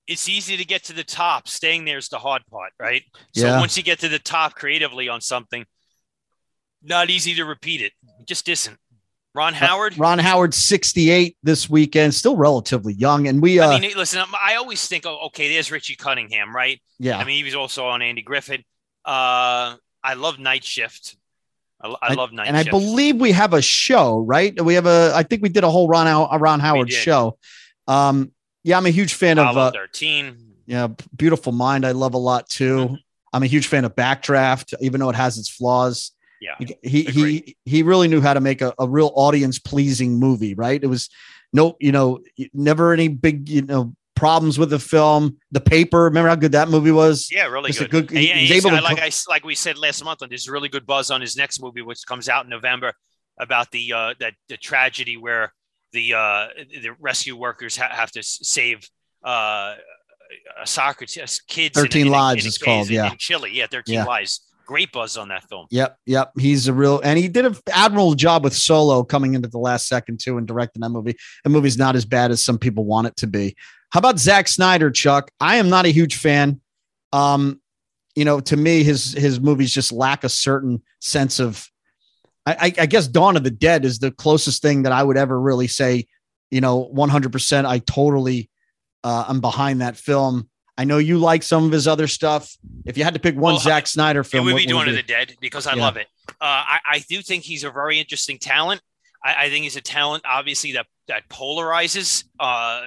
it's 0.07 0.29
easy 0.29 0.57
to 0.57 0.65
get 0.65 0.85
to 0.85 0.93
the 0.93 1.05
top. 1.05 1.47
Staying 1.47 1.85
there 1.85 1.99
is 1.99 2.09
the 2.09 2.19
hard 2.19 2.43
part, 2.51 2.73
right? 2.81 3.03
So 3.33 3.47
Yeah. 3.47 3.61
once 3.61 3.77
you 3.77 3.83
get 3.85 4.01
to 4.01 4.09
the 4.09 4.19
top 4.19 4.55
creatively 4.57 5.09
on 5.09 5.21
something, 5.21 5.65
not 6.83 7.11
easy 7.11 7.35
to 7.37 7.45
repeat 7.45 7.81
it. 7.81 7.93
It 8.19 8.27
just 8.27 8.49
isn't. 8.49 8.77
Ron 9.33 9.55
Howard. 9.55 9.97
Ron 9.97 10.19
Howard 10.19 10.53
68 10.53 11.37
this 11.45 11.71
weekend, 11.71 12.13
still 12.15 12.37
relatively 12.37 12.93
young 12.95 13.29
and 13.29 13.41
we 13.41 13.61
uh 13.61 13.71
I 13.71 13.79
mean, 13.79 13.93
listen, 13.97 14.21
I 14.43 14.57
always 14.57 14.85
think, 14.89 15.07
oh, 15.07 15.27
okay, 15.27 15.53
there's 15.53 15.71
Richie 15.71 15.95
Cunningham, 15.95 16.55
right? 16.57 16.81
yeah. 16.99 17.17
I 17.17 17.23
mean, 17.25 17.37
he 17.37 17.45
was 17.45 17.55
also 17.55 17.87
on 17.87 18.03
Andy 18.03 18.23
Griffith. 18.23 18.63
Uh, 19.05 19.77
I 20.03 20.15
love 20.17 20.41
Night 20.41 20.65
Shift. 20.65 21.15
I, 21.83 21.95
I 22.03 22.15
love 22.15 22.33
Night 22.33 22.49
and 22.49 22.57
I 22.57 22.65
believe 22.65 23.17
we 23.17 23.33
have 23.33 23.55
a 23.55 23.63
show, 23.63 24.19
right? 24.19 24.59
We 24.63 24.75
have 24.75 24.87
a 24.87 25.13
I 25.15 25.23
think 25.23 25.43
we 25.43 25.49
did 25.49 25.65
a 25.65 25.71
whole 25.71 25.89
Ron 25.89 26.07
How- 26.07 26.29
a 26.31 26.39
Ron 26.39 26.61
Howard 26.61 26.91
show. 26.93 27.39
Um 27.89 28.33
yeah, 28.63 28.77
I'm 28.77 28.87
a 28.87 28.91
huge 28.91 29.15
fan 29.15 29.39
of 29.39 29.57
uh, 29.57 29.71
13. 29.73 30.37
yeah, 30.67 30.89
Beautiful 31.17 31.53
Mind 31.53 31.87
I 31.87 31.93
love 31.93 32.15
a 32.15 32.19
lot 32.19 32.49
too. 32.49 32.77
Mhm. 32.91 32.99
I'm 33.33 33.43
a 33.43 33.47
huge 33.47 33.67
fan 33.69 33.85
of 33.85 33.95
Backdraft 33.95 34.75
even 34.81 35.01
though 35.01 35.09
it 35.11 35.17
has 35.17 35.39
its 35.39 35.49
flaws. 35.49 36.13
Yeah. 36.41 36.55
He 36.59 36.77
he 36.83 37.07
Agreed. 37.07 37.45
he, 37.45 37.57
he 37.65 37.83
really 37.83 38.09
knew 38.09 38.21
how 38.21 38.35
to 38.35 38.41
make 38.41 38.61
a, 38.63 38.75
a 38.79 38.89
real 38.89 39.13
audience 39.15 39.59
pleasing 39.59 40.19
movie, 40.19 40.55
right? 40.55 40.83
It 40.83 40.87
was 40.87 41.09
no, 41.53 41.77
you 41.81 41.93
know, 41.93 42.21
never 42.55 42.93
any 42.93 43.09
big, 43.09 43.49
you 43.49 43.63
know, 43.63 43.95
problems 44.21 44.59
with 44.59 44.71
the 44.71 44.79
film. 44.79 45.37
The 45.51 45.61
paper, 45.61 46.05
remember 46.05 46.29
how 46.29 46.37
good 46.37 46.53
that 46.53 46.69
movie 46.69 46.91
was? 46.93 47.29
Yeah, 47.33 47.47
really 47.47 47.73
Just 47.73 47.91
good. 47.91 48.09
good- 48.09 48.11
he- 48.19 48.29
yeah, 48.29 48.35
he's 48.37 48.49
he's 48.51 48.65
able 48.65 48.71
got- 48.77 48.81
to 48.81 48.85
like 48.85 49.01
I 49.01 49.11
like 49.29 49.45
we 49.45 49.55
said 49.55 49.79
last 49.79 50.05
month, 50.05 50.21
there's 50.29 50.49
really 50.49 50.69
good 50.69 50.87
buzz 50.87 51.11
on 51.11 51.21
his 51.21 51.37
next 51.37 51.61
movie, 51.61 51.83
which 51.83 52.07
comes 52.07 52.29
out 52.29 52.45
in 52.45 52.51
November, 52.51 52.93
about 53.39 53.71
the 53.71 53.93
uh, 53.93 54.15
that 54.21 54.35
the 54.49 54.57
tragedy 54.57 55.17
where 55.17 55.53
the 55.93 56.15
uh, 56.15 56.47
the 56.83 56.91
rescue 57.01 57.35
workers 57.37 57.77
ha- 57.77 57.89
have 57.91 58.11
to 58.13 58.23
save 58.23 58.89
uh, 59.25 59.75
a 60.63 60.67
soccer 60.67 61.07
t- 61.07 61.21
kids. 61.49 61.79
13 61.79 62.07
in 62.07 62.13
Lives 62.13 62.45
in 62.47 62.53
a 62.53 62.65
called, 62.65 62.89
yeah. 62.91 63.11
in 63.11 63.17
Chile. 63.19 63.51
Yeah, 63.53 63.67
13 63.69 63.95
Yeah. 63.95 64.05
Lives. 64.05 64.43
Great 64.67 64.93
buzz 64.93 65.17
on 65.17 65.27
that 65.31 65.43
film. 65.49 65.67
Yep, 65.73 65.97
yep. 66.07 66.31
He's 66.39 66.69
a 66.69 66.73
real, 66.73 67.01
and 67.03 67.19
he 67.19 67.27
did 67.27 67.45
an 67.45 67.57
admirable 67.73 68.15
job 68.15 68.45
with 68.45 68.55
Solo 68.55 69.03
coming 69.03 69.35
into 69.35 69.49
the 69.49 69.59
last 69.59 69.89
second 69.89 70.21
too 70.21 70.39
and 70.39 70.47
directing 70.47 70.79
that 70.83 70.91
movie. 70.91 71.17
The 71.43 71.51
movie's 71.51 71.77
not 71.77 71.97
as 71.97 72.05
bad 72.05 72.31
as 72.31 72.41
some 72.45 72.57
people 72.57 72.85
want 72.85 73.09
it 73.09 73.17
to 73.17 73.27
be. 73.27 73.57
How 73.91 73.99
about 73.99 74.19
Zack 74.19 74.49
Snyder, 74.49 74.91
Chuck? 74.91 75.31
I 75.41 75.57
am 75.57 75.69
not 75.69 75.85
a 75.85 75.91
huge 75.91 76.17
fan. 76.17 76.61
Um, 77.13 77.61
you 78.15 78.25
know, 78.25 78.41
to 78.41 78.57
me, 78.57 78.83
his 78.83 79.13
his 79.13 79.41
movies 79.41 79.73
just 79.73 79.93
lack 79.93 80.25
a 80.25 80.29
certain 80.29 80.83
sense 81.01 81.41
of. 81.41 81.67
I, 82.47 82.73
I 82.79 82.87
guess 82.87 83.07
Dawn 83.07 83.37
of 83.37 83.45
the 83.45 83.51
Dead 83.51 83.85
is 83.85 83.99
the 83.99 84.11
closest 84.11 84.63
thing 84.63 84.83
that 84.83 84.93
I 84.93 85.03
would 85.03 85.17
ever 85.17 85.39
really 85.39 85.69
say. 85.69 86.07
You 86.51 86.61
know, 86.61 86.79
one 86.79 87.09
hundred 87.09 87.33
percent. 87.33 87.67
I 87.67 87.79
totally, 87.79 88.51
uh, 89.05 89.27
I'm 89.29 89.41
behind 89.41 89.83
that 89.83 89.97
film. 89.97 90.49
I 90.79 90.85
know 90.85 90.99
you 90.99 91.19
like 91.19 91.43
some 91.43 91.67
of 91.67 91.73
his 91.73 91.87
other 91.87 92.07
stuff. 92.07 92.57
If 92.87 92.97
you 92.97 93.05
had 93.05 93.15
to 93.15 93.21
pick 93.21 93.35
one 93.35 93.55
well, 93.55 93.59
Zack 93.61 93.87
Snyder 93.87 94.25
film, 94.25 94.49
it 94.49 94.53
would 94.53 94.59
be 94.59 94.67
Dawn 94.67 94.89
of 94.89 94.95
the 94.95 95.03
Dead 95.03 95.37
because 95.41 95.67
I 95.67 95.75
yeah. 95.75 95.83
love 95.83 95.97
it. 95.97 96.07
Uh, 96.29 96.33
I, 96.41 96.79
I, 96.87 96.99
do 97.09 97.21
think 97.21 97.45
he's 97.45 97.65
a 97.65 97.71
very 97.71 98.01
interesting 98.01 98.39
talent. 98.39 98.81
I, 99.23 99.45
I, 99.45 99.49
think 99.51 99.65
he's 99.65 99.77
a 99.77 99.83
talent, 99.83 100.25
obviously 100.27 100.73
that 100.73 100.87
that 101.09 101.29
polarizes 101.29 102.25
uh, 102.39 102.83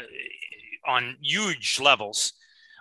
on 0.87 1.17
huge 1.21 1.79
levels. 1.79 2.33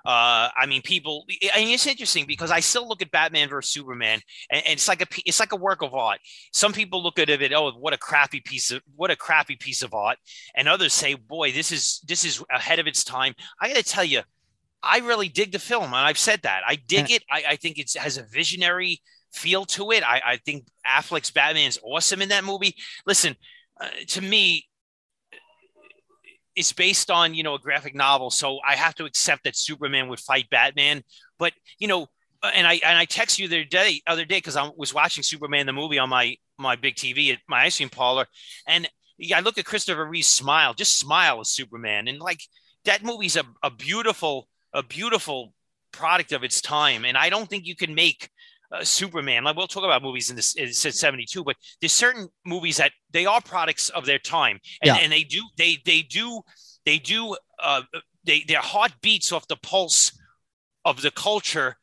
Uh, 0.04 0.50
I 0.56 0.66
mean, 0.66 0.82
people. 0.82 1.24
I 1.54 1.60
mean, 1.60 1.74
it's 1.74 1.86
interesting 1.86 2.26
because 2.26 2.50
I 2.50 2.58
still 2.58 2.88
look 2.88 3.02
at 3.02 3.12
Batman 3.12 3.48
versus 3.48 3.72
Superman, 3.72 4.20
and, 4.50 4.62
and, 4.66 4.72
it's 4.72 4.88
like 4.88 5.00
a 5.00 5.06
it's 5.24 5.38
like 5.38 5.52
a 5.52 5.56
work 5.56 5.80
of 5.82 5.94
art. 5.94 6.18
Some 6.52 6.72
people 6.72 7.00
look 7.02 7.20
at 7.20 7.30
it, 7.30 7.52
oh, 7.52 7.70
what 7.72 7.92
a 7.92 7.98
crappy 7.98 8.40
piece 8.40 8.72
of 8.72 8.82
what 8.96 9.12
a 9.12 9.16
crappy 9.16 9.54
piece 9.54 9.80
of 9.80 9.94
art, 9.94 10.18
and 10.56 10.68
others 10.68 10.92
say, 10.92 11.14
boy, 11.14 11.52
this 11.52 11.70
is 11.70 12.00
this 12.00 12.24
is 12.24 12.42
ahead 12.50 12.80
of 12.80 12.88
its 12.88 13.04
time. 13.04 13.34
I 13.60 13.68
got 13.68 13.76
to 13.76 13.84
tell 13.84 14.02
you, 14.02 14.22
I 14.82 14.98
really 14.98 15.28
dig 15.28 15.52
the 15.52 15.60
film, 15.60 15.84
and 15.84 15.94
I've 15.94 16.18
said 16.18 16.42
that. 16.42 16.62
I 16.66 16.74
dig 16.74 17.12
it. 17.12 17.22
I, 17.30 17.44
I 17.50 17.56
think 17.56 17.78
it 17.78 17.92
has 17.96 18.18
a 18.18 18.24
visionary 18.24 19.00
feel 19.32 19.64
to 19.66 19.92
it. 19.92 20.02
I, 20.02 20.20
I 20.24 20.36
think 20.38 20.66
Affleck's 20.86 21.30
Batman 21.30 21.68
is 21.68 21.78
awesome 21.82 22.22
in 22.22 22.28
that 22.30 22.44
movie. 22.44 22.74
Listen, 23.06 23.36
uh, 23.80 23.88
to 24.08 24.20
me, 24.20 24.66
it's 26.54 26.72
based 26.72 27.10
on 27.10 27.34
you 27.34 27.42
know 27.42 27.54
a 27.54 27.58
graphic 27.58 27.94
novel, 27.94 28.30
so 28.30 28.58
I 28.66 28.76
have 28.76 28.94
to 28.96 29.04
accept 29.04 29.44
that 29.44 29.56
Superman 29.56 30.08
would 30.08 30.20
fight 30.20 30.50
Batman. 30.50 31.02
But 31.38 31.52
you 31.78 31.88
know, 31.88 32.06
uh, 32.42 32.50
and 32.54 32.66
I 32.66 32.74
and 32.84 32.98
I 32.98 33.04
text 33.04 33.38
you 33.38 33.48
the 33.48 33.56
other 33.56 33.64
day, 33.64 34.02
other 34.06 34.24
day 34.24 34.38
because 34.38 34.56
I 34.56 34.70
was 34.76 34.94
watching 34.94 35.22
Superman 35.22 35.66
the 35.66 35.72
movie 35.72 35.98
on 35.98 36.08
my 36.08 36.36
my 36.58 36.76
big 36.76 36.94
TV 36.96 37.32
at 37.32 37.38
my 37.48 37.62
ice 37.62 37.76
cream 37.76 37.88
parlor, 37.88 38.26
and 38.66 38.88
I 39.34 39.40
look 39.40 39.58
at 39.58 39.64
Christopher 39.64 40.06
Reeve's 40.06 40.26
smile, 40.26 40.74
just 40.74 40.98
smile 40.98 41.40
as 41.40 41.50
Superman, 41.50 42.08
and 42.08 42.18
like 42.18 42.40
that 42.84 43.04
movie's 43.04 43.36
a, 43.36 43.44
a 43.62 43.70
beautiful 43.70 44.48
a 44.72 44.82
beautiful 44.82 45.54
product 45.92 46.32
of 46.32 46.42
its 46.42 46.60
time. 46.60 47.04
And 47.04 47.16
I 47.16 47.28
don't 47.28 47.48
think 47.48 47.66
you 47.66 47.76
can 47.76 47.94
make 47.94 48.30
uh, 48.72 48.82
Superman. 48.84 49.44
Like 49.44 49.56
we'll 49.56 49.66
talk 49.66 49.84
about 49.84 50.02
movies 50.02 50.30
in 50.30 50.36
this. 50.36 50.54
Seventy 50.72 51.26
two, 51.26 51.44
but 51.44 51.56
there's 51.80 51.92
certain 51.92 52.28
movies 52.44 52.78
that 52.78 52.92
they 53.10 53.26
are 53.26 53.40
products 53.40 53.88
of 53.90 54.06
their 54.06 54.18
time, 54.18 54.58
and, 54.82 54.88
yeah. 54.88 54.96
and 54.96 55.12
they 55.12 55.24
do 55.24 55.42
they 55.56 55.78
they 55.84 56.02
do 56.02 56.40
they 56.86 56.98
do 56.98 57.36
uh, 57.62 57.82
they 58.24 58.44
their 58.46 58.60
heart 58.60 58.92
beats 59.02 59.32
off 59.32 59.46
the 59.48 59.56
pulse 59.56 60.12
of 60.84 61.02
the 61.02 61.10
culture 61.10 61.76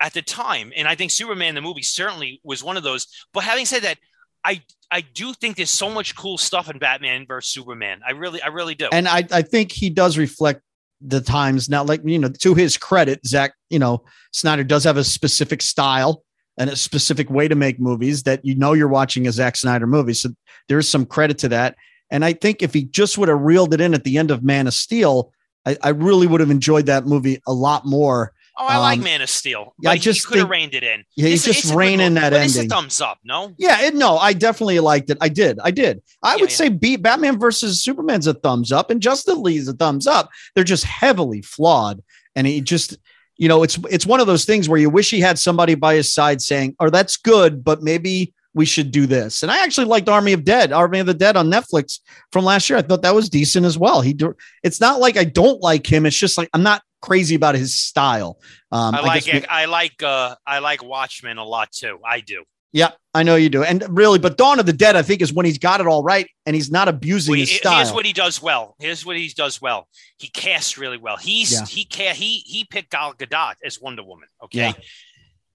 at 0.00 0.14
the 0.14 0.22
time. 0.22 0.72
And 0.76 0.86
I 0.86 0.94
think 0.94 1.10
Superman 1.10 1.54
the 1.54 1.60
movie 1.60 1.82
certainly 1.82 2.40
was 2.44 2.62
one 2.62 2.76
of 2.76 2.82
those. 2.82 3.06
But 3.32 3.44
having 3.44 3.66
said 3.66 3.82
that, 3.82 3.98
I 4.44 4.62
I 4.90 5.00
do 5.00 5.34
think 5.34 5.56
there's 5.56 5.70
so 5.70 5.90
much 5.90 6.14
cool 6.16 6.38
stuff 6.38 6.70
in 6.70 6.78
Batman 6.78 7.26
versus 7.26 7.52
Superman. 7.52 8.00
I 8.06 8.12
really 8.12 8.40
I 8.40 8.48
really 8.48 8.74
do. 8.74 8.88
And 8.92 9.08
I 9.08 9.26
I 9.30 9.42
think 9.42 9.72
he 9.72 9.90
does 9.90 10.16
reflect 10.16 10.62
the 11.00 11.20
times 11.20 11.68
now 11.68 11.84
like 11.84 12.00
you 12.04 12.18
know 12.18 12.28
to 12.28 12.54
his 12.54 12.76
credit 12.76 13.24
zach 13.24 13.52
you 13.70 13.78
know 13.78 14.02
snyder 14.32 14.64
does 14.64 14.82
have 14.82 14.96
a 14.96 15.04
specific 15.04 15.62
style 15.62 16.24
and 16.58 16.68
a 16.68 16.76
specific 16.76 17.30
way 17.30 17.48
to 17.48 17.54
make 17.54 17.80
movies 17.80 18.24
that 18.24 18.44
you 18.44 18.54
know 18.56 18.72
you're 18.72 18.88
watching 18.88 19.26
a 19.26 19.32
Zack 19.32 19.56
Snyder 19.56 19.86
movie. 19.86 20.12
So 20.12 20.30
there's 20.68 20.88
some 20.88 21.06
credit 21.06 21.38
to 21.38 21.48
that. 21.50 21.76
And 22.10 22.24
I 22.24 22.32
think 22.32 22.62
if 22.62 22.74
he 22.74 22.84
just 22.84 23.16
would 23.16 23.28
have 23.28 23.40
reeled 23.40 23.72
it 23.72 23.80
in 23.80 23.94
at 23.94 24.04
the 24.04 24.18
end 24.18 24.30
of 24.30 24.42
Man 24.42 24.66
of 24.66 24.74
Steel, 24.74 25.32
I, 25.64 25.76
I 25.82 25.88
really 25.90 26.26
would 26.26 26.40
have 26.40 26.50
enjoyed 26.50 26.86
that 26.86 27.06
movie 27.06 27.40
a 27.46 27.52
lot 27.52 27.86
more 27.86 28.32
Oh, 28.60 28.66
I 28.66 28.74
um, 28.74 28.80
like 28.82 29.00
Man 29.00 29.22
of 29.22 29.30
Steel. 29.30 29.72
Yeah, 29.78 29.90
I 29.90 29.96
just 29.96 30.26
could 30.26 30.38
have 30.38 30.50
reined 30.50 30.74
it 30.74 30.82
in. 30.82 31.04
Yeah, 31.16 31.28
he's 31.28 31.44
just 31.44 31.72
rein 31.72 32.00
in 32.00 32.14
that 32.14 32.32
ending. 32.32 32.46
It's 32.46 32.56
a 32.56 32.66
thumbs 32.66 33.00
up, 33.00 33.18
no? 33.22 33.54
Yeah, 33.56 33.82
it, 33.82 33.94
no, 33.94 34.18
I 34.18 34.32
definitely 34.32 34.80
liked 34.80 35.10
it. 35.10 35.18
I 35.20 35.28
did. 35.28 35.60
I 35.62 35.70
did. 35.70 36.02
I 36.24 36.34
yeah, 36.34 36.40
would 36.40 36.50
yeah. 36.50 36.56
say 36.56 36.68
beat 36.68 37.00
Batman 37.00 37.38
versus 37.38 37.80
Superman's 37.80 38.26
a 38.26 38.34
thumbs 38.34 38.72
up, 38.72 38.90
and 38.90 39.00
Justice 39.00 39.36
League's 39.36 39.68
a 39.68 39.74
thumbs 39.74 40.08
up. 40.08 40.30
They're 40.54 40.64
just 40.64 40.82
heavily 40.82 41.40
flawed, 41.40 42.02
and 42.34 42.48
he 42.48 42.60
just, 42.60 42.98
you 43.36 43.46
know, 43.46 43.62
it's 43.62 43.78
it's 43.90 44.06
one 44.06 44.18
of 44.18 44.26
those 44.26 44.44
things 44.44 44.68
where 44.68 44.80
you 44.80 44.90
wish 44.90 45.10
he 45.10 45.20
had 45.20 45.38
somebody 45.38 45.76
by 45.76 45.94
his 45.94 46.12
side 46.12 46.42
saying, 46.42 46.74
"Oh, 46.80 46.90
that's 46.90 47.16
good, 47.16 47.64
but 47.64 47.82
maybe." 47.82 48.34
We 48.54 48.64
should 48.64 48.90
do 48.90 49.06
this, 49.06 49.44
and 49.44 49.52
I 49.52 49.62
actually 49.62 49.86
liked 49.86 50.08
Army 50.08 50.32
of 50.32 50.42
Dead, 50.42 50.72
Army 50.72 50.98
of 50.98 51.06
the 51.06 51.14
Dead 51.14 51.36
on 51.36 51.48
Netflix 51.48 52.00
from 52.32 52.44
last 52.44 52.68
year. 52.68 52.78
I 52.78 52.82
thought 52.82 53.02
that 53.02 53.14
was 53.14 53.28
decent 53.28 53.64
as 53.64 53.78
well. 53.78 54.00
He, 54.00 54.14
do, 54.14 54.34
it's 54.64 54.80
not 54.80 54.98
like 54.98 55.16
I 55.16 55.22
don't 55.22 55.60
like 55.60 55.86
him. 55.86 56.06
It's 56.06 56.16
just 56.16 56.36
like 56.36 56.48
I'm 56.52 56.64
not 56.64 56.82
crazy 57.00 57.34
about 57.34 57.54
his 57.54 57.78
style. 57.78 58.38
Um, 58.72 58.94
I 58.94 59.00
like 59.00 59.28
I, 59.28 59.38
we, 59.38 59.46
I 59.46 59.64
like 59.66 60.02
uh, 60.02 60.34
I 60.46 60.58
like 60.58 60.82
Watchmen 60.82 61.38
a 61.38 61.44
lot 61.44 61.72
too. 61.72 61.98
I 62.04 62.20
do. 62.20 62.44
Yeah, 62.72 62.90
I 63.14 63.22
know 63.22 63.36
you 63.36 63.48
do. 63.48 63.64
And 63.64 63.82
really, 63.88 64.18
but 64.18 64.36
Dawn 64.36 64.60
of 64.60 64.66
the 64.66 64.74
Dead, 64.74 64.94
I 64.94 65.02
think, 65.02 65.22
is 65.22 65.32
when 65.32 65.46
he's 65.46 65.58
got 65.58 65.80
it 65.80 65.86
all 65.86 66.02
right 66.02 66.28
and 66.44 66.54
he's 66.54 66.70
not 66.70 66.86
abusing 66.86 67.32
well, 67.32 67.40
his 67.40 67.50
style. 67.50 67.76
Here's 67.76 67.92
what 67.92 68.04
he 68.04 68.12
does 68.12 68.42
well. 68.42 68.76
Here's 68.78 69.06
what 69.06 69.16
he 69.16 69.28
does 69.28 69.60
well. 69.60 69.88
He 70.18 70.28
casts 70.28 70.76
really 70.76 70.98
well. 70.98 71.16
He's 71.16 71.52
yeah. 71.52 71.64
he 71.64 71.84
can 71.84 72.14
he 72.14 72.42
he 72.46 72.64
picked 72.64 72.90
Gal 72.90 73.14
Gadot 73.14 73.54
as 73.64 73.80
Wonder 73.80 74.02
Woman. 74.02 74.28
Okay. 74.44 74.58
Yeah. 74.58 74.72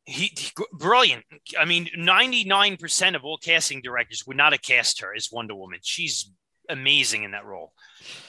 He, 0.05 0.33
he, 0.35 0.51
brilliant. 0.73 1.23
I 1.57 1.63
mean, 1.63 1.87
99% 1.97 3.15
of 3.15 3.23
all 3.23 3.37
casting 3.37 3.81
directors 3.81 4.27
would 4.27 4.35
not 4.35 4.51
have 4.51 4.61
cast 4.61 4.99
her 4.99 5.15
as 5.15 5.29
Wonder 5.31 5.55
Woman. 5.55 5.79
She's 5.81 6.29
amazing 6.67 7.23
in 7.23 7.31
that 7.31 7.45
role. 7.45 7.71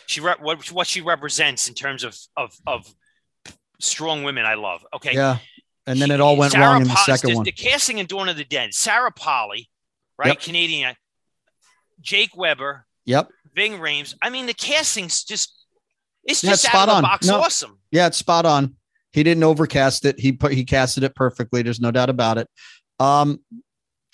She 0.06 0.20
re- 0.20 0.36
what 0.40 0.70
what 0.70 0.86
she 0.86 1.00
represents 1.00 1.68
in 1.68 1.74
terms 1.74 2.04
of 2.04 2.16
of 2.36 2.56
of 2.66 2.94
strong 3.80 4.22
women 4.24 4.44
I 4.44 4.54
love. 4.54 4.84
Okay. 4.94 5.14
Yeah. 5.14 5.38
And 5.86 6.00
then 6.00 6.10
it 6.10 6.20
all 6.20 6.36
went 6.36 6.52
Sarah 6.52 6.72
wrong 6.72 6.82
in 6.82 6.88
the 6.88 6.96
second 6.96 7.30
the, 7.30 7.36
one. 7.36 7.44
The 7.44 7.52
casting 7.52 7.98
in 7.98 8.06
Dawn 8.06 8.28
of 8.28 8.36
the 8.36 8.44
Dead, 8.44 8.72
Sarah 8.72 9.12
Polley, 9.12 9.68
right? 10.18 10.28
Yep. 10.28 10.40
Canadian. 10.40 10.94
Jake 12.00 12.36
Weber. 12.36 12.86
Yep. 13.04 13.28
Ving 13.54 13.74
Rhames. 13.74 14.14
I 14.22 14.30
mean, 14.30 14.46
the 14.46 14.54
casting's 14.54 15.24
just 15.24 15.64
it's 16.24 16.42
yeah, 16.42 16.50
just 16.50 16.64
it's 16.64 16.72
spot 16.72 16.88
on. 16.88 17.02
box 17.02 17.26
no, 17.26 17.40
awesome. 17.40 17.78
Yeah, 17.90 18.06
it's 18.06 18.16
spot 18.16 18.46
on. 18.46 18.76
He 19.12 19.22
didn't 19.22 19.44
overcast 19.44 20.04
it. 20.06 20.18
He 20.18 20.32
put 20.32 20.52
he 20.52 20.64
casted 20.64 21.04
it 21.04 21.14
perfectly. 21.14 21.62
There's 21.62 21.80
no 21.80 21.90
doubt 21.90 22.10
about 22.10 22.38
it. 22.38 22.48
Um, 22.98 23.40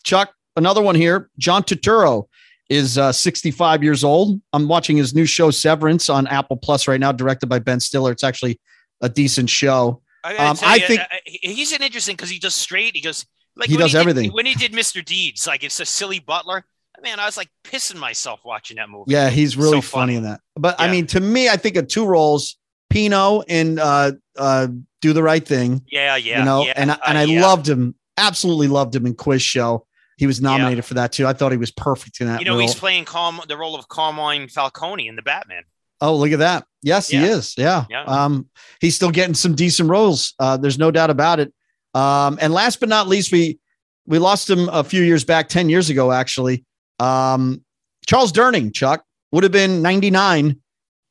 Chuck, 0.02 0.34
another 0.56 0.82
one 0.82 0.94
here. 0.94 1.30
John 1.38 1.62
Turturro 1.62 2.24
is 2.68 2.98
uh, 2.98 3.12
65 3.12 3.82
years 3.82 4.04
old. 4.04 4.40
I'm 4.52 4.68
watching 4.68 4.96
his 4.96 5.14
new 5.14 5.24
show 5.24 5.50
Severance 5.50 6.08
on 6.08 6.26
Apple 6.26 6.56
Plus 6.56 6.86
right 6.86 7.00
now, 7.00 7.12
directed 7.12 7.48
by 7.48 7.58
Ben 7.58 7.80
Stiller. 7.80 8.12
It's 8.12 8.24
actually 8.24 8.60
a 9.00 9.08
decent 9.08 9.50
show. 9.50 10.02
I, 10.22 10.36
um, 10.36 10.56
I 10.62 10.76
you, 10.76 10.86
think 10.86 11.00
uh, 11.00 11.16
he's 11.24 11.72
an 11.72 11.82
interesting 11.82 12.16
because 12.16 12.30
he 12.30 12.38
does 12.38 12.54
straight. 12.54 12.94
He 12.94 13.00
goes 13.00 13.24
like 13.56 13.70
he 13.70 13.76
does 13.76 13.92
he 13.92 13.98
everything. 13.98 14.24
Did, 14.24 14.34
when 14.34 14.46
he 14.46 14.54
did 14.54 14.72
Mr. 14.72 15.04
Deeds, 15.04 15.46
like 15.46 15.64
it's 15.64 15.80
a 15.80 15.86
silly 15.86 16.18
butler. 16.18 16.64
Man, 17.02 17.18
I 17.18 17.24
was 17.24 17.38
like 17.38 17.48
pissing 17.64 17.96
myself 17.96 18.40
watching 18.44 18.76
that 18.76 18.90
movie. 18.90 19.12
Yeah, 19.12 19.30
he's 19.30 19.56
really 19.56 19.80
so 19.80 19.80
funny. 19.80 20.14
funny. 20.14 20.16
in 20.16 20.22
that. 20.24 20.40
But 20.54 20.76
yeah. 20.78 20.86
I 20.86 20.90
mean, 20.90 21.06
to 21.08 21.20
me, 21.20 21.48
I 21.48 21.56
think 21.56 21.76
of 21.76 21.88
two 21.88 22.04
roles: 22.04 22.58
Pino 22.90 23.42
and 23.48 23.80
uh, 23.80 24.12
uh, 24.36 24.68
Do 25.00 25.12
the 25.14 25.22
Right 25.22 25.46
Thing. 25.46 25.82
Yeah, 25.90 26.16
yeah, 26.16 26.40
you 26.40 26.44
know, 26.44 26.66
yeah, 26.66 26.74
and 26.76 26.90
and 26.90 27.18
I 27.18 27.22
uh, 27.22 27.26
yeah. 27.26 27.42
loved 27.42 27.66
him, 27.66 27.94
absolutely 28.18 28.68
loved 28.68 28.94
him 28.94 29.06
in 29.06 29.14
Quiz 29.14 29.40
Show. 29.40 29.86
He 30.18 30.26
was 30.26 30.42
nominated 30.42 30.84
for 30.84 30.94
that 30.94 31.12
too. 31.12 31.26
I 31.26 31.32
thought 31.32 31.52
he 31.52 31.58
was 31.58 31.70
perfect 31.70 32.20
in 32.20 32.26
that. 32.26 32.40
You 32.40 32.44
know, 32.44 32.52
role. 32.52 32.60
he's 32.60 32.74
playing 32.74 33.06
Carm- 33.06 33.40
the 33.48 33.56
role 33.56 33.74
of 33.74 33.88
Carmine 33.88 34.48
Falcone 34.48 35.08
in 35.08 35.16
the 35.16 35.22
Batman. 35.22 35.62
Oh, 36.00 36.16
look 36.16 36.32
at 36.32 36.38
that. 36.38 36.64
Yes, 36.82 37.12
yeah. 37.12 37.20
he 37.20 37.26
is. 37.26 37.54
Yeah. 37.58 37.84
yeah. 37.90 38.04
Um, 38.04 38.48
he's 38.80 38.96
still 38.96 39.10
getting 39.10 39.34
some 39.34 39.54
decent 39.54 39.88
roles. 39.90 40.34
Uh, 40.38 40.56
there's 40.56 40.78
no 40.78 40.90
doubt 40.90 41.10
about 41.10 41.40
it. 41.40 41.52
Um, 41.94 42.38
and 42.40 42.52
last 42.52 42.80
but 42.80 42.88
not 42.88 43.08
least, 43.08 43.32
we 43.32 43.58
we 44.06 44.18
lost 44.18 44.48
him 44.48 44.68
a 44.70 44.82
few 44.82 45.02
years 45.02 45.24
back, 45.24 45.48
10 45.48 45.68
years 45.68 45.90
ago, 45.90 46.10
actually. 46.10 46.64
Um, 46.98 47.64
Charles 48.06 48.32
Durning, 48.32 48.72
Chuck, 48.72 49.04
would 49.30 49.44
have 49.44 49.52
been 49.52 49.82
99 49.82 50.60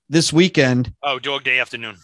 this 0.10 0.34
weekend. 0.34 0.93
Oh, 1.04 1.19
dog 1.19 1.43
day 1.43 1.60
afternoon. 1.60 1.95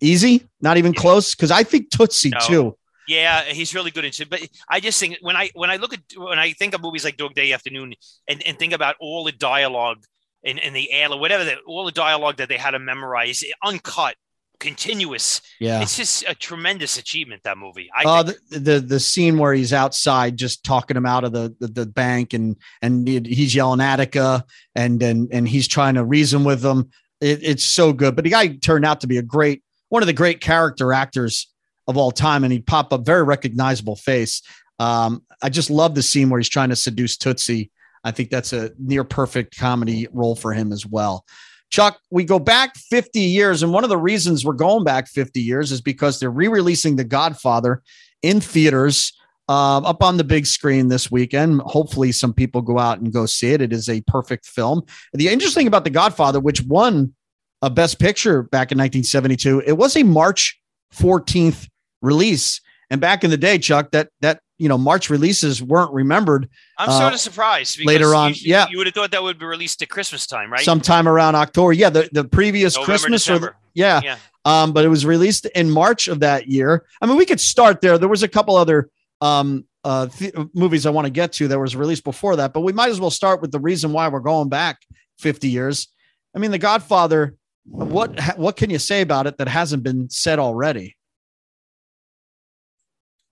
Easy, 0.00 0.48
not 0.60 0.76
even 0.76 0.92
yeah. 0.92 1.00
close. 1.00 1.34
Because 1.34 1.50
I 1.50 1.64
think 1.64 1.90
Tootsie 1.90 2.30
no. 2.30 2.38
too. 2.40 2.78
Yeah, 3.08 3.42
he's 3.44 3.74
really 3.74 3.90
good 3.90 4.04
in 4.04 4.10
it. 4.10 4.30
But 4.30 4.40
I 4.68 4.80
just 4.80 4.98
think 4.98 5.18
when 5.20 5.36
I 5.36 5.50
when 5.54 5.70
I 5.70 5.76
look 5.76 5.92
at 5.92 6.00
when 6.16 6.38
I 6.38 6.52
think 6.52 6.74
of 6.74 6.80
movies 6.80 7.04
like 7.04 7.16
Dog 7.16 7.34
Day 7.34 7.52
Afternoon 7.52 7.94
and, 8.28 8.42
and 8.46 8.58
think 8.58 8.72
about 8.72 8.96
all 9.00 9.24
the 9.24 9.32
dialogue 9.32 10.04
in, 10.42 10.58
in 10.58 10.72
the 10.72 10.90
air 10.92 11.10
or 11.10 11.18
whatever 11.18 11.44
that 11.44 11.58
all 11.66 11.84
the 11.84 11.92
dialogue 11.92 12.36
that 12.36 12.48
they 12.48 12.56
had 12.56 12.72
to 12.72 12.78
memorize 12.78 13.44
uncut 13.64 14.16
continuous. 14.58 15.40
Yeah. 15.58 15.82
It's 15.82 15.96
just 15.96 16.24
a 16.28 16.34
tremendous 16.34 16.96
achievement 16.96 17.42
that 17.42 17.58
movie. 17.58 17.90
I 17.94 18.04
uh, 18.04 18.22
the, 18.22 18.38
the, 18.50 18.80
the 18.80 19.00
scene 19.00 19.36
where 19.38 19.52
he's 19.52 19.72
outside 19.72 20.36
just 20.36 20.64
talking 20.64 20.96
him 20.96 21.06
out 21.06 21.24
of 21.24 21.32
the 21.32 21.54
the, 21.58 21.66
the 21.66 21.86
bank 21.86 22.32
and 22.32 22.56
and 22.80 23.06
he's 23.08 23.54
yelling 23.54 23.80
Attica 23.80 24.44
and 24.74 25.02
and 25.02 25.28
and 25.32 25.48
he's 25.48 25.66
trying 25.66 25.94
to 25.94 26.04
reason 26.04 26.44
with 26.44 26.62
them 26.62 26.90
it, 27.22 27.42
it's 27.42 27.64
so 27.64 27.92
good. 27.92 28.14
But 28.14 28.24
the 28.24 28.30
guy 28.30 28.48
turned 28.48 28.84
out 28.84 29.00
to 29.00 29.06
be 29.06 29.18
a 29.18 29.22
great 29.22 29.62
one 29.88 30.02
of 30.02 30.06
the 30.06 30.12
great 30.12 30.40
character 30.40 30.92
actors 30.92 31.48
of 31.86 31.96
all 31.96 32.10
time, 32.10 32.44
and 32.44 32.52
he'd 32.52 32.66
pop 32.66 32.92
up 32.92 33.06
very 33.06 33.22
recognizable 33.22 33.96
face. 33.96 34.42
Um, 34.78 35.22
I 35.42 35.48
just 35.48 35.70
love 35.70 35.94
the 35.94 36.02
scene 36.02 36.30
where 36.30 36.38
he's 36.40 36.48
trying 36.48 36.70
to 36.70 36.76
seduce 36.76 37.16
Tootsie. 37.16 37.70
I 38.04 38.10
think 38.10 38.30
that's 38.30 38.52
a 38.52 38.72
near 38.78 39.04
perfect 39.04 39.56
comedy 39.56 40.08
role 40.12 40.36
for 40.36 40.52
him 40.52 40.72
as 40.72 40.86
well. 40.86 41.24
Chuck, 41.70 42.00
we 42.10 42.24
go 42.24 42.38
back 42.38 42.76
50 42.76 43.18
years, 43.18 43.62
and 43.62 43.72
one 43.72 43.82
of 43.82 43.90
the 43.90 43.96
reasons 43.96 44.44
we're 44.44 44.52
going 44.52 44.84
back 44.84 45.08
50 45.08 45.40
years 45.40 45.72
is 45.72 45.80
because 45.80 46.20
they're 46.20 46.30
re-releasing 46.30 46.96
The 46.96 47.04
Godfather 47.04 47.82
in 48.22 48.40
theaters 48.40 49.12
uh, 49.48 49.78
up 49.78 50.02
on 50.02 50.18
the 50.18 50.24
big 50.24 50.46
screen 50.46 50.88
this 50.88 51.10
weekend. 51.10 51.62
Hopefully, 51.62 52.12
some 52.12 52.34
people 52.34 52.60
go 52.60 52.78
out 52.78 53.00
and 53.00 53.12
go 53.12 53.24
see 53.24 53.52
it. 53.52 53.62
It 53.62 53.72
is 53.72 53.88
a 53.88 54.02
perfect 54.02 54.44
film. 54.46 54.82
The 55.14 55.28
interesting 55.28 55.66
about 55.66 55.84
The 55.84 55.90
Godfather, 55.90 56.40
which 56.40 56.62
won 56.62 57.14
a 57.62 57.70
Best 57.70 57.98
Picture 57.98 58.42
back 58.42 58.70
in 58.70 58.78
1972, 58.78 59.62
it 59.66 59.72
was 59.72 59.96
a 59.96 60.02
March 60.02 60.60
14th 60.94 61.68
release. 62.02 62.60
And 62.90 63.00
back 63.00 63.24
in 63.24 63.30
the 63.30 63.38
day, 63.38 63.58
Chuck, 63.58 63.92
that 63.92 64.10
that 64.20 64.40
you 64.62 64.68
know 64.68 64.78
March 64.78 65.10
releases 65.10 65.60
weren't 65.60 65.92
remembered. 65.92 66.48
I'm 66.78 66.88
uh, 66.88 66.98
sort 67.00 67.12
of 67.12 67.18
surprised 67.18 67.84
later 67.84 68.14
on. 68.14 68.30
You, 68.30 68.40
yeah, 68.44 68.68
you 68.70 68.78
would 68.78 68.86
have 68.86 68.94
thought 68.94 69.10
that 69.10 69.22
would 69.22 69.36
be 69.36 69.44
released 69.44 69.82
at 69.82 69.88
Christmas 69.88 70.24
time, 70.24 70.52
right? 70.52 70.64
Sometime 70.64 71.08
around 71.08 71.34
October. 71.34 71.72
Yeah, 71.72 71.90
the, 71.90 72.08
the 72.12 72.22
previous 72.22 72.76
November, 72.76 72.92
Christmas 72.92 73.24
December. 73.24 73.46
or 73.48 73.56
yeah. 73.74 74.00
yeah. 74.04 74.16
Um, 74.44 74.72
but 74.72 74.84
it 74.84 74.88
was 74.88 75.04
released 75.04 75.46
in 75.46 75.68
March 75.68 76.06
of 76.06 76.20
that 76.20 76.46
year. 76.46 76.84
I 77.00 77.06
mean, 77.06 77.16
we 77.16 77.26
could 77.26 77.40
start 77.40 77.80
there. 77.80 77.98
There 77.98 78.08
was 78.08 78.22
a 78.22 78.28
couple 78.28 78.56
other 78.56 78.88
um 79.20 79.64
uh 79.82 80.06
th- 80.06 80.34
movies 80.54 80.86
I 80.86 80.90
want 80.90 81.06
to 81.06 81.12
get 81.12 81.32
to 81.34 81.48
that 81.48 81.58
was 81.58 81.74
released 81.74 82.04
before 82.04 82.36
that, 82.36 82.52
but 82.52 82.60
we 82.60 82.72
might 82.72 82.90
as 82.90 83.00
well 83.00 83.10
start 83.10 83.42
with 83.42 83.50
the 83.50 83.60
reason 83.60 83.92
why 83.92 84.06
we're 84.08 84.20
going 84.20 84.48
back 84.48 84.78
50 85.18 85.48
years. 85.48 85.88
I 86.36 86.38
mean, 86.38 86.52
The 86.52 86.58
Godfather. 86.58 87.34
What 87.64 88.20
what 88.36 88.56
can 88.56 88.70
you 88.70 88.78
say 88.78 89.02
about 89.02 89.26
it 89.26 89.38
that 89.38 89.48
hasn't 89.48 89.82
been 89.82 90.08
said 90.10 90.38
already? 90.38 90.96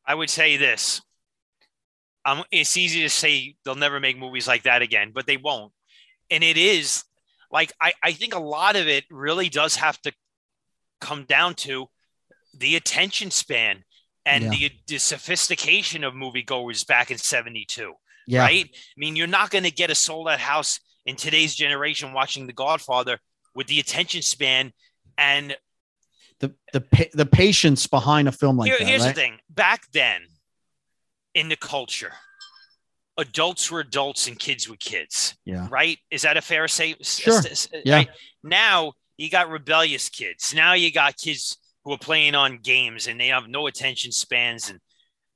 I 0.07 0.15
would 0.15 0.31
say 0.31 0.57
this. 0.57 1.03
Um, 2.25 2.45
it's 2.51 2.77
easy 2.77 3.01
to 3.03 3.09
say 3.09 3.55
they'll 3.65 3.75
never 3.75 3.99
make 4.01 4.19
movies 4.19 4.47
like 4.47 4.65
that 4.65 4.83
again, 4.83 5.13
but 5.15 5.27
they 5.27 5.37
won't. 5.37 5.73
And 6.31 6.45
it 6.45 6.57
is 6.57 7.05
like 7.51 7.73
I, 7.81 7.93
I 8.03 8.13
think 8.13 8.35
a 8.35 8.39
lot 8.41 8.77
of 8.77 8.87
it 8.89 9.05
really 9.11 9.49
does 9.49 9.77
have 9.77 10.01
to 10.03 10.13
come 11.01 11.25
down 11.25 11.55
to 11.55 11.87
the 12.57 12.77
attention 12.77 13.31
span 13.31 13.85
and 14.27 14.45
Yeah. 14.45 14.51
the, 14.51 14.71
the 14.87 14.99
sophistication 14.99 16.05
of 16.05 16.13
moviegoers 16.15 16.87
back 16.87 17.11
in 17.11 17.17
72. 17.19 17.95
Yeah, 18.27 18.43
Right? 18.43 18.67
I 18.71 18.77
mean, 18.99 19.17
you're 19.17 19.27
not 19.27 19.51
going 19.51 19.65
to 19.65 19.71
get 19.71 19.91
a 19.91 19.95
sold 19.95 20.29
out 20.29 20.39
house 20.41 20.79
in 21.07 21.17
today's 21.17 21.55
generation 21.55 22.13
watching 22.13 22.47
The 22.47 22.53
Godfather 22.53 23.19
with 23.55 23.67
the 23.67 23.81
attention 23.81 24.21
span 24.23 24.73
and 25.17 25.57
the 26.39 26.55
the 26.73 27.09
the 27.15 27.27
patience 27.27 27.87
behind 27.87 28.29
a 28.29 28.33
film 28.33 28.57
like 28.59 28.69
Here- 28.69 28.79
that. 28.79 28.87
here's 28.87 29.03
right? 29.03 29.15
the 29.15 29.21
thing 29.21 29.39
back 29.49 29.91
then 29.93 30.23
in 31.35 31.49
the 31.49 31.57
culture 31.57 32.13
adults 33.19 33.71
were 33.71 33.81
adults 33.81 34.29
and 34.29 34.39
kids 34.39 34.69
were 34.69 34.77
kids 34.77 35.37
Yeah, 35.45 35.67
right 35.71 35.99
is 36.11 36.23
that 36.23 36.37
a 36.37 36.41
fair 36.43 36.69
say 36.69 36.95
Sure. 37.03 37.39
s- 37.39 37.69
Yeah. 37.85 38.05
now 38.43 38.93
you 39.19 39.29
got 39.29 39.51
rebellious 39.51 40.09
kids 40.09 40.55
now 40.55 40.73
you 40.73 40.91
got 40.93 41.17
kids 41.17 41.59
who 41.85 41.93
are 41.93 41.99
playing 41.99 42.35
on 42.35 42.59
games 42.59 43.07
and 43.07 43.21
they 43.21 43.29
have 43.29 43.49
no 43.49 43.67
attention 43.67 44.13
spans 44.13 44.71
and 44.71 44.81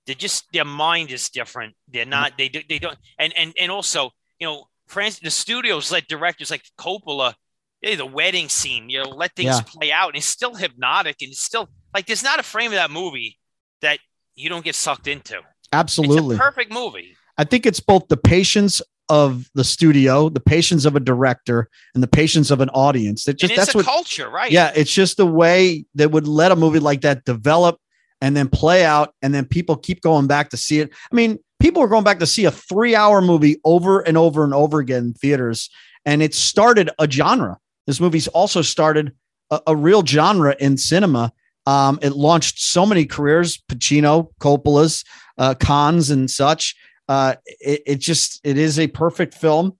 they're 0.06 0.14
just 0.14 0.44
their 0.52 0.64
mind 0.64 1.10
is 1.10 1.28
different 1.30 1.74
they're 1.88 2.06
not 2.06 2.38
they, 2.38 2.48
they 2.48 2.78
don't 2.78 2.96
and 3.18 3.36
and 3.36 3.52
and 3.58 3.70
also 3.70 4.10
you 4.38 4.46
know 4.46 4.68
France, 4.86 5.18
the 5.18 5.30
studios 5.30 5.90
let 5.90 6.06
directors 6.08 6.50
like 6.50 6.62
Coppola, 6.76 7.32
hey, 7.80 7.94
the 7.94 8.04
wedding 8.04 8.50
scene, 8.50 8.90
you 8.90 9.02
know, 9.02 9.08
let 9.08 9.34
things 9.34 9.46
Yeah. 9.56 9.60
play 9.66 9.90
out. 9.90 10.08
And 10.08 10.18
it's 10.18 10.26
still 10.26 10.54
hypnotic 10.54 11.16
and 11.22 11.30
it's 11.30 11.40
still 11.40 11.70
like 11.94 12.04
there's 12.04 12.22
not 12.22 12.38
a 12.38 12.42
frame 12.42 12.66
of 12.70 12.74
that 12.76 12.90
movie 12.90 13.38
that 13.80 13.98
you 14.34 14.50
don't 14.50 14.62
get 14.62 14.74
sucked 14.74 15.06
into. 15.06 15.40
Absolutely. 15.78 16.36
It's 16.36 16.40
a 16.40 16.44
perfect 16.44 16.72
movie. 16.72 17.16
I 17.36 17.44
think 17.44 17.66
it's 17.66 17.80
both 17.80 18.08
the 18.08 18.16
patience 18.16 18.80
of 19.08 19.50
the 19.54 19.64
studio, 19.64 20.28
the 20.28 20.40
patience 20.40 20.84
of 20.84 20.96
a 20.96 21.00
director, 21.00 21.68
and 21.94 22.02
the 22.02 22.08
patience 22.08 22.50
of 22.50 22.60
an 22.60 22.70
audience. 22.70 23.24
That 23.24 23.38
just 23.38 23.52
it's 23.52 23.60
that's 23.60 23.74
a 23.74 23.78
what 23.78 23.86
culture, 23.86 24.28
right? 24.30 24.50
Yeah, 24.50 24.72
it's 24.74 24.92
just 24.92 25.16
the 25.16 25.26
way 25.26 25.84
that 25.94 26.10
would 26.10 26.26
let 26.26 26.52
a 26.52 26.56
movie 26.56 26.78
like 26.78 27.02
that 27.02 27.24
develop 27.24 27.78
and 28.20 28.36
then 28.36 28.48
play 28.48 28.84
out, 28.84 29.14
and 29.20 29.34
then 29.34 29.44
people 29.44 29.76
keep 29.76 30.00
going 30.00 30.26
back 30.26 30.50
to 30.50 30.56
see 30.56 30.80
it. 30.80 30.90
I 31.12 31.14
mean, 31.14 31.38
people 31.60 31.82
are 31.82 31.88
going 31.88 32.04
back 32.04 32.20
to 32.20 32.26
see 32.26 32.46
a 32.46 32.50
three-hour 32.50 33.20
movie 33.20 33.60
over 33.64 34.00
and 34.00 34.16
over 34.16 34.44
and 34.44 34.54
over 34.54 34.78
again 34.78 35.04
in 35.04 35.12
theaters, 35.14 35.68
and 36.06 36.22
it 36.22 36.34
started 36.34 36.90
a 36.98 37.10
genre. 37.10 37.58
This 37.86 38.00
movie's 38.00 38.28
also 38.28 38.62
started 38.62 39.12
a, 39.50 39.60
a 39.66 39.76
real 39.76 40.06
genre 40.06 40.56
in 40.58 40.78
cinema. 40.78 41.32
Um, 41.66 41.98
it 42.02 42.12
launched 42.14 42.58
so 42.60 42.84
many 42.86 43.06
careers: 43.06 43.62
Pacino, 43.70 44.28
Coppola's, 44.40 45.04
uh, 45.38 45.54
Cons, 45.54 46.10
and 46.10 46.30
such. 46.30 46.74
Uh, 47.08 47.34
it, 47.60 47.82
it 47.86 47.96
just 47.96 48.40
it 48.44 48.58
is 48.58 48.78
a 48.78 48.86
perfect 48.86 49.34
film. 49.34 49.76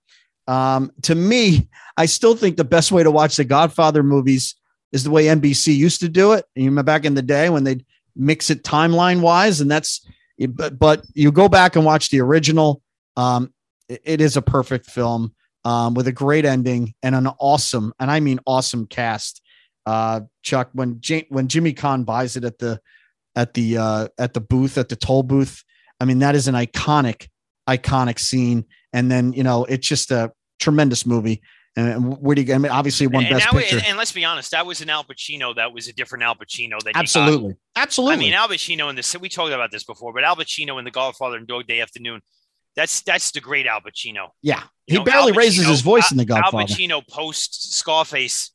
Um, 0.47 0.93
to 1.03 1.14
me, 1.14 1.68
I 1.97 2.07
still 2.07 2.37
think 2.37 2.57
the 2.57 2.64
best 2.64 2.93
way 2.93 3.03
to 3.03 3.11
watch 3.11 3.37
the 3.37 3.45
Godfather 3.45 4.03
movies 4.03 4.55
is 4.93 5.05
the 5.05 5.11
way 5.11 5.24
NBC 5.26 5.74
used 5.76 6.01
to 6.01 6.09
do 6.09 6.32
it. 6.32 6.45
You 6.55 6.64
remember 6.66 6.82
back 6.85 7.05
in 7.05 7.14
the 7.14 7.22
day 7.22 7.49
when 7.49 7.64
they'd 7.64 7.85
mix 8.14 8.51
it 8.51 8.62
timeline 8.62 9.20
wise, 9.20 9.61
and 9.61 9.70
that's 9.70 10.07
but 10.49 10.78
but 10.78 11.05
you 11.14 11.32
go 11.32 11.49
back 11.49 11.76
and 11.76 11.85
watch 11.85 12.11
the 12.11 12.20
original. 12.20 12.82
Um, 13.16 13.53
it- 13.89 14.03
it 14.05 14.20
is 14.22 14.37
a 14.37 14.43
perfect 14.43 14.87
film 14.91 15.35
um, 15.64 15.93
with 15.95 16.07
a 16.09 16.12
great 16.12 16.45
ending 16.47 16.95
and 17.03 17.14
an 17.14 17.26
awesome, 17.39 17.93
and 18.01 18.11
I 18.11 18.20
mean 18.20 18.41
awesome 18.47 18.87
cast. 18.87 19.43
Uh, 19.87 20.22
Chuck, 20.43 20.70
when 20.72 21.01
J- 21.01 21.26
when 21.28 21.49
Jimmy 21.49 21.74
Caan 21.74 22.05
buys 22.05 22.37
it 22.37 22.45
at 22.45 22.59
the 22.59 22.80
at 23.37 23.55
the 23.55 23.76
uh, 23.78 24.09
at 24.18 24.35
the 24.35 24.41
booth 24.41 24.78
at 24.78 24.89
the 24.89 24.97
toll 24.97 25.22
booth, 25.22 25.62
I 26.01 26.05
mean 26.05 26.20
that 26.20 26.35
is 26.35 26.49
an 26.49 26.55
iconic 26.55 27.28
iconic 27.68 28.18
scene. 28.18 28.64
And 28.93 29.11
then 29.11 29.32
you 29.32 29.43
know 29.43 29.64
it's 29.64 29.87
just 29.87 30.11
a 30.11 30.32
tremendous 30.61 31.05
movie. 31.05 31.43
And 31.76 32.16
where 32.18 32.37
do 32.37 32.43
you? 32.43 32.55
I 32.55 32.59
mean, 32.59 32.70
obviously, 32.70 33.09
one 33.09 33.24
and, 33.24 33.35
best 33.35 33.49
picture. 33.51 33.78
and, 33.78 33.87
and 33.87 33.99
let's 33.99 34.12
be 34.12 34.24
honest, 34.24 34.53
that 34.53 34.64
was 34.64 34.80
an 34.80 34.89
Al 34.89 35.03
Pacino. 35.03 35.57
That 35.57 35.72
was 35.72 35.89
a 35.89 35.93
different 35.93 36.22
Al 36.22 36.37
Pacino. 36.37 36.80
That. 36.85 36.93
Absolutely, 36.95 37.57
absolutely. 37.74 38.14
I 38.14 38.18
mean, 38.18 38.32
Al 38.32 38.47
Pacino 38.47 38.89
in 38.91 38.95
this. 38.95 39.16
We 39.18 39.28
talked 39.28 39.53
about 39.53 39.72
this 39.72 39.82
before, 39.82 40.12
but 40.12 40.22
Al 40.22 40.37
Pacino 40.37 40.78
in 40.78 40.85
The 40.85 40.93
Godfather 40.93 41.37
and 41.37 41.49
Dog 41.49 41.66
Day 41.66 41.80
Afternoon. 41.80 42.20
That's 42.76 43.03
that's 43.03 43.32
the 43.32 43.41
great 43.41 43.66
Al 43.66 43.80
Pacino. 43.80 44.28
yeah, 44.41 44.62
You 44.87 44.95
he 44.95 44.95
know, 44.99 45.05
barely 45.05 45.32
Al 45.32 45.37
raises 45.39 45.66
his 45.66 45.80
voice 45.80 46.12
in 46.12 46.16
The 46.16 46.24
Godfather. 46.24 46.59
Al. 46.59 46.66
Pacino 46.68 47.09
post 47.09 47.74
Scarface, 47.74 48.53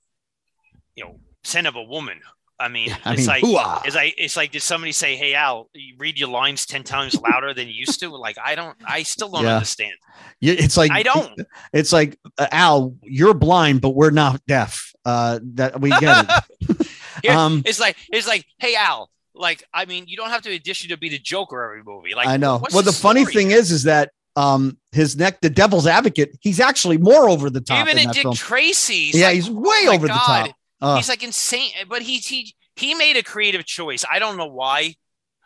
you 1.00 1.06
know, 1.06 1.20
Scent 1.44 1.66
of 1.68 1.76
a 1.76 1.84
Woman. 1.84 2.20
I 2.62 2.68
mean, 2.68 2.90
Yeah, 2.90 2.98
I 3.06 3.14
it's 3.14 3.20
mean, 3.22 3.28
like 3.28 3.42
hoo-ah. 3.42 3.82
it's 3.86 3.96
like 3.96 4.14
it's 4.18 4.36
like 4.36 4.52
did 4.52 4.62
somebody 4.62 4.92
say, 4.92 5.16
"Hey 5.16 5.34
Al, 5.34 5.70
you 5.74 5.96
read 5.98 6.20
your 6.20 6.28
lines 6.28 6.66
ten 6.66 6.84
times 6.84 7.16
louder 7.16 7.54
than 7.54 7.68
you 7.70 7.74
used 7.74 8.02
to"? 8.02 8.10
Like 8.10 8.38
I 8.44 8.54
don't, 8.56 8.76
I 8.86 9.04
still 9.04 9.30
don't 9.30 9.44
Yeah. 9.46 9.54
understand. 9.56 9.94
Yeah, 10.42 10.56
it's 10.58 10.76
like 10.76 10.92
I 10.92 11.02
don't. 11.04 11.40
It's 11.72 11.94
like 11.94 12.20
uh, 12.38 12.48
Al, 12.52 12.96
you're 13.04 13.34
blind, 13.34 13.80
but 13.80 13.92
we're 13.92 14.12
not 14.12 14.46
deaf. 14.46 14.92
Uh, 15.06 15.40
that 15.54 15.80
we 15.80 15.90
get 16.02 16.26
it. 16.30 16.88
Here- 17.24 17.32
Um, 17.32 17.64
it's 17.66 17.80
like 17.80 17.96
it's 18.12 18.28
like, 18.28 18.46
hey 18.58 18.76
Al, 18.76 19.10
like 19.34 19.64
I 19.74 19.86
mean, 19.86 20.04
you 20.08 20.18
don't 20.18 20.30
have 20.30 20.42
to 20.42 20.54
audition 20.54 20.90
to 20.90 20.98
be 20.98 21.08
the 21.08 21.18
Joker 21.20 21.64
every 21.64 21.82
movie. 21.84 22.14
Like 22.14 22.28
I 22.28 22.36
know. 22.36 22.62
Well, 22.74 22.84
the 22.84 22.92
funny 22.92 23.22
story 23.22 23.36
thing 23.36 23.52
is, 23.52 23.72
is 23.72 23.84
that 23.84 24.12
um, 24.36 24.78
his 24.92 25.16
neck, 25.16 25.40
the 25.42 25.50
Devil's 25.50 25.88
Advocate, 25.88 26.38
he's 26.42 26.60
actually 26.60 26.98
more 26.98 27.30
over 27.30 27.50
the 27.50 27.62
top 27.62 27.88
even 27.88 27.98
in 28.02 28.10
Dick 28.12 28.24
film. 28.24 28.36
Tracy, 28.36 29.12
yeah, 29.14 29.28
like, 29.28 29.36
he's 29.36 29.50
way 29.50 29.86
oh 29.88 29.94
over 29.94 30.08
the 30.08 30.14
top. 30.14 30.52
Uh, 30.82 30.96
he's 30.98 31.10
like 31.10 31.24
insane, 31.24 31.72
but 31.88 32.02
he 32.02 32.18
he 32.18 32.54
he 32.76 32.96
made 32.96 33.18
a 33.18 33.24
creative 33.24 33.66
choice. 33.66 34.06
I 34.10 34.20
don't 34.20 34.38
know 34.38 34.48
why. 34.48 34.96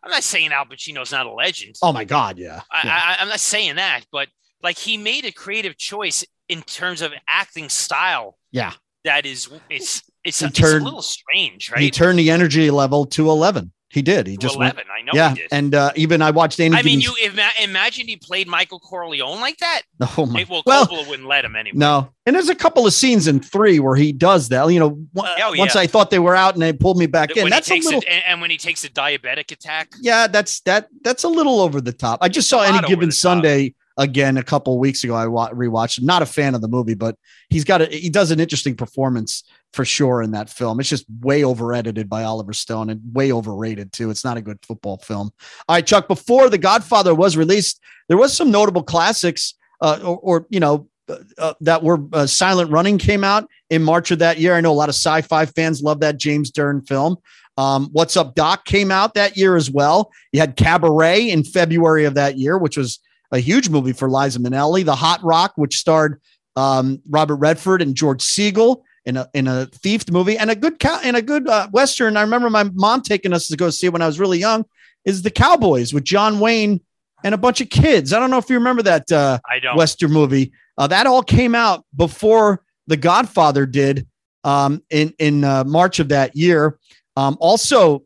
I'm 0.04 0.12
not 0.12 0.24
saying 0.24 0.52
Al 0.52 0.66
Pacino's 0.66 1.12
not 1.12 1.26
a 1.26 1.32
legend. 1.32 1.76
oh 1.82 1.94
my 1.94 2.04
God, 2.04 2.38
yeah. 2.38 2.62
I, 2.72 2.82
yeah. 2.86 3.00
I, 3.02 3.22
I'm 3.22 3.30
not 3.30 3.40
saying 3.40 3.76
that, 3.78 4.02
but 4.12 4.28
like 4.62 4.78
he 4.78 4.98
made 4.98 5.26
a 5.26 5.32
creative 5.32 5.78
choice 5.78 6.26
in 6.50 6.62
terms 6.62 7.02
of 7.02 7.14
acting 7.28 7.70
style. 7.70 8.38
Yeah. 8.52 8.74
that 9.06 9.26
is 9.26 9.50
it's 9.70 10.04
it's, 10.24 10.40
He 10.40 10.46
it's 10.46 10.58
turned- 10.60 10.82
a 10.82 10.86
little 10.86 11.02
strange, 11.02 11.72
right? 11.72 11.82
He 11.82 11.90
turned 11.92 12.20
the 12.20 12.30
energy 12.32 12.70
level 12.70 13.06
to 13.08 13.30
eleven. 13.30 13.72
He 13.94 14.02
did. 14.02 14.26
He 14.28 14.38
just 14.38 14.58
went. 14.58 14.74
11, 14.74 14.92
I 14.92 15.02
know 15.04 15.12
Yeah, 15.14 15.30
he 15.30 15.36
did. 15.36 15.48
and 15.52 15.76
uh, 15.76 15.92
even 15.96 16.22
I 16.22 16.32
watched 16.32 16.60
Andy. 16.60 16.76
I 16.78 16.82
mean, 16.82 17.00
Giddens- 17.00 17.04
you 17.22 17.30
ima- 17.30 17.50
imagine 17.62 18.08
he 18.08 18.18
played 18.18 18.48
Michael 18.48 18.80
Corleone 18.80 19.40
like 19.40 19.58
that. 19.60 19.84
Oh 20.18 20.26
my. 20.26 20.46
Well, 20.50 20.64
Well, 20.66 20.86
Coppola 20.88 21.08
wouldn't 21.08 21.28
let 21.28 21.46
him 21.46 21.56
anyway. 21.56 21.78
No, 21.78 22.10
and 22.26 22.36
there's 22.36 22.50
a 22.50 22.56
couple 22.56 22.86
of 22.88 22.94
scenes 22.94 23.28
in 23.28 23.40
three 23.40 23.80
where 23.80 23.96
he 23.96 24.12
does 24.12 24.50
that. 24.50 24.68
You 24.68 24.80
know, 24.80 25.00
Oh, 25.16 25.54
once. 25.58 25.76
I 25.76 25.86
thought 25.88 26.10
they 26.10 26.20
were 26.20 26.36
out 26.36 26.54
and 26.56 26.62
they 26.62 26.74
pulled 26.74 26.98
me 26.98 27.06
back 27.06 27.38
in. 27.38 27.48
That's 27.50 27.70
a 27.70 27.76
little. 27.76 28.02
it, 28.02 28.08
and, 28.08 28.24
and 28.28 28.42
when 28.42 28.50
he 28.50 28.58
takes 28.58 28.84
a 28.84 28.90
diabetic 28.90 29.52
attack, 29.52 29.94
yeah, 30.02 30.28
that's 30.28 30.60
that. 30.62 30.88
That's 31.04 31.24
a 31.24 31.30
little 31.30 31.60
over 31.62 31.80
the 31.80 31.94
top. 31.94 32.20
I 32.22 32.28
just 32.30 32.46
It's 32.46 32.50
saw 32.50 32.62
any 32.64 32.86
given 32.88 33.10
top. 33.10 33.14
Sunday 33.16 33.76
again 33.98 34.38
a 34.38 34.44
couple 34.44 34.78
weeks 34.80 35.04
ago. 35.04 35.14
I 35.14 35.28
wa- 35.28 35.52
rewatched. 35.52 36.02
Not 36.02 36.22
a 36.24 36.26
fan 36.26 36.56
of 36.56 36.62
the 36.62 36.68
movie, 36.68 36.96
but 36.96 37.16
he's 37.50 37.64
got 37.64 37.82
a 37.82 37.86
he 37.86 38.10
does 38.10 38.32
an 38.32 38.40
interesting 38.40 38.76
performance 38.76 39.44
for 39.74 39.84
sure 39.84 40.22
in 40.22 40.32
that 40.32 40.50
film. 40.50 40.80
It's 40.80 40.90
just 40.90 41.06
way 41.22 41.44
over 41.44 41.74
edited 41.74 42.08
by 42.08 42.24
Oliver 42.24 42.54
Stone 42.54 42.90
and 42.90 43.02
way 43.14 43.32
overrated 43.32 43.92
too. 43.92 44.10
It's 44.10 44.24
not 44.24 44.38
a 44.38 44.42
good 44.42 44.60
football 44.66 44.98
film. 44.98 45.32
All 45.68 45.76
right, 45.76 45.86
Chuck. 45.86 46.08
Before 46.08 46.50
The 46.50 46.58
Godfather 46.58 47.14
was 47.16 47.36
released, 47.36 47.82
there 48.08 48.18
was 48.18 48.36
some 48.36 48.52
notable 48.52 48.84
classics, 48.84 49.56
uh, 49.82 50.00
or, 50.04 50.18
or 50.20 50.48
you 50.50 50.60
know. 50.60 50.88
Uh, 51.10 51.18
uh, 51.38 51.54
that 51.60 51.84
were 51.84 52.00
uh, 52.14 52.26
Silent 52.26 52.72
Running 52.72 52.98
came 52.98 53.26
out 53.26 53.50
in 53.70 53.84
March 53.84 54.10
of 54.12 54.20
that 54.20 54.40
year. 54.40 54.56
I 54.56 54.62
know 54.62 54.72
a 54.72 54.74
lot 54.74 54.88
of 54.88 54.96
sci-fi 54.96 55.46
fans 55.46 55.82
love 55.82 56.00
that 56.00 56.16
James 56.16 56.50
Dern 56.50 56.82
film. 56.82 57.18
Um, 57.58 57.90
What's 57.92 58.16
Up 58.16 58.36
Doc 58.36 58.64
came 58.64 58.90
out 58.90 59.14
that 59.16 59.36
year 59.36 59.58
as 59.58 59.70
well. 59.70 60.14
You 60.32 60.40
had 60.40 60.56
Cabaret 60.56 61.30
in 61.30 61.44
February 61.44 62.06
of 62.06 62.14
that 62.14 62.38
year, 62.38 62.58
which 62.58 62.78
was 62.78 63.00
a 63.34 63.40
huge 63.40 63.68
movie 63.68 63.92
for 63.92 64.10
Liza 64.10 64.40
Minnelli. 64.40 64.86
The 64.86 64.96
Hot 64.96 65.22
Rock, 65.26 65.52
which 65.58 65.76
starred 65.76 66.22
um, 66.56 67.02
Robert 67.10 67.36
Redford 67.36 67.82
and 67.82 67.96
George 67.96 68.22
Segal 68.22 68.84
in 69.06 69.18
a 69.18 69.30
in 69.34 69.48
a 69.48 69.66
thief 69.66 70.10
movie 70.10 70.38
and 70.38 70.50
a 70.50 70.56
good 70.56 70.80
cow 70.80 71.00
and 71.04 71.16
a 71.16 71.22
good 71.22 71.48
uh, 71.48 71.68
western. 71.72 72.18
I 72.18 72.22
remember 72.22 72.50
my 72.50 72.64
mom 72.64 73.02
taking 73.02 73.34
us 73.34 73.48
to 73.48 73.58
go 73.58 73.70
see 73.70 73.88
it 73.88 73.94
when 73.94 74.02
I 74.02 74.08
was 74.08 74.20
really 74.20 74.40
young. 74.40 74.66
Is 75.06 75.22
the 75.22 75.32
Cowboys 75.32 75.94
with 75.94 76.06
John 76.06 76.40
Wayne 76.40 76.80
and 77.24 77.34
a 77.34 77.38
bunch 77.38 77.62
of 77.62 77.70
kids. 77.70 78.14
I 78.14 78.20
don't 78.20 78.32
know 78.32 78.38
if 78.38 78.50
you 78.50 78.56
remember 78.58 78.84
that 78.84 79.12
uh, 79.12 79.40
I 79.50 79.60
don't. 79.60 79.76
western 79.78 80.12
movie. 80.12 80.54
Uh, 80.78 80.88
that 80.88 81.08
all 81.08 81.24
came 81.24 81.56
out 81.56 81.86
before 81.96 82.64
The 82.88 82.98
Godfather 82.98 83.66
did 83.66 84.08
um, 84.44 84.82
in 84.90 85.14
in 85.20 85.44
uh, 85.44 85.64
March 85.66 86.00
of 86.00 86.10
that 86.10 86.36
year. 86.36 86.80
Um, 87.16 87.38
also 87.40 88.04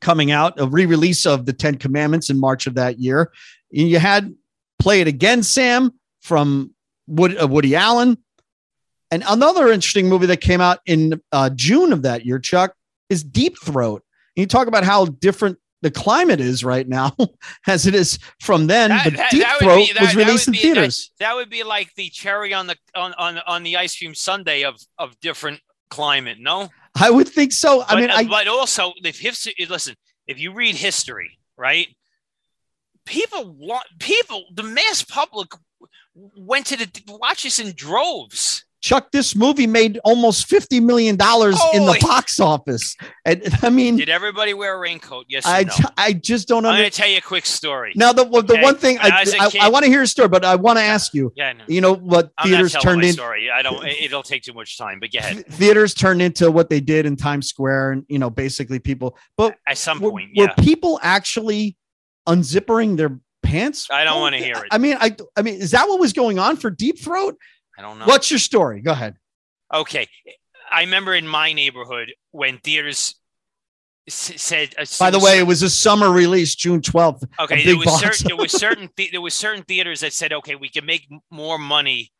coming 0.00 0.30
out 0.30 0.58
a 0.58 0.66
re-release 0.66 1.26
of 1.26 1.46
the 1.46 1.52
Ten 1.52 1.76
Commandments 1.76 2.30
in 2.30 2.38
March 2.38 2.66
of 2.66 2.74
that 2.74 2.98
year. 2.98 3.30
You 3.70 3.98
had 3.98 4.34
Play 4.78 5.00
It 5.00 5.08
Again, 5.08 5.42
Sam 5.42 5.92
from 6.22 6.74
Wood, 7.06 7.40
uh, 7.40 7.46
Woody 7.46 7.74
Allen. 7.74 8.18
And 9.10 9.22
another 9.28 9.70
interesting 9.70 10.08
movie 10.08 10.26
that 10.26 10.40
came 10.40 10.60
out 10.60 10.80
in 10.86 11.20
uh, 11.32 11.50
June 11.50 11.92
of 11.92 12.02
that 12.02 12.24
year, 12.24 12.38
Chuck, 12.38 12.74
is 13.10 13.22
Deep 13.22 13.56
Throat. 13.62 14.02
And 14.36 14.42
you 14.42 14.46
talk 14.46 14.66
about 14.66 14.84
how 14.84 15.04
different 15.06 15.58
the 15.82 15.90
climate 15.90 16.40
is 16.40 16.64
right 16.64 16.88
now 16.88 17.14
as 17.66 17.86
it 17.86 17.94
is 17.94 18.18
from 18.40 18.66
then. 18.66 18.88
That- 18.90 19.04
but 19.04 19.16
that- 19.16 19.30
Deep 19.30 19.42
that 19.42 19.58
Throat 19.58 19.88
be- 19.94 20.00
was 20.00 20.16
released 20.16 20.48
in 20.48 20.52
be- 20.52 20.58
theaters. 20.58 21.12
That 21.20 21.34
would 21.34 21.50
be 21.50 21.62
like 21.62 21.94
the 21.94 22.08
cherry 22.08 22.54
on 22.54 22.66
the 22.66 22.76
on 22.94 23.12
on, 23.14 23.38
on 23.46 23.62
the 23.62 23.76
ice 23.76 23.96
cream 23.96 24.14
sundae 24.14 24.62
of 24.62 24.76
of 24.98 25.18
different 25.20 25.60
climate. 25.90 26.38
No, 26.40 26.70
I 26.98 27.10
would 27.10 27.28
think 27.28 27.52
so. 27.52 27.84
I 27.86 28.00
mean, 28.00 28.10
uh, 28.10 28.14
I 28.14 28.24
but 28.24 28.48
also 28.48 28.94
if 29.04 29.20
history. 29.20 29.54
Listen, 29.68 29.94
if 30.26 30.38
you 30.40 30.52
read 30.52 30.74
history, 30.74 31.38
right? 31.56 31.88
People 33.04 33.54
want 33.58 33.84
people. 34.00 34.46
The 34.54 34.62
mass 34.62 35.02
public 35.02 35.48
went 36.14 36.66
to 36.66 36.76
the 36.78 36.88
watch 37.06 37.42
this 37.42 37.58
in 37.60 37.72
droves. 37.76 38.63
Chuck, 38.84 39.10
this 39.12 39.34
movie 39.34 39.66
made 39.66 39.98
almost 40.04 40.46
fifty 40.46 40.78
million 40.78 41.16
dollars 41.16 41.58
in 41.72 41.86
the 41.86 41.96
box 42.02 42.38
office, 42.38 42.94
and 43.24 43.42
I 43.62 43.70
mean, 43.70 43.96
Did 43.96 44.10
everybody 44.10 44.52
wear 44.52 44.74
a 44.74 44.78
raincoat? 44.78 45.24
Yes, 45.26 45.44
I 45.46 45.62
no? 45.62 45.72
I 45.96 46.12
just 46.12 46.48
don't 46.48 46.66
I'm 46.66 46.76
going 46.76 46.90
to 46.90 46.94
tell 46.94 47.08
you 47.08 47.16
a 47.16 47.22
quick 47.22 47.46
story. 47.46 47.94
Now, 47.96 48.12
the 48.12 48.24
the 48.26 48.58
one 48.60 48.76
thing 48.76 48.98
When 49.02 49.10
I 49.10 49.24
I 49.40 49.50
I, 49.62 49.68
want 49.70 49.86
to 49.86 49.90
hear 49.90 50.02
a 50.02 50.06
story, 50.06 50.28
but 50.28 50.44
I 50.44 50.56
want 50.56 50.78
to 50.78 50.82
ask 50.82 51.14
you. 51.14 51.32
Yeah, 51.34 51.54
no. 51.54 51.64
You 51.66 51.80
know 51.80 51.94
what 51.94 52.30
I'm 52.36 52.50
theaters 52.50 52.74
turned 52.74 53.00
my 53.00 53.06
in 53.06 53.12
story. 53.14 53.50
I 53.50 53.62
don't. 53.62 53.82
it- 53.86 54.02
It'll 54.02 54.22
take 54.22 54.42
too 54.42 54.52
much 54.52 54.76
time. 54.76 55.00
But 55.00 55.12
go 55.14 55.18
ahead. 55.20 55.46
theaters 55.46 55.94
turned 55.94 56.20
into 56.20 56.50
what 56.50 56.68
they 56.68 56.80
did 56.80 57.06
in 57.06 57.16
Times 57.16 57.48
Square, 57.48 57.92
and 57.92 58.04
you 58.08 58.18
know, 58.18 58.28
basically 58.28 58.80
people. 58.80 59.16
But 59.38 59.56
At 59.66 59.78
some 59.78 59.98
were, 59.98 60.10
point, 60.10 60.32
were 60.36 60.44
yeah. 60.44 60.54
people 60.62 61.00
actually 61.02 61.78
unzippering 62.28 62.98
their 62.98 63.18
pants? 63.42 63.88
I 63.90 64.04
don't 64.04 64.18
Oh, 64.18 64.20
wanna 64.20 64.36
hear 64.38 64.56
it. 64.56 64.64
I 64.70 64.76
mean, 64.76 64.98
I 65.00 65.16
I 65.36 65.40
mean, 65.42 65.54
is 65.54 65.70
that 65.70 65.88
what 65.88 65.98
was 66.00 66.12
going 66.12 66.38
on 66.38 66.56
for 66.56 66.68
Deep 66.68 66.98
Throat? 67.00 67.38
I 67.78 67.82
don't 67.82 67.98
know. 67.98 68.06
What's 68.06 68.30
your 68.30 68.38
story? 68.38 68.80
Go 68.80 68.92
ahead. 68.92 69.16
Okay, 69.72 70.06
I 70.70 70.80
remember 70.82 71.14
in 71.14 71.26
my 71.26 71.52
neighborhood 71.52 72.12
when 72.30 72.58
theaters 72.58 73.14
s- 74.06 74.32
said. 74.40 74.74
Uh, 74.78 74.84
By 74.98 75.10
the 75.10 75.18
way, 75.18 75.38
it 75.38 75.46
was 75.46 75.62
a 75.62 75.70
summer 75.70 76.10
release, 76.10 76.54
June 76.54 76.80
twelfth. 76.82 77.24
okay, 77.40 77.64
there 77.64 77.76
was 77.76 77.98
certain 77.98 78.26
there 78.28 78.36
was 78.36 78.52
certain 78.64 78.88
the- 78.96 79.08
there 79.10 79.20
was 79.20 79.34
certain 79.34 79.64
theaters 79.64 80.00
that 80.00 80.12
said, 80.12 80.32
okay, 80.32 80.54
we 80.54 80.68
can 80.68 80.86
make 80.86 81.08
more 81.30 81.58
money 81.58 82.12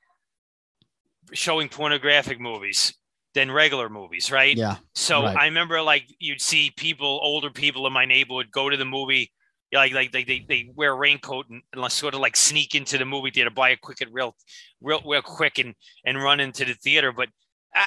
showing 1.32 1.68
pornographic 1.68 2.40
movies 2.40 2.94
than 3.34 3.50
regular 3.50 3.88
movies, 3.88 4.30
right? 4.30 4.57
Yeah, 4.57 4.76
So 4.94 5.22
right. 5.24 5.36
I 5.36 5.44
remember 5.46 5.80
like 5.82 6.05
you'd 6.18 6.40
see 6.40 6.70
people, 6.76 7.18
older 7.22 7.50
people 7.50 7.86
in 7.86 7.92
my 7.92 8.05
neighborhood, 8.05 8.50
go 8.52 8.68
to 8.70 8.76
the 8.76 8.84
movie. 8.84 9.32
Yeah, 9.74 9.80
Like 9.80 9.92
like 9.92 10.12
they, 10.12 10.24
they, 10.24 10.44
they 10.48 10.70
wear 10.74 10.92
a 10.92 10.96
raincoat 10.96 11.46
and, 11.50 11.62
and 11.72 11.92
sort 11.92 12.14
of 12.14 12.20
like 12.20 12.36
sneak 12.36 12.74
into 12.74 12.96
the 12.96 13.04
movie 13.04 13.30
theater, 13.30 13.50
buy 13.50 13.70
a 13.70 13.76
quick 13.76 14.00
and 14.00 14.12
real 14.14 14.34
real 14.80 15.02
real 15.04 15.22
quick 15.22 15.58
and 15.58 15.74
and 16.06 16.22
run 16.22 16.40
into 16.40 16.64
the 16.64 16.74
theater. 16.74 17.12
But 17.12 17.28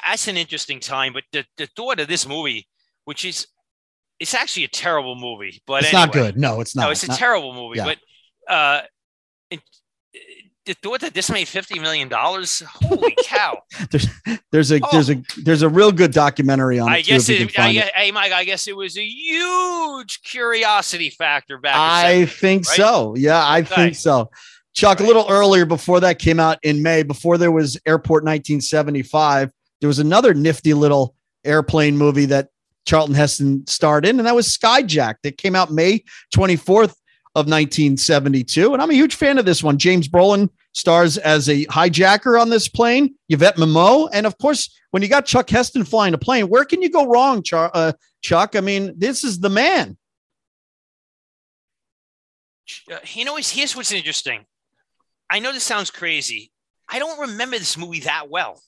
that's 0.06 0.28
an 0.28 0.38
interesting 0.38 0.80
time. 0.80 1.14
But 1.14 1.24
the, 1.32 1.46
the 1.58 1.68
thought 1.68 2.00
of 2.00 2.08
this 2.08 2.28
movie, 2.28 2.68
which 3.06 3.24
is 3.26 3.48
it's 4.20 4.34
actually 4.34 4.64
a 4.66 4.70
terrible 4.70 5.16
movie, 5.16 5.62
but 5.66 5.84
it's 5.84 5.94
anyway, 5.94 6.06
not 6.06 6.14
good. 6.14 6.38
No, 6.38 6.60
it's 6.62 6.76
not. 6.76 6.84
No, 6.86 6.90
it's 6.92 7.04
a 7.04 7.08
Not- 7.08 7.18
terrible 7.20 7.54
movie. 7.54 7.78
yeah. 7.78 7.86
But 7.86 8.54
uh, 8.54 8.82
it, 9.52 9.60
the 10.68 10.76
thought 10.76 11.02
that 11.02 11.14
this 11.16 11.32
made 11.32 11.48
fifty 11.48 11.80
million 11.80 12.08
dollars, 12.08 12.62
holy 12.66 13.16
cow! 13.24 13.60
there's 13.92 14.08
there's 14.52 14.72
a 14.72 14.80
Oh. 14.84 14.90
there's 14.92 15.10
a 15.10 15.16
oh. 15.16 15.24
there's 15.44 15.62
a 15.64 15.70
real 15.70 15.92
good 15.92 16.12
documentary 16.12 16.78
on 16.80 16.90
I 16.90 17.02
guess 17.02 17.28
it, 17.30 17.42
I 17.42 17.48
find 17.48 17.78
it. 17.78 17.92
hey 17.96 18.12
Mike, 18.12 18.32
I 18.32 18.44
guess 18.44 18.68
it 18.68 18.76
was 18.76 18.98
a 18.98 19.04
huge 19.04 20.22
curiosity 20.24 21.10
factor 21.10 21.58
back. 21.58 21.76
I 21.76 22.26
think 22.28 22.68
right? 22.68 22.76
so. 22.78 23.16
Yeah, 23.16 23.44
I 23.44 23.60
Okay. 23.62 23.76
think 23.76 23.96
so. 23.96 24.30
Chuck, 24.76 25.00
a 25.00 25.04
little 25.04 25.26
earlier 25.28 25.66
before 25.66 26.00
that 26.02 26.20
came 26.20 26.40
out 26.40 26.60
in 26.62 26.84
May, 26.84 27.02
before 27.02 27.40
there 27.40 27.52
was 27.52 27.80
Airport 27.88 28.24
1975, 28.24 29.52
there 29.82 29.88
was 29.88 29.98
another 30.00 30.36
nifty 30.36 30.74
little 30.76 31.16
airplane 31.44 31.98
movie 31.98 32.26
that 32.26 32.50
Charlton 32.86 33.16
Heston 33.16 33.66
starred 33.68 34.06
in, 34.06 34.20
and 34.20 34.28
that 34.28 34.36
was 34.36 34.48
Skyjack 34.56 35.16
that 35.24 35.38
came 35.38 35.56
out 35.56 35.72
May 35.72 36.04
24th 36.36 36.94
of 37.38 37.46
1972. 37.46 38.74
And 38.74 38.82
I'm 38.82 38.90
a 38.90 38.96
huge 38.96 39.14
fan 39.14 39.38
of 39.38 39.46
this 39.46 39.62
one. 39.62 39.78
James 39.78 40.08
Brolin 40.08 40.50
stars 40.74 41.20
as 41.20 41.48
a 41.50 41.66
hijacker 41.68 42.42
on 42.42 42.50
this 42.50 42.68
plane, 42.68 43.14
Yvette 43.30 43.60
Mimieux. 43.60 44.08
And 44.12 44.26
of 44.26 44.36
course, 44.40 44.76
when 44.90 45.04
you 45.04 45.08
got 45.08 45.28
Chuck 45.28 45.48
Heston 45.48 45.86
flying 45.86 46.16
a 46.16 46.18
plane, 46.18 46.50
where 46.50 46.66
can 46.66 46.82
you 46.82 46.90
go 46.90 47.06
wrong, 47.06 47.44
Char- 47.44 47.70
uh, 47.76 47.92
Chuck? 48.22 48.56
I 48.56 48.62
mean, 48.62 48.96
this 48.98 49.24
is 49.24 49.40
the 49.40 49.50
man. 49.52 49.98
Uh, 52.92 52.98
you 53.14 53.24
know, 53.24 53.36
here's- 53.36 53.76
what's 53.76 53.92
interesting. 53.92 54.46
I 55.30 55.38
know 55.38 55.52
this 55.54 55.64
sounds 55.64 55.92
crazy. 55.92 56.52
I 56.90 56.98
don't 56.98 57.20
remember 57.20 57.60
this 57.60 57.78
movie 57.78 58.00
that 58.02 58.30
well. 58.30 58.64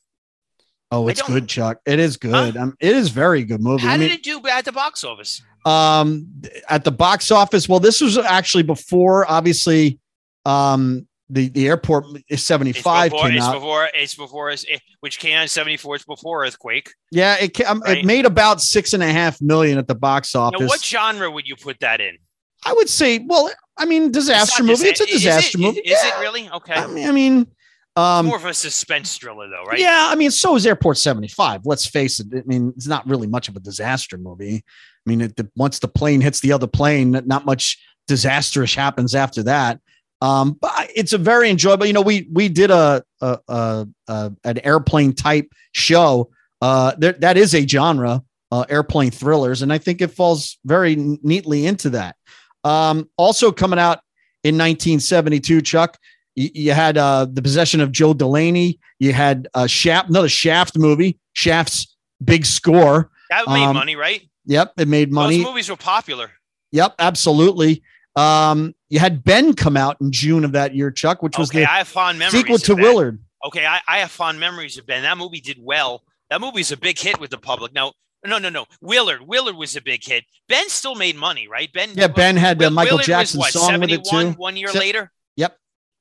Oh, 0.91 1.07
it's 1.07 1.21
good, 1.23 1.47
Chuck. 1.47 1.79
It 1.85 1.99
is 1.99 2.17
good. 2.17 2.55
Um, 2.55 2.75
it 2.79 2.95
is 2.95 3.09
very 3.09 3.43
good 3.43 3.61
movie. 3.61 3.85
How 3.85 3.93
I 3.93 3.97
did 3.97 4.11
it 4.11 4.23
do 4.23 4.45
at 4.47 4.65
the 4.65 4.71
box 4.71 5.03
office? 5.03 5.41
Um, 5.65 6.27
at 6.69 6.83
the 6.83 6.91
box 6.91 7.31
office. 7.31 7.67
Well, 7.69 7.79
this 7.79 8.01
was 8.01 8.17
actually 8.17 8.63
before, 8.63 9.29
obviously, 9.29 9.99
um, 10.45 11.07
the 11.29 11.49
the 11.49 11.67
airport 11.67 12.05
It's 12.27 12.41
75 12.43 13.11
before, 13.11 13.27
came 13.27 13.37
it's 13.37 13.45
out. 13.45 13.53
before, 13.53 13.89
it's 13.93 14.15
before, 14.15 14.49
it's, 14.49 14.63
it, 14.63 14.81
which 15.01 15.19
came 15.19 15.35
out 15.37 15.43
in 15.43 15.47
74. 15.47 15.95
It's 15.97 16.05
before 16.05 16.43
Earthquake. 16.45 16.91
yeah, 17.11 17.35
it 17.39 17.59
um, 17.61 17.81
Right. 17.81 17.99
it 17.99 18.05
made 18.05 18.25
about 18.25 18.61
six 18.61 18.93
and 18.93 19.03
a 19.03 19.11
half 19.11 19.39
million 19.41 19.77
at 19.77 19.87
the 19.87 19.93
box 19.95 20.33
office. 20.33 20.59
Now, 20.59 20.67
what 20.67 20.81
genre 20.83 21.29
would 21.29 21.47
you 21.47 21.55
put 21.55 21.79
that 21.81 22.01
in? 22.01 22.17
I 22.65 22.73
would 22.73 22.89
say, 22.89 23.19
well, 23.19 23.51
I 23.77 23.85
mean, 23.85 24.11
disaster 24.11 24.63
not 24.63 24.69
movie. 24.69 24.87
It's 24.87 24.99
a 25.01 25.05
disa- 25.05 25.15
is 25.17 25.23
disaster 25.23 25.57
it- 25.57 25.61
movie. 25.61 25.79
Is, 25.81 25.91
Yeah. 26.03 26.17
it 26.17 26.21
really? 26.21 26.49
Okay. 26.49 26.73
I 26.73 26.87
mean, 26.87 27.07
I 27.07 27.11
mean, 27.11 27.47
um, 27.95 28.25
More 28.27 28.37
of 28.37 28.45
a 28.45 28.53
suspense 28.53 29.17
thriller, 29.17 29.47
though, 29.49 29.63
right? 29.65 29.79
Yeah, 29.79 30.07
I 30.11 30.15
mean, 30.15 30.31
so 30.31 30.55
is 30.55 30.65
Airport 30.65 30.97
75. 30.97 31.61
Let's 31.65 31.85
face 31.85 32.19
it. 32.19 32.27
I 32.33 32.41
mean, 32.45 32.73
it's 32.75 32.87
not 32.87 33.07
really 33.07 33.27
much 33.27 33.49
of 33.49 33.55
a 33.55 33.59
disaster 33.59 34.17
movie. 34.17 34.63
I 35.09 35.11
mean, 35.11 35.21
it, 35.21 35.35
the, 35.37 35.49
once 35.55 35.79
the 35.79 35.87
plane 35.87 36.21
hits 36.21 36.39
the 36.39 36.51
other 36.51 36.67
plane, 36.67 37.19
not 37.25 37.45
much 37.45 37.79
disastrous 38.07 38.75
happens 38.75 39.15
after 39.15 39.41
that. 39.43 39.79
Um, 40.21 40.53
but 40.61 40.71
it's 40.95 41.13
a 41.13 41.17
very 41.17 41.49
enjoyable. 41.49 41.85
You 41.85 41.93
know, 41.93 42.01
we 42.01 42.27
we 42.31 42.47
did 42.49 42.69
a, 42.69 43.03
a, 43.21 43.39
a, 43.47 43.87
a 44.07 44.31
an 44.43 44.59
airplane 44.59 45.13
type 45.13 45.51
show. 45.71 46.29
Uh, 46.61 46.93
there, 46.97 47.13
that 47.13 47.37
is 47.37 47.55
a 47.55 47.65
genre, 47.65 48.21
uh, 48.51 48.65
airplane 48.69 49.11
thrillers, 49.11 49.61
and 49.63 49.73
I 49.73 49.77
think 49.77 50.01
it 50.01 50.11
falls 50.11 50.59
very 50.65 50.95
neatly 50.97 51.65
into 51.65 51.89
that. 51.91 52.17
Um, 52.63 53.09
also 53.17 53.51
coming 53.51 53.79
out 53.79 53.99
in 54.43 54.55
1972, 54.57 55.61
Chuck, 55.61 55.97
you, 56.35 56.49
you 56.53 56.71
had 56.73 56.97
uh, 56.97 57.25
the 57.31 57.41
possession 57.41 57.79
of 57.79 57.91
Joel 57.91 58.13
Delaney. 58.13 58.77
You 58.99 59.13
had 59.13 59.47
uh, 59.53 59.65
Shaft, 59.67 60.09
another 60.09 60.29
Shaft 60.29 60.77
movie, 60.77 61.17
Shaft's 61.33 61.95
big 62.21 62.45
score. 62.45 63.09
That 63.29 63.47
made 63.47 63.63
Um, 63.63 63.75
money, 63.75 63.95
right? 63.95 64.21
Yep, 64.49 64.73
it 64.79 64.87
made 64.87 65.11
money. 65.13 65.37
Those 65.37 65.45
movies 65.45 65.69
were 65.69 65.75
popular. 65.75 66.31
Yep, 66.71 66.95
absolutely. 66.97 67.83
Um, 68.15 68.73
you 68.89 68.97
had 68.99 69.23
Ben 69.23 69.53
come 69.53 69.77
out 69.77 69.97
in 70.01 70.11
June 70.11 70.43
of 70.43 70.53
that 70.53 70.73
year, 70.75 70.89
Chuck, 70.89 71.21
which 71.21 71.37
was 71.37 71.51
Okay, 71.51 71.61
the 71.61 71.71
I 71.71 71.77
have 71.77 71.87
fond 71.87 72.17
memories. 72.17 72.41
sequel 72.41 72.57
to. 72.57 72.73
Willard. 72.75 73.19
Okay, 73.45 73.65
I, 73.65 73.79
I 73.87 73.99
have 73.99 74.09
fond 74.09 74.39
memories 74.39 74.77
of 74.79 74.87
Ben. 74.87 75.03
That 75.03 75.17
movie 75.19 75.39
did 75.39 75.57
well. 75.61 76.03
That 76.31 76.41
movie 76.41 76.53
movie's 76.53 76.71
a 76.71 76.77
big 76.77 76.97
hit 76.97 77.19
with 77.19 77.29
the 77.29 77.37
public. 77.37 77.73
Now, 77.73 77.93
no, 78.25 78.39
no, 78.39 78.49
no. 78.49 78.65
Willard, 78.81 79.21
Willard 79.27 79.55
was 79.55 79.75
a 79.75 79.81
big 79.81 80.03
hit. 80.03 80.25
Ben 80.47 80.67
still 80.67 80.95
made 80.95 81.15
money, 81.15 81.47
right? 81.47 81.71
Ben. 81.71 81.91
Yeah, 81.93 82.07
Ben 82.07 82.35
had 82.35 82.57
uh, 82.57 82.65
Will- 82.65 82.71
Michael 82.71 82.97
Willard 82.97 83.07
was 83.21 83.35
what, 83.35 83.53
song 83.53 83.79
with 83.79 83.91
it 83.91 84.03
too. 84.03 84.31
One 84.31 84.57
year 84.57 84.69
Se- 84.69 84.79
later. 84.79 85.11
Yep. 85.37 85.55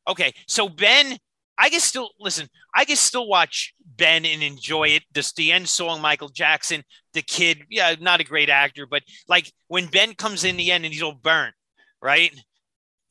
Okay, 0.08 0.32
so 0.46 0.70
Ben, 0.70 1.18
I 1.58 1.68
can 1.68 1.80
still 1.80 2.10
listen. 2.18 2.48
I 2.74 2.86
can 2.86 2.96
still 2.96 3.28
watch 3.28 3.74
Ben 3.98 4.24
and 4.24 4.42
enjoy 4.42 4.88
it. 4.88 5.02
This 5.12 5.32
the 5.34 5.52
end 5.52 5.68
song, 5.68 6.00
Michael 6.00 6.30
Jackson, 6.30 6.82
the 7.12 7.22
kid. 7.22 7.64
Yeah, 7.68 7.94
not 8.00 8.20
a 8.20 8.24
great 8.24 8.48
actor, 8.48 8.86
but 8.86 9.02
like 9.28 9.52
when 9.66 9.86
Ben 9.86 10.14
comes 10.14 10.44
in 10.44 10.56
the 10.56 10.72
end 10.72 10.84
and 10.84 10.94
he's 10.94 11.02
all 11.02 11.12
burnt, 11.12 11.54
right? 12.00 12.32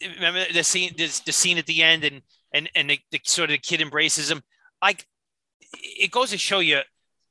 Remember 0.01 0.45
the 0.51 0.63
scene? 0.63 0.93
This, 0.97 1.19
the 1.19 1.31
scene 1.31 1.59
at 1.59 1.65
the 1.67 1.83
end, 1.83 2.03
and 2.03 2.21
and 2.53 2.69
and 2.73 2.89
the, 2.89 2.99
the 3.11 3.19
sort 3.23 3.49
of 3.49 3.53
the 3.53 3.59
kid 3.59 3.81
embraces 3.81 4.31
him. 4.31 4.41
Like 4.81 5.05
it 5.73 6.11
goes 6.11 6.31
to 6.31 6.37
show 6.37 6.59
you, 6.59 6.79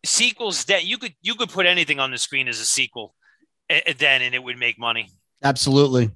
sequels 0.05 0.67
that 0.67 0.85
you 0.85 0.99
could 0.99 1.15
you 1.23 1.35
could 1.35 1.51
put 1.51 1.67
anything 1.67 1.99
on 1.99 2.11
the 2.11 2.19
screen 2.19 2.49
as 2.49 2.61
a 2.61 2.65
sequel. 2.65 3.15
uh, 3.71 3.93
then, 3.99 4.23
and 4.23 4.35
it 4.35 4.43
would 4.43 4.59
make 4.59 4.79
money. 4.79 5.11
Absolutely. 5.43 6.11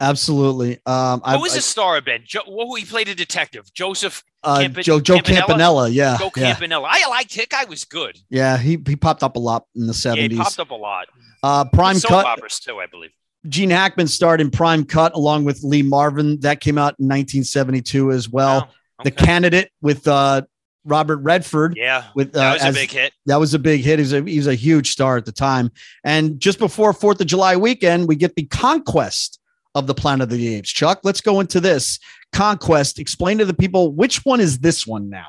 Absolutely. 0.00 0.78
Um, 0.86 1.20
Who 1.26 1.40
was 1.40 1.54
the 1.54 1.60
star 1.60 1.96
of 1.96 2.04
Ben? 2.04 2.22
Joe, 2.24 2.42
well, 2.46 2.74
he 2.74 2.84
played 2.84 3.08
a 3.08 3.14
detective, 3.14 3.72
Joseph 3.74 4.22
uh, 4.48 4.68
Joe 4.68 5.00
Joe 5.00 5.14
Campanella? 5.16 5.40
Campanella. 5.46 5.88
Yeah, 5.90 6.16
Joe 6.18 6.30
yeah, 6.36 6.52
Campanella. 6.52 6.88
I 6.90 7.06
liked 7.08 7.36
it. 7.38 7.48
Guy 7.48 7.64
was 7.66 7.84
good. 7.84 8.18
yeah. 8.30 8.56
He 8.58 8.78
he 8.86 8.96
popped 8.96 9.22
up 9.22 9.36
a 9.36 9.38
lot 9.38 9.64
in 9.74 9.82
the 9.82 9.86
Yeah, 9.86 9.92
he 9.92 9.92
seventies. 9.94 10.38
popped 10.38 10.58
up 10.60 10.70
a 10.70 10.74
lot. 10.74 11.06
uh, 11.42 11.64
Prime 11.66 12.00
Cut. 12.00 12.24
operas 12.26 12.58
too, 12.60 12.78
I 12.78 12.86
believe. 12.86 13.10
Gene 13.48 13.70
Hackman 13.70 14.08
starred 14.08 14.40
in 14.40 14.50
Prime 14.50 14.84
Cut 14.84 15.14
along 15.14 15.44
with 15.44 15.62
Lee 15.62 15.82
Marvin. 15.82 16.40
That 16.40 16.60
came 16.60 16.76
out 16.76 16.94
in 16.98 17.06
1972 17.06 18.10
as 18.10 18.28
well. 18.28 18.60
Wow, 18.62 18.68
The. 19.04 19.10
Candidate 19.12 19.70
with 19.80 20.08
uh, 20.08 20.42
Robert 20.84 21.18
Redford. 21.18 21.74
yeah, 21.76 22.04
With 22.16 22.34
uh, 22.36 22.40
that 22.40 22.54
was 22.54 22.76
a 22.76 22.80
big 22.80 22.90
hit. 22.90 23.12
that 23.26 23.36
was 23.38 23.54
a 23.54 23.58
big 23.58 23.82
hit. 23.82 23.98
He 23.98 24.02
was 24.02 24.12
a, 24.12 24.22
he 24.22 24.36
was 24.38 24.46
a 24.48 24.54
huge 24.54 24.90
star 24.90 25.16
at 25.16 25.24
the 25.24 25.32
time. 25.32 25.70
And 26.04 26.40
just 26.40 26.58
before 26.58 26.92
Fourth 26.92 27.20
of 27.20 27.26
July 27.28 27.56
weekend, 27.56 28.08
we 28.08 28.16
get 28.16 28.34
the 28.34 28.44
Conquest 28.46 29.37
of 29.78 29.86
the 29.86 29.94
Planet 29.94 30.24
of 30.24 30.30
the 30.30 30.56
Apes. 30.56 30.70
Chuck, 30.70 31.00
let's 31.04 31.20
go 31.20 31.40
into 31.40 31.60
this 31.60 31.98
Conquest. 32.32 32.98
Explain 32.98 33.38
to 33.38 33.44
the 33.44 33.54
people 33.54 33.92
which 33.92 34.24
one 34.24 34.40
is 34.40 34.58
this 34.58 34.86
one 34.86 35.08
now. 35.08 35.28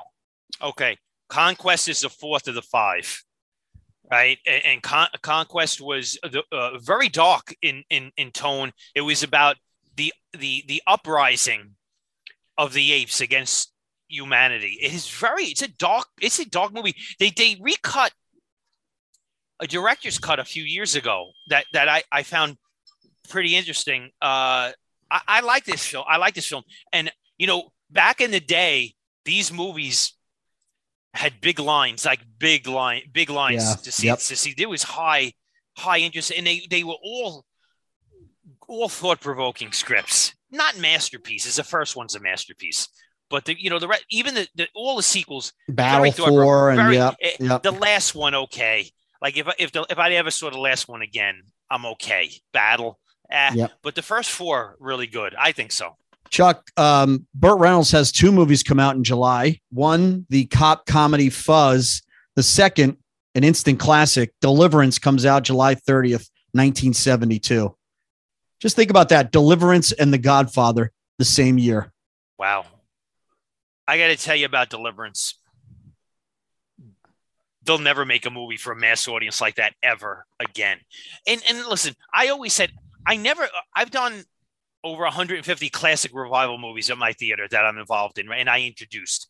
Okay, 0.61 0.97
Conquest 1.29 1.87
is 1.87 2.01
the 2.01 2.09
fourth 2.09 2.47
of 2.47 2.55
the 2.55 2.61
five, 2.61 3.23
right? 4.11 4.37
And, 4.45 4.65
and 4.65 4.83
Con- 4.83 5.09
Conquest 5.21 5.79
was 5.79 6.17
the, 6.23 6.43
uh, 6.51 6.77
very 6.79 7.07
dark 7.09 7.55
in, 7.61 7.83
in 7.89 8.11
in 8.17 8.31
tone. 8.31 8.71
It 8.95 9.01
was 9.01 9.23
about 9.23 9.55
the 9.95 10.13
the 10.37 10.63
the 10.67 10.81
uprising 10.85 11.75
of 12.57 12.73
the 12.73 12.91
apes 12.91 13.21
against 13.21 13.71
humanity. 14.09 14.77
It 14.81 14.93
is 14.93 15.07
very. 15.07 15.43
It's 15.45 15.61
a 15.61 15.69
dark. 15.69 16.07
It's 16.21 16.39
a 16.39 16.49
dark 16.49 16.73
movie. 16.73 16.95
They 17.19 17.29
they 17.29 17.57
recut 17.61 18.11
a 19.61 19.67
director's 19.67 20.17
cut 20.17 20.39
a 20.39 20.45
few 20.45 20.63
years 20.63 20.95
ago 20.95 21.31
that 21.47 21.65
that 21.73 21.87
I 21.87 22.03
I 22.11 22.23
found 22.23 22.57
pretty 23.29 23.55
interesting. 23.55 24.09
Uh, 24.21 24.71
I, 25.11 25.21
I 25.27 25.39
like 25.41 25.65
this 25.65 25.85
film. 25.85 26.03
I 26.07 26.17
like 26.17 26.33
this 26.33 26.47
film, 26.47 26.63
and 26.91 27.11
you 27.37 27.47
know, 27.47 27.69
back 27.89 28.21
in 28.21 28.31
the 28.31 28.39
day, 28.39 28.93
these 29.25 29.51
movies 29.53 30.13
had 31.13 31.41
big 31.41 31.59
lines, 31.59 32.05
like 32.05 32.19
big 32.37 32.67
line, 32.67 33.03
big 33.11 33.29
lines 33.29 33.63
Yeah. 33.63 33.75
to 33.75 33.91
see. 33.91 34.07
Yep. 34.07 34.19
To 34.19 34.35
see, 34.35 34.53
there 34.57 34.69
was 34.69 34.83
high, 34.83 35.33
high 35.77 35.99
interest, 35.99 36.31
and 36.35 36.45
they 36.45 36.67
they 36.69 36.83
were 36.83 36.97
all 37.03 37.45
all 38.67 38.89
thought 38.89 39.19
provoking 39.21 39.71
scripts, 39.71 40.35
not 40.51 40.77
masterpieces. 40.77 41.55
The 41.55 41.63
first 41.63 41.95
one's 41.95 42.15
a 42.15 42.19
masterpiece, 42.19 42.87
but 43.29 43.45
the 43.45 43.59
you 43.59 43.69
know 43.69 43.79
the 43.79 43.87
re- 43.87 43.97
even 44.11 44.35
the, 44.35 44.47
the 44.55 44.67
all 44.75 44.95
the 44.97 45.03
sequels. 45.03 45.53
Battle 45.67 46.11
Four 46.11 46.69
and 46.71 46.77
very- 46.81 46.95
yeah, 46.95 47.13
eh, 47.21 47.31
yep. 47.39 47.63
The 47.63 47.71
last 47.71 48.13
one, 48.15 48.35
okay. 48.35 48.89
Like 49.21 49.37
if 49.37 49.47
if 49.57 49.71
the, 49.71 49.85
if 49.89 49.97
I 49.97 50.11
ever 50.13 50.31
saw 50.31 50.49
the 50.49 50.59
last 50.59 50.87
one 50.87 51.01
again, 51.01 51.41
I'm 51.71 51.85
okay. 51.87 52.29
Battle, 52.53 52.98
eh. 53.29 53.51
Yep. 53.55 53.71
But 53.81 53.95
the 53.95 54.01
first 54.01 54.31
four 54.31 54.75
really 54.79 55.07
good. 55.07 55.35
I 55.35 55.51
think 55.51 55.71
so. 55.71 55.95
Chuck, 56.29 56.69
um, 56.77 57.25
Burt 57.33 57.59
Reynolds 57.59 57.91
has 57.91 58.11
two 58.11 58.31
movies 58.31 58.61
come 58.61 58.79
out 58.79 58.95
in 58.95 59.03
July. 59.03 59.59
One, 59.71 60.25
the 60.29 60.45
cop 60.45 60.85
comedy 60.85 61.29
Fuzz. 61.29 62.03
The 62.35 62.43
second, 62.43 62.97
an 63.35 63.43
instant 63.43 63.79
classic, 63.79 64.33
Deliverance, 64.39 64.99
comes 64.99 65.25
out 65.25 65.43
July 65.43 65.75
30th, 65.75 66.29
1972. 66.53 67.75
Just 68.59 68.75
think 68.75 68.89
about 68.89 69.09
that. 69.09 69.31
Deliverance 69.31 69.91
and 69.91 70.13
The 70.13 70.17
Godfather 70.17 70.91
the 71.17 71.25
same 71.25 71.57
year. 71.57 71.91
Wow. 72.37 72.65
I 73.87 73.97
got 73.97 74.07
to 74.07 74.15
tell 74.15 74.35
you 74.35 74.45
about 74.45 74.69
Deliverance. 74.69 75.35
They'll 77.63 77.77
never 77.77 78.05
make 78.05 78.25
a 78.25 78.29
movie 78.29 78.57
for 78.57 78.71
a 78.71 78.75
mass 78.75 79.07
audience 79.07 79.41
like 79.41 79.55
that 79.55 79.73
ever 79.83 80.25
again. 80.39 80.79
And 81.27 81.41
and 81.47 81.65
listen, 81.67 81.95
I 82.13 82.29
always 82.29 82.53
said 82.53 82.71
I 83.05 83.17
never 83.17 83.47
I've 83.75 83.91
done 83.91 84.23
over 84.83 85.03
150 85.03 85.69
classic 85.69 86.11
revival 86.13 86.57
movies 86.57 86.89
at 86.89 86.97
my 86.97 87.11
theater 87.13 87.47
that 87.51 87.65
I'm 87.65 87.77
involved 87.77 88.17
in. 88.17 88.31
And 88.31 88.49
I 88.49 88.61
introduced. 88.61 89.27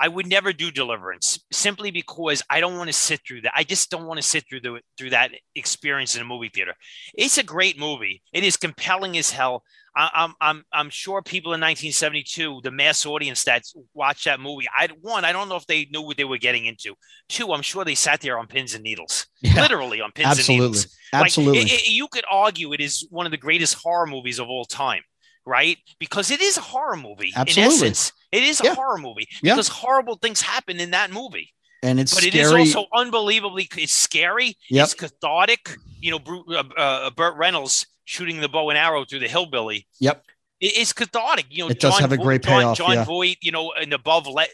I 0.00 0.08
would 0.08 0.26
never 0.26 0.52
do 0.52 0.70
Deliverance 0.70 1.44
simply 1.50 1.90
because 1.90 2.42
I 2.48 2.60
don't 2.60 2.76
want 2.76 2.88
to 2.88 2.92
sit 2.92 3.20
through 3.26 3.42
that. 3.42 3.52
I 3.54 3.64
just 3.64 3.90
don't 3.90 4.06
want 4.06 4.18
to 4.18 4.26
sit 4.26 4.44
through 4.48 4.60
the 4.60 4.80
through 4.96 5.10
that 5.10 5.32
experience 5.56 6.14
in 6.14 6.22
a 6.22 6.24
movie 6.24 6.50
theater. 6.54 6.74
It's 7.14 7.38
a 7.38 7.42
great 7.42 7.78
movie. 7.78 8.22
It 8.32 8.44
is 8.44 8.56
compelling 8.56 9.18
as 9.18 9.30
hell. 9.30 9.64
I, 9.96 10.10
I'm 10.14 10.34
I'm 10.40 10.64
I'm 10.72 10.90
sure 10.90 11.20
people 11.22 11.52
in 11.54 11.60
1972, 11.60 12.60
the 12.62 12.70
mass 12.70 13.04
audience 13.06 13.42
that 13.44 13.62
watched 13.94 14.26
that 14.26 14.38
movie, 14.38 14.66
I 14.76 14.88
one, 15.00 15.24
I 15.24 15.32
don't 15.32 15.48
know 15.48 15.56
if 15.56 15.66
they 15.66 15.86
knew 15.90 16.02
what 16.02 16.16
they 16.16 16.24
were 16.24 16.38
getting 16.38 16.66
into. 16.66 16.94
Two, 17.28 17.52
I'm 17.52 17.62
sure 17.62 17.84
they 17.84 17.96
sat 17.96 18.20
there 18.20 18.38
on 18.38 18.46
pins 18.46 18.74
and 18.74 18.84
needles, 18.84 19.26
Yeah, 19.42 19.60
literally 19.60 20.00
on 20.00 20.12
pins 20.12 20.28
absolutely. 20.28 20.64
and 20.66 20.74
needles. 20.74 20.96
Like, 21.12 21.22
Absolutely. 21.24 21.60
it- 21.62 21.72
it- 21.72 21.88
you 21.90 22.06
could 22.08 22.24
argue 22.30 22.72
it 22.74 22.80
is 22.80 23.06
one 23.10 23.26
of 23.26 23.32
the 23.32 23.38
greatest 23.38 23.74
horror 23.82 24.06
movies 24.06 24.38
of 24.38 24.48
all 24.48 24.64
time, 24.66 25.02
right? 25.48 25.78
Because 25.98 26.30
it 26.30 26.40
is 26.40 26.56
a 26.58 26.60
horror 26.60 26.96
movie. 26.96 27.32
Absolutely. 27.34 27.62
In 27.62 27.68
essence, 27.72 28.12
it 28.30 28.42
is 28.44 28.60
a 28.60 28.74
horror 28.74 28.98
movie 28.98 29.26
Yeah. 29.42 29.54
because 29.54 29.68
horrible 29.68 30.16
things 30.16 30.40
happen 30.42 30.78
in 30.78 30.90
that 30.92 31.10
movie. 31.10 31.52
and 31.82 32.00
it's 32.00 32.12
But 32.12 32.24
it 32.24 32.32
scary. 32.32 32.62
is 32.62 32.74
also 32.74 32.88
unbelievably. 32.92 33.68
It's 33.76 33.92
scary. 33.92 34.56
Yep. 34.68 34.84
It's 34.84 34.94
cathartic. 34.94 35.76
You 36.00 36.10
know, 36.10 36.18
Bru- 36.18 36.44
uh, 36.52 36.64
uh, 36.76 37.10
Burt 37.10 37.36
Reynolds 37.36 37.86
shooting 38.04 38.40
the 38.40 38.48
bow 38.48 38.68
and 38.70 38.76
arrow 38.78 39.04
through 39.04 39.20
the 39.20 39.28
hillbilly. 39.28 39.86
Yep. 40.00 40.24
It- 40.60 40.76
It's 40.76 40.92
cathartic. 40.92 41.46
You 41.50 41.64
know, 41.64 41.70
It 41.70 41.78
does 41.78 41.96
have 42.00 42.10
a 42.10 42.16
great 42.16 42.42
John, 42.42 42.62
payoff, 42.62 42.76
John 42.78 42.94
yeah. 42.94 43.04
Voight, 43.04 43.38
you 43.42 43.52
know, 43.52 43.70
and 43.72 43.92
above, 43.92 44.26
le- 44.26 44.46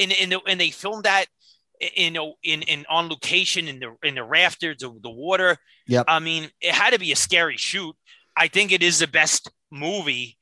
and 0.00 0.10
and 0.12 0.34
and 0.48 0.58
they 0.58 0.70
filmed 0.70 1.04
that, 1.04 1.26
you 1.94 2.10
know, 2.10 2.36
in 2.42 2.62
in 2.62 2.86
on 2.88 3.10
location 3.10 3.68
in 3.68 3.78
the 3.80 3.94
in 4.02 4.14
the 4.14 4.24
rafters 4.24 4.82
of 4.82 5.02
the 5.02 5.10
water. 5.10 5.58
Yep. 5.86 6.06
I 6.08 6.18
mean, 6.18 6.50
it 6.62 6.72
had 6.72 6.94
to 6.94 6.98
be 6.98 7.12
a 7.12 7.16
scary 7.16 7.58
shoot. 7.58 7.94
I 8.38 8.48
think 8.48 8.72
it 8.72 8.82
is 8.82 9.00
the 9.00 9.06
best 9.06 9.50
movie 9.74 10.38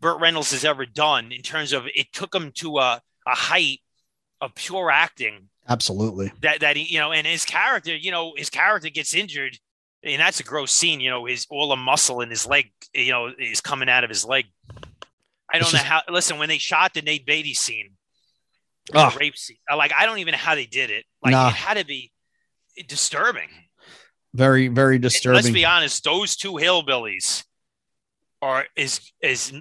Burt 0.00 0.20
Reynolds 0.20 0.50
has 0.50 0.64
ever 0.64 0.84
done 0.84 1.32
in 1.32 1.40
terms 1.42 1.72
of 1.72 1.86
it 1.94 2.12
took 2.12 2.34
him 2.34 2.52
to 2.56 2.78
a 2.78 3.00
a 3.26 3.34
height 3.34 3.78
of 4.40 4.54
pure 4.54 4.90
acting. 4.90 5.48
Absolutely. 5.66 6.30
that 6.42 6.60
that 6.60 6.76
he 6.76 6.82
you 6.92 6.98
know 6.98 7.12
and 7.12 7.26
his 7.26 7.44
character 7.46 7.96
you 7.96 8.10
know 8.10 8.34
his 8.36 8.50
character 8.50 8.90
gets 8.90 9.14
injured 9.14 9.58
and 10.02 10.20
that's 10.20 10.38
a 10.40 10.42
gross 10.42 10.72
scene 10.72 11.00
you 11.00 11.08
know 11.08 11.24
his 11.24 11.46
all 11.48 11.70
the 11.70 11.76
muscle 11.76 12.20
in 12.20 12.28
his 12.28 12.46
leg 12.46 12.70
you 12.92 13.10
know 13.12 13.30
is 13.38 13.62
coming 13.62 13.88
out 13.88 14.04
of 14.04 14.10
his 14.10 14.26
leg. 14.26 14.44
I 15.50 15.58
don't 15.58 15.72
know 15.72 15.78
just- 15.78 15.84
how 15.84 16.02
listen 16.10 16.36
when 16.38 16.48
they 16.50 16.58
shot 16.58 16.92
the 16.92 17.00
Ned 17.00 17.24
Beatty 17.24 17.54
scene 17.54 17.92
the 18.92 19.16
rape 19.18 19.38
scene. 19.38 19.56
Like 19.74 19.92
i 19.96 20.04
don't 20.04 20.18
even 20.18 20.32
know 20.32 20.38
how 20.38 20.54
they 20.54 20.66
did 20.66 20.90
it. 20.90 21.06
Like 21.22 21.32
Nah. 21.32 21.48
it 21.48 21.54
had 21.54 21.78
to 21.78 21.86
be 21.86 22.12
disturbing. 22.86 23.48
Very, 24.34 24.68
very 24.68 24.96
And 24.96 25.04
let's 25.26 25.48
be 25.48 25.64
honest 25.64 26.04
those 26.04 26.36
two 26.36 26.52
hillbillies 26.54 27.44
are 28.44 28.66
is 28.76 29.12
is 29.22 29.52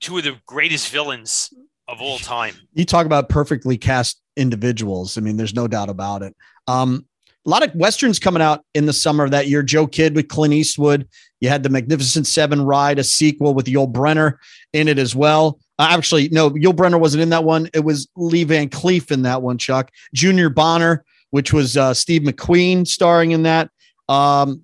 two 0.00 0.18
of 0.18 0.24
the 0.24 0.36
greatest 0.46 0.90
villains 0.90 1.52
of 1.86 2.00
all 2.00 2.18
time 2.18 2.54
you 2.72 2.84
talk 2.84 3.06
about 3.06 3.28
perfectly 3.28 3.76
cast 3.76 4.20
individuals. 4.38 5.18
I 5.18 5.20
mean, 5.20 5.36
there's 5.36 5.54
no 5.54 5.68
doubt 5.68 5.90
about 5.90 6.22
it. 6.22 6.34
Um, 6.66 7.04
a 7.44 7.50
lot 7.50 7.66
of 7.66 7.74
westerns 7.74 8.18
coming 8.18 8.42
out 8.42 8.64
in 8.74 8.86
the 8.86 8.92
summer 8.92 9.24
of 9.24 9.30
that 9.32 9.48
year. 9.48 9.62
Joe 9.62 9.86
Kidd 9.86 10.14
with 10.14 10.28
Clint 10.28 10.54
Eastwood. 10.54 11.08
You 11.40 11.48
had 11.48 11.62
the 11.62 11.68
Magnificent 11.68 12.26
Seven 12.26 12.62
ride, 12.62 12.98
a 12.98 13.04
sequel 13.04 13.54
with 13.54 13.66
Yul 13.66 13.90
Brynner 13.90 14.34
in 14.72 14.88
it 14.88 14.98
as 14.98 15.14
well. 15.14 15.58
Uh, 15.78 15.88
actually, 15.90 16.28
no, 16.30 16.50
Yul 16.50 16.74
Brynner 16.74 17.00
wasn't 17.00 17.22
in 17.22 17.30
that 17.30 17.44
one. 17.44 17.68
It 17.74 17.84
was 17.84 18.08
Lee 18.16 18.44
Van 18.44 18.68
Cleef 18.68 19.10
in 19.10 19.22
that 19.22 19.42
one. 19.42 19.56
Chuck 19.58 19.90
Junior 20.14 20.50
Bonner, 20.50 21.04
which 21.30 21.52
was 21.52 21.76
uh, 21.76 21.94
Steve 21.94 22.22
McQueen 22.22 22.86
starring 22.86 23.32
in 23.32 23.44
that. 23.44 23.70
Um, 24.08 24.62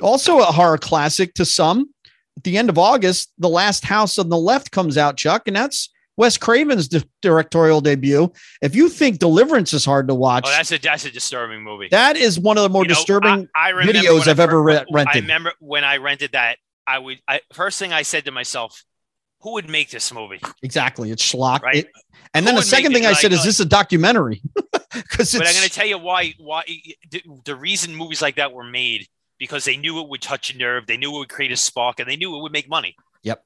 also 0.00 0.38
a 0.38 0.44
horror 0.44 0.78
classic 0.78 1.34
to 1.34 1.44
some. 1.44 1.90
At 2.36 2.44
the 2.44 2.56
end 2.58 2.70
of 2.70 2.78
August, 2.78 3.32
The 3.38 3.48
Last 3.48 3.84
House 3.84 4.18
on 4.18 4.28
the 4.28 4.38
Left 4.38 4.70
comes 4.70 4.96
out, 4.96 5.16
Chuck, 5.16 5.42
and 5.46 5.56
that's 5.56 5.90
Wes 6.16 6.36
Craven's 6.38 6.88
di- 6.88 7.02
directorial 7.22 7.80
debut. 7.80 8.32
If 8.62 8.74
you 8.74 8.88
think 8.88 9.18
Deliverance 9.18 9.72
is 9.72 9.84
hard 9.84 10.08
to 10.08 10.14
watch, 10.14 10.44
oh 10.46 10.50
that's 10.50 10.72
a 10.72 10.78
that's 10.78 11.04
a 11.04 11.10
disturbing 11.10 11.62
movie 11.62 11.88
that 11.90 12.16
is 12.16 12.38
one 12.38 12.56
of 12.56 12.62
the 12.62 12.68
more 12.68 12.82
You 12.84 12.88
know, 12.88 12.94
disturbing. 12.94 13.48
I, 13.54 13.70
I 13.70 13.72
videos 13.72 14.26
I've 14.28 14.40
ever 14.40 14.62
re- 14.62 14.84
rented. 14.92 15.16
I 15.16 15.20
remember 15.20 15.52
when 15.60 15.84
I 15.84 15.96
rented 15.98 16.32
that. 16.32 16.58
I 16.86 16.98
would. 16.98 17.18
I, 17.28 17.40
first 17.52 17.78
thing 17.78 17.92
I 17.92 18.02
said 18.02 18.24
to 18.26 18.30
myself, 18.32 18.84
"Who 19.42 19.52
would 19.52 19.68
make 19.68 19.90
this 19.90 20.12
movie?" 20.12 20.40
exactly, 20.62 21.10
it's 21.10 21.22
schlock. 21.22 21.60
Right. 21.62 21.76
It- 21.76 21.90
and 22.32 22.44
Who 22.44 22.50
then 22.50 22.56
the 22.56 22.62
second 22.62 22.92
thing 22.92 23.02
it 23.02 23.06
I 23.06 23.10
like- 23.10 23.18
said 23.18 23.32
is, 23.32 23.38
like- 23.40 23.46
this 23.46 23.60
a 23.60 23.64
documentary? 23.66 24.42
Because 24.92 25.32
But 25.32 25.46
I'm 25.46 25.54
going 25.54 25.64
to 25.68 25.70
tell 25.70 25.86
you 25.86 25.98
why. 25.98 26.34
Why 26.38 26.64
the, 27.10 27.22
the 27.44 27.54
reason 27.54 27.94
movies 27.94 28.20
like 28.20 28.36
that 28.36 28.52
were 28.52 28.64
made 28.64 29.06
because 29.40 29.64
they 29.64 29.76
knew 29.76 29.98
it 30.00 30.08
would 30.08 30.22
touch 30.22 30.54
a 30.54 30.56
nerve, 30.56 30.86
they 30.86 30.96
knew 30.96 31.12
it 31.16 31.18
would 31.18 31.28
create 31.28 31.50
a 31.50 31.56
spark, 31.56 31.98
and 31.98 32.08
they 32.08 32.14
knew 32.14 32.36
it 32.36 32.42
would 32.42 32.52
make 32.52 32.68
money. 32.68 32.94
Yep. 33.24 33.42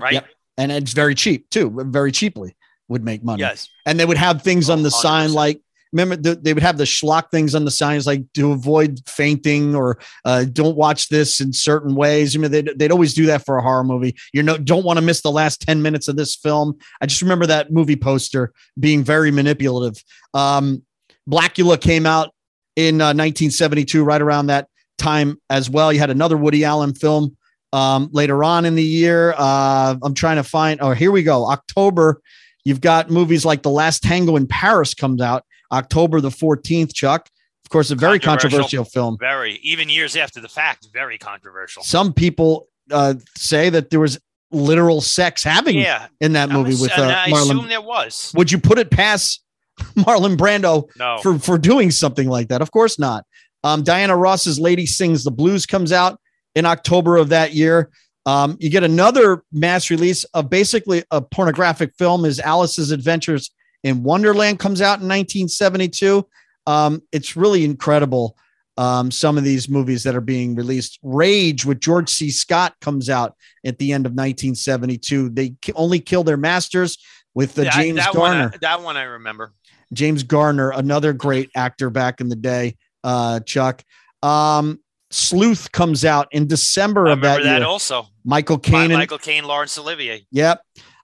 Right. 0.00 0.14
Yep. 0.14 0.26
and 0.58 0.72
it's 0.72 0.92
very 0.92 1.14
cheap 1.14 1.48
too. 1.50 1.70
Very 1.86 2.10
cheaply 2.10 2.56
would 2.88 3.04
make 3.04 3.22
money. 3.22 3.40
Yes. 3.40 3.68
and 3.86 4.00
they 4.00 4.04
would 4.04 4.16
have 4.16 4.42
things 4.42 4.68
on 4.68 4.82
the 4.82 4.88
Oh, 4.88 5.00
sign 5.02 5.30
100%. 5.30 5.34
like 5.34 5.60
remember 5.92 6.16
the, 6.16 6.34
they 6.34 6.52
would 6.52 6.62
have 6.62 6.76
the 6.76 6.84
schlock 6.84 7.30
things 7.30 7.54
on 7.54 7.64
the 7.64 7.70
signs 7.70 8.04
like 8.06 8.24
to 8.34 8.50
avoid 8.52 8.98
fainting 9.06 9.74
or 9.76 9.96
uh, 10.24 10.44
don't 10.44 10.76
watch 10.76 11.08
this 11.08 11.40
in 11.40 11.52
certain 11.52 11.94
ways. 11.94 12.34
I 12.36 12.40
mean, 12.40 12.50
they'd, 12.50 12.70
they'd 12.76 12.90
always 12.90 13.14
do 13.14 13.26
that 13.26 13.44
for 13.46 13.56
a 13.58 13.62
horror 13.62 13.84
movie. 13.84 14.16
You 14.32 14.42
know, 14.42 14.58
don't 14.58 14.84
want 14.84 14.96
to 14.98 15.02
miss 15.04 15.22
the 15.22 15.30
last 15.30 15.62
10 15.62 15.80
minutes 15.82 16.08
of 16.08 16.16
this 16.16 16.34
film. 16.34 16.76
I 17.00 17.06
just 17.06 17.22
remember 17.22 17.46
that 17.46 17.70
movie 17.72 17.94
poster 17.96 18.52
being 18.78 19.04
very 19.04 19.30
manipulative. 19.30 20.02
Um, 20.34 20.82
Blackula 21.30 21.80
came 21.80 22.06
out 22.06 22.34
in 22.76 23.00
uh, 23.00 23.14
1972, 23.14 24.02
right 24.02 24.20
around 24.20 24.46
that 24.48 24.68
time 24.98 25.40
as 25.50 25.68
well. 25.68 25.92
You 25.92 25.98
had 25.98 26.10
another 26.10 26.36
Woody 26.36 26.64
Allen 26.64 26.94
film 26.94 27.36
um, 27.72 28.08
later 28.12 28.44
on 28.44 28.64
in 28.64 28.74
the 28.74 28.82
year. 28.82 29.34
Uh, 29.36 29.96
I'm 30.02 30.14
trying 30.14 30.36
to 30.36 30.44
find. 30.44 30.80
Oh, 30.80 30.92
here 30.92 31.10
we 31.10 31.22
go. 31.22 31.50
October. 31.50 32.20
You've 32.64 32.80
got 32.80 33.10
movies 33.10 33.44
like 33.44 33.62
The 33.62 33.70
Last 33.70 34.02
Tango 34.02 34.36
in 34.36 34.46
Paris 34.46 34.94
comes 34.94 35.20
out 35.20 35.44
October 35.70 36.20
the 36.20 36.30
14th. 36.30 36.94
Chuck, 36.94 37.28
of 37.64 37.70
course, 37.70 37.90
a 37.90 37.94
very 37.94 38.18
controversial, 38.18 38.60
controversial 38.60 38.84
film. 38.84 39.16
Very, 39.20 39.58
even 39.62 39.90
years 39.90 40.16
after 40.16 40.40
the 40.40 40.48
fact, 40.48 40.88
very 40.92 41.18
controversial. 41.18 41.82
Some 41.82 42.14
people 42.14 42.68
uh, 42.90 43.14
say 43.36 43.68
that 43.70 43.90
there 43.90 44.00
was 44.00 44.18
literal 44.50 45.00
sex 45.00 45.42
having 45.42 45.76
yeah, 45.76 46.06
in 46.20 46.32
that 46.34 46.48
movie 46.48 46.70
was, 46.70 46.82
with 46.82 46.98
uh, 46.98 47.02
I 47.02 47.30
Marlon. 47.30 47.42
assume 47.42 47.68
there 47.68 47.80
was. 47.82 48.32
Would 48.36 48.52
you 48.52 48.58
put 48.58 48.78
it 48.78 48.90
past 48.90 49.42
Marlon 49.96 50.36
Brando 50.36 50.88
no. 50.96 51.18
for 51.22 51.38
for 51.38 51.58
doing 51.58 51.90
something 51.90 52.28
like 52.28 52.48
that? 52.48 52.62
Of 52.62 52.70
course 52.70 52.98
not. 52.98 53.24
Um, 53.64 53.82
Diana 53.82 54.16
Ross's 54.16 54.60
Lady 54.60 54.86
Sings 54.86 55.24
the 55.24 55.30
Blues 55.30 55.66
comes 55.66 55.90
out 55.90 56.20
in 56.54 56.66
October 56.66 57.16
of 57.16 57.30
that 57.30 57.54
year. 57.54 57.90
Um, 58.26 58.56
you 58.60 58.70
get 58.70 58.84
another 58.84 59.42
mass 59.52 59.90
release 59.90 60.24
of 60.34 60.48
basically 60.48 61.02
a 61.10 61.20
pornographic 61.20 61.94
film 61.98 62.24
is 62.24 62.38
Alice's 62.40 62.90
Adventures 62.90 63.50
in 63.82 64.02
Wonderland 64.02 64.58
comes 64.58 64.80
out 64.80 65.00
in 65.00 65.08
1972. 65.08 66.26
Um, 66.66 67.02
it's 67.12 67.36
really 67.36 67.64
incredible. 67.64 68.36
Um, 68.76 69.10
some 69.10 69.38
of 69.38 69.44
these 69.44 69.68
movies 69.68 70.02
that 70.02 70.16
are 70.16 70.20
being 70.20 70.56
released. 70.56 70.98
Rage 71.02 71.64
with 71.64 71.80
George 71.80 72.08
C. 72.08 72.30
Scott 72.30 72.74
comes 72.80 73.08
out 73.08 73.36
at 73.64 73.78
the 73.78 73.92
end 73.92 74.04
of 74.06 74.12
1972. 74.12 75.28
They 75.28 75.54
only 75.76 76.00
kill 76.00 76.24
their 76.24 76.36
masters 76.36 76.98
with 77.34 77.54
the 77.54 77.66
James 77.66 77.98
that 77.98 78.14
Garner. 78.14 78.44
One 78.44 78.54
I, 78.54 78.56
that 78.62 78.82
one 78.82 78.96
I 78.96 79.02
remember. 79.02 79.52
James 79.92 80.22
Garner, 80.22 80.70
another 80.70 81.12
great 81.12 81.50
actor 81.54 81.88
back 81.88 82.20
in 82.20 82.28
the 82.28 82.36
day. 82.36 82.76
Uh, 83.04 83.38
Chuck. 83.40 83.84
Um, 84.22 84.80
Sleuth 85.10 85.70
comes 85.70 86.04
out 86.04 86.26
in 86.32 86.48
December 86.48 87.06
of 87.06 87.20
that, 87.20 87.42
that 87.42 87.58
year. 87.58 87.66
Also, 87.66 88.06
Michael 88.24 88.58
Caine. 88.58 88.92
Michael 88.92 89.18
Caine, 89.18 89.44
Laurence 89.44 89.78
Olivier. 89.78 90.26
Yep. 90.32 90.60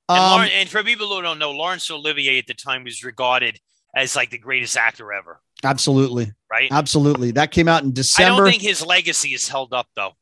And, 0.09 0.18
um, 0.18 0.30
Lawrence, 0.32 0.53
and, 0.57 0.68
for 0.68 0.82
people 0.82 1.07
who 1.07 1.22
don't 1.22 1.38
know, 1.38 1.53
Laurence 1.53 1.88
Olivier 1.90 2.38
at 2.38 2.48
the 2.48 2.55
time 2.55 2.82
was 2.82 3.05
regarded 3.05 3.61
as 3.94 4.16
like 4.16 4.30
the 4.30 4.38
greatest 4.38 4.76
actor 4.76 5.12
ever. 5.12 5.40
Absolutely. 5.62 6.32
Right. 6.51 6.68
Absolutely. 6.72 7.32
That 7.32 7.53
came 7.53 7.68
out 7.68 7.84
in 7.84 7.92
December. 7.92 8.32
I 8.32 8.36
don't 8.38 8.51
think 8.51 8.62
his 8.62 8.84
legacy 8.84 9.34
is 9.34 9.46
held 9.48 9.72
up 9.72 9.86
though. 9.94 10.12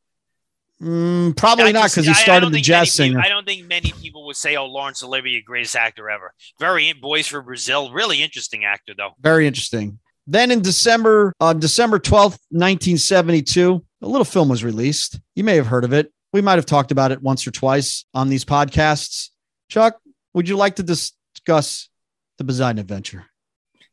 Mm, 0.82 1.36
probably 1.36 1.72
not 1.72 1.90
because 1.90 2.06
he 2.06 2.14
started 2.14 2.52
the 2.52 2.60
jazz 2.60 2.94
singer. 2.94 3.18
People, 3.18 3.24
I 3.24 3.28
don't 3.28 3.44
think 3.44 3.66
many 3.66 3.92
people 4.00 4.24
would 4.26 4.36
say, 4.36 4.54
"Oh, 4.54 4.66
Laurence 4.66 5.02
Olivier, 5.02 5.42
greatest 5.42 5.74
actor 5.74 6.08
ever." 6.08 6.32
Very 6.60 6.92
boys 6.92 7.26
for 7.26 7.42
Brazil, 7.42 7.90
really 7.90 8.22
interesting 8.22 8.64
actor 8.64 8.94
though. 8.96 9.10
Very 9.20 9.48
interesting. 9.48 9.98
Then 10.30 10.50
in 10.50 10.60
December, 10.60 11.32
on 11.40 11.56
uh, 11.56 11.58
December 11.58 11.98
12th, 11.98 12.36
1972, 12.50 13.82
a 14.02 14.06
little 14.06 14.26
film 14.26 14.50
was 14.50 14.62
released. 14.62 15.18
You 15.34 15.42
may 15.42 15.56
have 15.56 15.66
heard 15.66 15.84
of 15.84 15.94
it. 15.94 16.12
We 16.34 16.42
might 16.42 16.56
have 16.56 16.66
talked 16.66 16.92
about 16.92 17.12
it 17.12 17.22
once 17.22 17.46
or 17.46 17.50
twice 17.50 18.04
on 18.12 18.28
these 18.28 18.44
podcasts. 18.44 19.30
Chuck, 19.70 19.98
would 20.34 20.46
you 20.46 20.58
like 20.58 20.76
to 20.76 20.82
discuss 20.82 21.88
the 22.36 22.44
Poseidon 22.44 22.78
Adventure? 22.78 23.24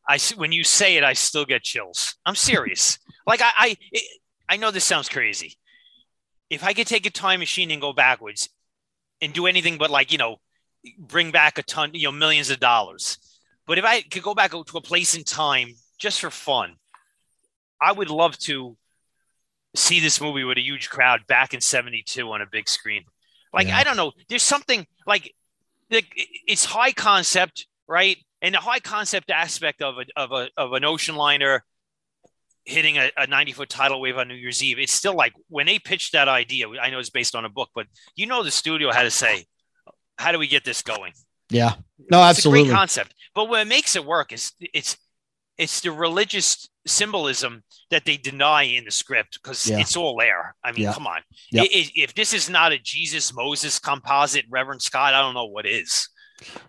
I 0.06 0.18
when 0.36 0.52
you 0.52 0.62
say 0.62 0.98
it, 0.98 1.04
I 1.04 1.14
still 1.14 1.46
get 1.46 1.62
chills. 1.62 2.16
I'm 2.26 2.36
serious. 2.36 2.98
like 3.26 3.40
I, 3.40 3.52
I, 3.56 3.76
it, 3.90 4.20
I 4.46 4.58
know 4.58 4.70
this 4.70 4.84
sounds 4.84 5.08
crazy. 5.08 5.56
If 6.50 6.62
I 6.62 6.74
could 6.74 6.86
take 6.86 7.06
a 7.06 7.10
time 7.10 7.40
machine 7.40 7.70
and 7.70 7.80
go 7.80 7.94
backwards 7.94 8.50
and 9.22 9.32
do 9.32 9.46
anything 9.46 9.78
but 9.78 9.88
like 9.88 10.12
you 10.12 10.18
know, 10.18 10.36
bring 10.98 11.30
back 11.30 11.56
a 11.56 11.62
ton, 11.62 11.92
you 11.94 12.08
know, 12.08 12.12
millions 12.12 12.50
of 12.50 12.60
dollars. 12.60 13.16
But 13.66 13.78
if 13.78 13.86
I 13.86 14.02
could 14.02 14.22
go 14.22 14.34
back 14.34 14.50
to 14.50 14.58
a 14.58 14.82
place 14.82 15.16
in 15.16 15.24
time 15.24 15.76
just 15.98 16.20
for 16.20 16.30
fun. 16.30 16.76
I 17.80 17.92
would 17.92 18.10
love 18.10 18.38
to 18.40 18.76
see 19.74 20.00
this 20.00 20.20
movie 20.20 20.44
with 20.44 20.58
a 20.58 20.62
huge 20.62 20.88
crowd 20.88 21.26
back 21.26 21.54
in 21.54 21.60
72 21.60 22.30
on 22.30 22.40
a 22.40 22.46
big 22.46 22.68
screen. 22.68 23.04
Like, 23.52 23.68
yeah. 23.68 23.78
I 23.78 23.84
don't 23.84 23.96
know. 23.96 24.12
There's 24.28 24.42
something 24.42 24.86
like, 25.06 25.34
like 25.90 26.06
it's 26.46 26.64
high 26.64 26.92
concept, 26.92 27.66
right? 27.86 28.16
And 28.42 28.54
the 28.54 28.58
high 28.58 28.80
concept 28.80 29.30
aspect 29.30 29.82
of 29.82 29.96
a, 29.98 30.04
of 30.20 30.32
a, 30.32 30.48
of 30.56 30.72
an 30.72 30.84
ocean 30.84 31.16
liner 31.16 31.64
hitting 32.64 32.98
a, 32.98 33.10
a 33.16 33.26
90 33.26 33.52
foot 33.52 33.68
tidal 33.68 34.00
wave 34.00 34.18
on 34.18 34.28
New 34.28 34.34
Year's 34.34 34.62
Eve. 34.62 34.78
It's 34.78 34.92
still 34.92 35.14
like 35.14 35.32
when 35.48 35.66
they 35.66 35.78
pitched 35.78 36.12
that 36.12 36.28
idea, 36.28 36.68
I 36.80 36.90
know 36.90 36.98
it's 36.98 37.10
based 37.10 37.34
on 37.34 37.44
a 37.44 37.48
book, 37.48 37.70
but 37.74 37.86
you 38.14 38.26
know, 38.26 38.42
the 38.42 38.50
studio 38.50 38.92
had 38.92 39.04
to 39.04 39.10
say, 39.10 39.46
how 40.18 40.32
do 40.32 40.38
we 40.38 40.48
get 40.48 40.64
this 40.64 40.82
going? 40.82 41.12
Yeah, 41.48 41.74
no, 42.10 42.20
absolutely. 42.20 42.60
It's 42.60 42.68
a 42.68 42.70
great 42.70 42.78
concept. 42.78 43.14
But 43.34 43.48
what 43.48 43.66
makes 43.66 43.96
it 43.96 44.04
work 44.04 44.32
is 44.32 44.52
it's 44.60 44.96
it's 45.58 45.80
the 45.80 45.90
religious 45.90 46.68
symbolism 46.86 47.62
that 47.90 48.04
they 48.04 48.16
deny 48.16 48.62
in 48.62 48.84
the 48.84 48.90
script 48.90 49.38
because 49.42 49.68
yeah. 49.68 49.78
it's 49.78 49.96
all 49.96 50.16
there. 50.18 50.54
I 50.62 50.72
mean, 50.72 50.84
yeah. 50.84 50.92
come 50.92 51.06
on. 51.06 51.20
Yep. 51.52 51.66
if 51.70 52.14
this 52.14 52.34
is 52.34 52.50
not 52.50 52.72
a 52.72 52.78
Jesus 52.78 53.34
Moses 53.34 53.78
composite, 53.78 54.44
Reverend 54.50 54.82
Scott, 54.82 55.14
I 55.14 55.20
don't 55.20 55.34
know 55.34 55.46
what 55.46 55.66
is. 55.66 56.08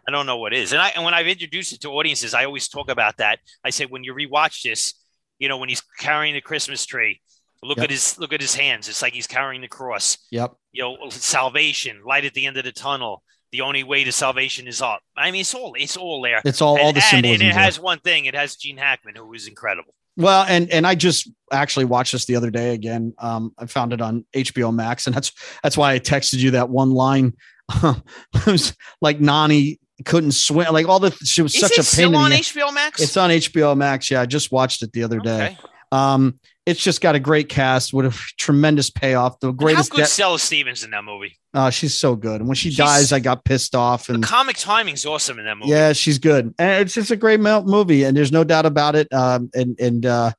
I 0.08 0.12
don't 0.12 0.26
know 0.26 0.38
what 0.38 0.54
is. 0.54 0.72
And 0.72 0.82
I 0.82 0.90
and 0.90 1.04
when 1.04 1.14
I've 1.14 1.28
introduced 1.28 1.74
it 1.74 1.82
to 1.82 1.90
audiences, 1.90 2.34
I 2.34 2.46
always 2.46 2.70
talk 2.70 2.90
about 2.90 3.18
that. 3.18 3.40
I 3.64 3.70
say 3.70 3.86
when 3.86 4.04
you 4.04 4.14
rewatch 4.14 4.64
this, 4.64 4.94
you 5.40 5.50
know, 5.50 5.58
when 5.58 5.70
he's 5.70 5.84
carrying 6.00 6.34
the 6.34 6.42
Christmas 6.42 6.86
tree, 6.86 7.20
look 7.62 7.78
yep. 7.78 7.86
at 7.86 7.90
his 7.90 8.18
look 8.18 8.32
at 8.32 8.40
his 8.40 8.56
hands. 8.56 8.88
It's 8.88 9.02
like 9.02 9.14
he's 9.14 9.28
carrying 9.28 9.62
the 9.62 9.68
cross. 9.68 10.18
Yep. 10.32 10.54
You 10.72 10.84
know, 10.84 11.10
salvation, 11.10 12.02
light 12.06 12.24
at 12.24 12.34
the 12.34 12.46
end 12.46 12.56
of 12.56 12.64
the 12.64 12.72
tunnel 12.72 13.24
the 13.52 13.62
only 13.62 13.84
way 13.84 14.04
to 14.04 14.12
salvation 14.12 14.68
is 14.68 14.82
up. 14.82 15.02
I 15.16 15.32
mean, 15.32 15.42
it's 15.42 15.54
all 15.54 15.74
it's 15.78 15.98
all 15.98 16.22
there. 16.22 16.42
It's 16.46 16.62
all 16.62 16.76
and, 16.76 16.86
all 16.86 16.94
the 16.94 17.02
symbolism. 17.02 17.48
And 17.48 17.50
it 17.50 17.60
has 17.60 17.80
one 17.80 18.00
thing. 18.00 18.26
It 18.26 18.36
has 18.36 18.56
Gene 18.56 18.78
Hackman, 18.78 19.16
who 19.16 19.34
is 19.34 19.48
incredible. 19.48 19.94
Well, 20.18 20.46
and 20.50 20.70
and 20.72 20.86
I 20.86 20.96
just 20.96 21.30
actually 21.52 21.86
watched 21.86 22.12
this 22.12 22.26
the 22.26 22.36
other 22.36 22.50
day 22.50 22.74
again. 22.74 23.14
Um, 23.20 23.54
I 23.58 23.68
found 23.68 23.94
it 23.94 24.02
on 24.02 24.26
HBO 24.34 24.74
Max, 24.74 25.08
and 25.08 25.16
that's 25.16 25.32
that's 25.62 25.78
why 25.78 25.94
I 25.94 26.00
texted 26.00 26.38
you 26.38 26.52
that 26.52 26.70
one 26.70 26.92
line. 26.92 27.34
it 27.84 28.46
was 28.46 28.76
like 29.02 29.20
Nani 29.20 29.80
couldn't 30.06 30.32
swim, 30.32 30.72
like 30.74 30.88
all 30.88 31.00
the 31.00 31.12
she 31.24 31.42
was 31.42 31.54
is 31.54 31.62
such 31.62 31.74
a 31.74 31.76
pain. 31.76 31.84
Still 31.84 32.16
on 32.16 32.32
HBO 32.32 32.74
Max? 32.74 33.02
It's 33.02 33.18
on 33.18 33.30
HBO 33.30 33.78
Max. 33.78 34.10
Yeah, 34.10 34.22
I 34.22 34.26
just 34.26 34.52
watched 34.52 34.82
it 34.82 34.92
the 34.92 35.04
other 35.04 35.20
okay. 35.20 35.56
day. 35.56 35.58
Um, 35.92 36.40
it's 36.68 36.84
just 36.84 37.00
got 37.00 37.16
a 37.16 37.20
great 37.20 37.48
cast 37.48 37.94
with 37.94 38.06
a 38.08 38.12
tremendous 38.38 38.90
payoff. 38.90 39.40
The 39.40 39.54
greatest. 39.54 39.90
How 39.90 39.96
good 39.96 40.04
de- 40.04 40.10
Stella 40.10 40.38
Stevens 40.38 40.84
in 40.84 40.92
that 40.92 41.06
movie? 41.06 41.40
Oh, 41.54 41.70
she's 41.70 41.98
so 41.98 42.18
good. 42.18 42.42
And 42.42 42.48
when 42.50 42.56
she 42.56 42.70
she's, 42.70 42.78
dies, 42.78 43.14
I 43.14 43.20
got 43.20 43.46
pissed 43.46 43.74
off. 43.74 44.10
And 44.10 44.22
the 44.22 44.28
comic 44.28 44.58
timing's 44.58 45.06
awesome 45.06 45.40
in 45.40 45.46
that 45.46 45.58
movie. 45.58 45.72
Yeah, 45.72 45.94
she's 45.94 46.20
good, 46.20 46.54
and 46.60 46.82
it's 46.82 46.94
just 46.94 47.10
a 47.10 47.16
great 47.16 47.40
movie, 47.40 48.04
and 48.04 48.18
there's 48.18 48.34
no 48.34 48.44
doubt 48.44 48.66
about 48.66 48.98
it. 48.98 49.12
Um, 49.14 49.50
and 49.56 49.80
and 49.80 50.06
uh, 50.06 50.34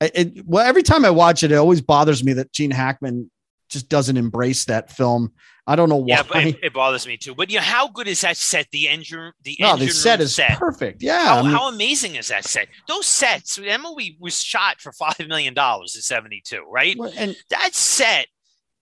it 0.00 0.42
well, 0.46 0.66
every 0.66 0.82
time 0.82 1.04
I 1.04 1.10
watch 1.10 1.42
it, 1.42 1.52
it 1.52 1.56
always 1.56 1.82
bothers 1.82 2.24
me 2.24 2.32
that 2.32 2.50
Gene 2.50 2.70
Hackman 2.70 3.30
just 3.68 3.90
doesn't 3.90 4.16
embrace 4.16 4.64
that 4.64 4.90
film. 4.90 5.32
I 5.66 5.76
don't 5.76 5.88
know 5.88 5.96
why. 5.96 6.06
Yeah, 6.08 6.22
it, 6.34 6.58
it, 6.62 6.72
bothers 6.74 7.06
me 7.06 7.16
too. 7.16 7.34
But 7.34 7.50
you 7.50 7.56
know, 7.56 7.62
how 7.62 7.88
good 7.88 8.06
is 8.06 8.20
that 8.20 8.36
set? 8.36 8.70
The 8.70 8.88
engine, 8.88 9.32
the 9.42 9.56
no, 9.58 9.72
engine 9.72 9.86
the 9.86 9.92
set 9.94 10.20
is 10.20 10.34
set. 10.34 10.58
perfect. 10.58 11.02
Yeah, 11.02 11.24
how, 11.24 11.38
I 11.38 11.42
mean, 11.42 11.50
how, 11.52 11.68
amazing 11.68 12.16
is 12.16 12.28
that 12.28 12.44
set? 12.44 12.68
Those 12.86 13.06
sets. 13.06 13.58
Movie 13.58 14.18
was 14.20 14.42
shot 14.42 14.80
for 14.80 14.92
five 14.92 15.26
million 15.26 15.54
dollars 15.54 15.94
in 15.96 16.02
'72, 16.02 16.64
right? 16.70 16.96
And 17.16 17.34
that 17.48 17.74
set 17.74 18.26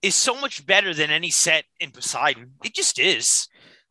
is 0.01 0.13
so 0.13 0.39
much 0.39 0.65
better 0.65 0.93
than 0.93 1.09
any 1.09 1.29
set 1.29 1.63
in 1.79 1.91
Poseidon. 1.91 2.51
It 2.65 2.73
just 2.73 2.99
is. 2.99 3.47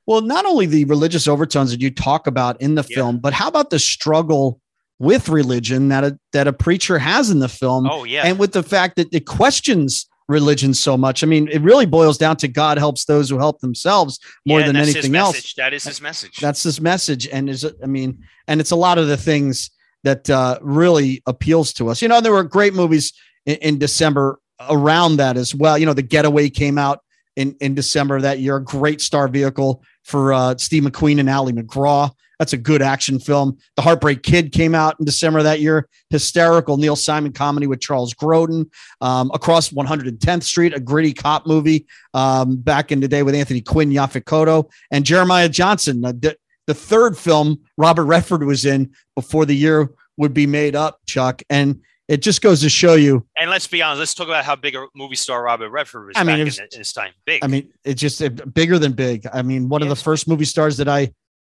Well, 0.06 0.20
not 0.20 0.44
only 0.44 0.66
the 0.66 0.84
religious 0.84 1.26
overtones 1.26 1.70
that 1.70 1.80
you 1.80 1.90
talk 1.90 2.26
about 2.26 2.60
in 2.60 2.74
the 2.74 2.84
yeah. 2.88 2.96
film, 2.96 3.18
but 3.18 3.32
how 3.32 3.48
about 3.48 3.70
the 3.70 3.78
struggle 3.78 4.60
with 4.98 5.28
religion 5.28 5.88
that 5.88 6.04
a, 6.04 6.18
that 6.32 6.46
a 6.46 6.52
preacher 6.52 6.98
has 6.98 7.30
in 7.30 7.38
the 7.38 7.48
film? 7.48 7.88
Oh 7.90 8.04
yeah, 8.04 8.26
and 8.26 8.38
with 8.38 8.52
the 8.52 8.62
fact 8.62 8.96
that 8.96 9.08
it 9.14 9.26
questions 9.26 10.06
religion 10.32 10.74
so 10.74 10.96
much. 10.96 11.22
I 11.22 11.26
mean, 11.26 11.48
it 11.48 11.60
really 11.60 11.86
boils 11.86 12.18
down 12.18 12.36
to 12.38 12.48
God 12.48 12.78
helps 12.78 13.04
those 13.04 13.30
who 13.30 13.38
help 13.38 13.60
themselves 13.60 14.18
more 14.46 14.60
yeah, 14.60 14.66
than 14.66 14.76
anything 14.76 15.14
else. 15.14 15.54
That 15.54 15.72
is 15.72 15.84
his 15.84 16.00
message. 16.00 16.38
That's 16.38 16.62
his 16.62 16.80
message, 16.80 17.28
and 17.28 17.48
is 17.48 17.64
I 17.82 17.86
mean, 17.86 18.24
and 18.48 18.60
it's 18.60 18.72
a 18.72 18.76
lot 18.76 18.98
of 18.98 19.06
the 19.06 19.16
things 19.16 19.70
that 20.04 20.28
uh, 20.28 20.58
really 20.60 21.22
appeals 21.26 21.72
to 21.74 21.88
us. 21.88 22.02
You 22.02 22.08
know, 22.08 22.20
there 22.20 22.32
were 22.32 22.42
great 22.42 22.74
movies 22.74 23.12
in, 23.46 23.56
in 23.56 23.78
December 23.78 24.40
around 24.68 25.16
that 25.16 25.36
as 25.36 25.54
well. 25.54 25.78
You 25.78 25.86
know, 25.86 25.94
The 25.94 26.02
Getaway 26.02 26.50
came 26.50 26.78
out 26.78 27.00
in 27.36 27.54
in 27.60 27.74
December 27.74 28.16
of 28.16 28.22
that 28.22 28.40
year. 28.40 28.56
A 28.56 28.64
great 28.64 29.00
star 29.00 29.28
vehicle 29.28 29.82
for 30.04 30.32
uh, 30.32 30.56
Steve 30.56 30.82
McQueen 30.82 31.20
and 31.20 31.30
Ali 31.30 31.52
MacGraw. 31.52 32.10
That's 32.42 32.54
a 32.54 32.56
good 32.56 32.82
action 32.82 33.20
film. 33.20 33.56
The 33.76 33.82
Heartbreak 33.82 34.24
Kid 34.24 34.50
came 34.50 34.74
out 34.74 34.96
in 34.98 35.04
December 35.04 35.44
that 35.44 35.60
year. 35.60 35.88
Hysterical 36.10 36.76
Neil 36.76 36.96
Simon 36.96 37.30
comedy 37.30 37.68
with 37.68 37.80
Charles 37.80 38.14
Grodin. 38.14 38.68
Um, 39.00 39.30
Across 39.32 39.70
110th 39.70 40.42
Street, 40.42 40.74
a 40.74 40.80
gritty 40.80 41.12
cop 41.12 41.46
movie 41.46 41.86
um, 42.14 42.56
back 42.56 42.90
in 42.90 42.98
the 42.98 43.06
day 43.06 43.22
with 43.22 43.36
Anthony 43.36 43.60
Quinn, 43.60 43.90
Yaphet 43.90 44.24
Kotto, 44.24 44.68
and 44.90 45.04
Jeremiah 45.04 45.48
Johnson. 45.48 46.00
the, 46.00 46.36
the 46.66 46.74
third 46.74 47.16
film 47.16 47.60
Robert 47.76 48.06
Redford 48.06 48.42
was 48.42 48.64
in 48.64 48.90
before 49.14 49.46
the 49.46 49.54
year 49.54 49.92
would 50.16 50.34
be 50.34 50.48
made 50.48 50.74
up, 50.74 50.98
Chuck. 51.06 51.42
And 51.48 51.80
it 52.08 52.22
just 52.22 52.42
goes 52.42 52.60
to 52.62 52.68
show 52.68 52.94
you. 52.94 53.24
And 53.38 53.50
let's 53.50 53.68
be 53.68 53.82
honest. 53.82 54.00
Let's 54.00 54.14
talk 54.14 54.26
about 54.26 54.44
how 54.44 54.56
big 54.56 54.74
a 54.74 54.84
movie 54.96 55.14
star 55.14 55.44
Robert 55.44 55.70
Redford 55.70 56.08
was. 56.08 56.16
I 56.16 56.24
mean, 56.24 56.44
was, 56.44 56.58
in, 56.58 56.66
his 56.72 56.92
time, 56.92 57.12
big. 57.24 57.44
I 57.44 57.46
mean, 57.46 57.72
it's 57.84 58.00
just 58.00 58.20
bigger 58.52 58.80
than 58.80 58.94
big. 58.94 59.28
I 59.32 59.42
mean, 59.42 59.68
one 59.68 59.80
of 59.80 59.88
the 59.88 59.94
first 59.94 60.26
movie 60.26 60.44
stars 60.44 60.76
that 60.78 60.88
I 60.88 61.12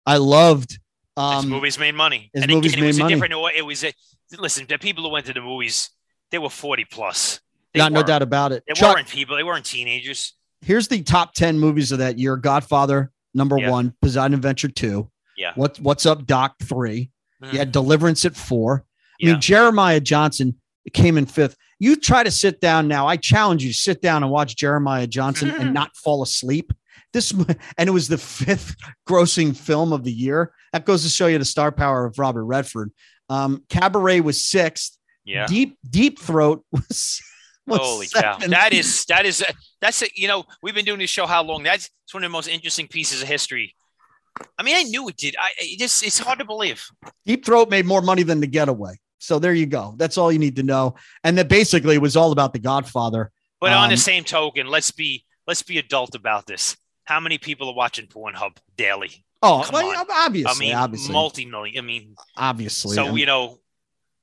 I 0.08 0.18
loved. 0.18 0.80
Um, 1.16 1.36
his 1.36 1.46
movies 1.46 1.78
made 1.80 1.94
money. 1.96 2.30
His 2.34 2.44
and 2.44 2.52
movies 2.52 2.74
it, 2.74 2.80
made 2.80 2.84
it 2.84 2.88
was 2.88 3.00
money. 3.00 3.14
A 3.14 3.16
different, 3.18 3.56
it 3.56 3.66
was 3.66 3.84
a, 3.84 3.94
listen. 4.40 4.66
The 4.68 4.78
people 4.80 5.04
who 5.04 5.10
went 5.10 5.26
to 5.28 5.34
the 5.34 5.42
movies, 5.42 5.90
they 6.32 6.38
were 6.38 6.50
forty 6.50 6.86
plus. 6.86 7.40
They 7.74 7.80
Not 7.80 7.92
no 7.92 8.02
doubt 8.02 8.22
about 8.22 8.52
it. 8.54 8.64
They 8.68 8.74
Chuck, 8.74 8.96
weren't 8.96 9.08
people. 9.08 9.36
They 9.36 9.44
weren't 9.44 9.66
teenagers. 9.66 10.34
here's 10.62 10.88
the 10.88 11.04
top 11.04 11.34
10 11.36 11.60
movies 11.60 11.92
of 11.92 12.00
that 12.00 12.18
year 12.18 12.36
Godfather, 12.38 13.12
number 13.34 13.58
Yeah. 13.60 13.70
one, 13.70 13.94
Poseidon 14.02 14.34
Adventure 14.34 14.70
two. 14.70 15.12
Yeah. 15.38 15.52
What, 15.56 15.78
What's 15.80 16.06
Up, 16.08 16.26
Doc, 16.26 16.56
three. 16.64 17.12
Mhm. 17.44 17.54
You 17.54 17.60
had 17.60 17.72
Deliverance 17.72 18.26
at 18.26 18.36
four. 18.36 18.86
I 19.22 19.26
mean, 19.28 19.42
Jeremiah 19.42 20.00
Johnson 20.00 20.56
came 20.94 21.18
in 21.18 21.26
fifth. 21.28 21.56
You 21.80 21.96
try 21.98 22.24
to 22.24 22.32
sit 22.32 22.60
down 22.62 22.88
now. 22.88 23.06
I 23.08 23.18
challenge 23.18 23.64
you 23.64 23.74
sit 23.74 24.02
down 24.02 24.24
and 24.24 24.32
watch 24.32 24.56
Jeremiah 24.56 25.06
Johnson 25.08 25.52
and 25.52 25.74
not 25.74 25.96
fall 25.96 26.24
asleep. 26.24 26.72
This 27.14 27.32
and 27.78 27.88
it 27.90 27.92
was 27.92 28.08
the 28.08 28.18
fifth 28.18 28.76
grossing 29.08 29.56
film 29.56 29.94
of 29.94 30.04
the 30.04 30.12
year. 30.12 30.52
That 30.74 30.86
goes 30.86 31.04
to 31.04 31.10
show 31.10 31.28
you 31.28 31.38
the 31.38 31.46
star 31.46 31.72
power 31.72 32.06
of 32.06 32.20
Robert 32.20 32.46
Redford. 32.46 32.92
Um, 33.30 33.64
Cabaret 33.70 34.22
was 34.22 34.44
sixth. 34.44 34.98
yeah. 35.26 35.46
Deep 35.48 35.78
Deep 35.90 36.20
Throat 36.20 36.64
was. 36.72 37.22
was 37.66 37.80
Holy 37.82 38.08
cow! 38.08 38.38
That 38.48 38.74
is 38.74 39.06
that 39.06 39.26
is 39.26 39.44
that's 39.82 40.02
a, 40.02 40.08
you 40.16 40.28
know 40.28 40.46
we've 40.64 40.76
been 40.76 40.86
doing 40.86 41.00
this 41.00 41.10
show 41.10 41.26
how 41.26 41.44
long? 41.44 41.64
That's 41.64 41.90
it's 42.06 42.14
one 42.14 42.24
of 42.24 42.30
the 42.30 42.34
most 42.34 42.48
interesting 42.48 42.88
pieces 42.88 43.22
of 43.22 43.28
history. 43.28 43.74
I 44.58 44.64
mean, 44.64 44.76
I 44.78 44.84
knew 44.84 45.08
it 45.10 45.18
did. 45.18 45.36
I 45.40 45.50
it 45.60 45.80
just 45.80 46.04
it's 46.04 46.20
hard 46.20 46.40
to 46.40 46.46
believe. 46.46 46.86
Deep 47.26 47.44
Throat 47.46 47.70
made 47.70 47.86
more 47.86 48.02
money 48.02 48.24
than 48.24 48.40
The 48.40 48.48
Getaway. 48.48 49.00
So 49.20 49.40
there 49.40 49.54
you 49.54 49.66
go. 49.66 49.96
That's 49.98 50.18
all 50.18 50.32
you 50.32 50.38
need 50.40 50.58
to 50.58 50.64
know. 50.64 50.96
And 51.24 51.38
that 51.40 51.50
basically 51.50 51.98
was 51.98 52.16
all 52.16 52.32
about 52.32 52.54
The 52.54 52.60
Godfather. 52.60 53.32
But 53.60 53.74
on 53.74 53.86
Um, 53.86 53.90
the 53.90 53.98
same 53.98 54.24
token, 54.24 54.68
let's 54.68 54.92
be 54.92 55.26
let's 55.48 55.64
be 55.64 55.80
adult 55.80 56.14
about 56.16 56.46
this. 56.46 56.78
How 57.08 57.22
many 57.22 57.38
people 57.38 57.70
are 57.70 57.74
watching 57.74 58.06
Pornhub 58.06 58.58
daily? 58.76 59.24
Oh, 59.42 59.62
Come 59.64 59.74
well, 59.74 59.98
on. 59.98 60.06
obviously, 60.12 60.52
I 60.52 60.60
mean, 60.60 60.76
obviously, 60.76 61.14
multi-million. 61.14 61.78
I 61.78 61.82
mean, 61.82 62.16
obviously. 62.36 62.96
so 62.96 63.16
you 63.16 63.26
know, 63.26 63.60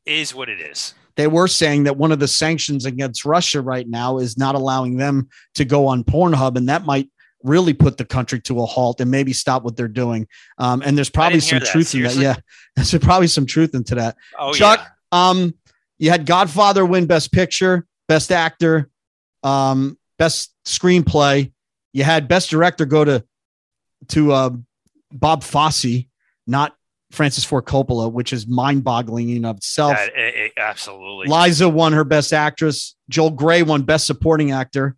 is 0.05 0.35
what 0.35 0.51
it 0.51 0.61
is. 0.61 0.93
they 1.17 1.27
were 1.27 1.49
saying 1.49 1.85
that 1.85 1.97
one 1.97 2.13
of 2.13 2.19
the 2.19 2.29
sanctions 2.29 2.85
against 2.85 3.25
Russia 3.25 3.63
right 3.63 3.89
now 3.89 4.19
is 4.19 4.37
not 4.37 4.55
allowing 4.55 4.99
them 4.99 5.31
to 5.55 5.65
go 5.65 5.87
on 5.87 6.05
Pornhub, 6.05 6.59
and 6.59 6.69
that 6.69 6.85
might 6.85 7.09
really 7.43 7.73
put 7.73 7.97
the 7.97 8.05
country 8.05 8.39
to 8.41 8.61
a 8.61 8.67
halt 8.67 9.01
and 9.01 9.11
maybe 9.11 9.33
stop 9.33 9.65
what 9.65 9.77
they're 9.77 9.89
doing. 9.89 10.29
Um, 10.59 10.83
and 10.85 10.95
there's 10.95 11.09
probably 11.11 11.41
some 11.41 11.61
truth 11.61 11.95
in 11.95 12.03
that. 12.03 12.17
Yeah, 12.17 12.37
there's 12.77 12.95
probably 12.99 13.29
some 13.29 13.47
truth 13.47 13.75
into 13.75 13.95
that. 13.95 14.17
Oh 14.39 14.53
Chuck, 14.53 14.81
yeah. 14.81 15.31
Um, 15.31 15.55
you 15.99 16.11
had 16.11 16.27
Godfather 16.27 16.85
win 16.85 17.07
Best 17.07 17.33
Picture, 17.33 17.87
Best 18.09 18.31
Actor, 18.31 18.91
um, 19.43 19.97
Best 20.19 20.53
Screenplay. 20.67 21.51
You 21.95 22.05
had 22.05 22.29
Best 22.29 22.51
Director 22.51 22.85
go 22.85 23.05
to 23.05 23.25
to 24.09 24.33
uh, 24.33 24.51
Bob 25.11 25.43
Fosse, 25.43 26.05
not 26.47 26.77
Francis 27.11 27.45
Ford 27.45 27.65
Coppola, 27.65 28.13
which 28.13 28.33
is 28.35 28.47
mind-boggling 28.47 29.31
in 29.31 29.45
of 29.47 29.57
itself. 29.59 29.97
That- 29.97 30.13
eh, 30.15 30.31
eh, 30.35 30.49
absolutely. 30.59 31.29
Liza 31.29 31.69
won 31.69 31.95
her 31.95 32.05
Best 32.05 32.33
Actress. 32.35 32.97
Joel 33.09 33.31
Grey 33.31 33.63
won 33.63 33.83
Best 33.83 34.07
Supporting 34.07 34.51
Actor. 34.51 34.97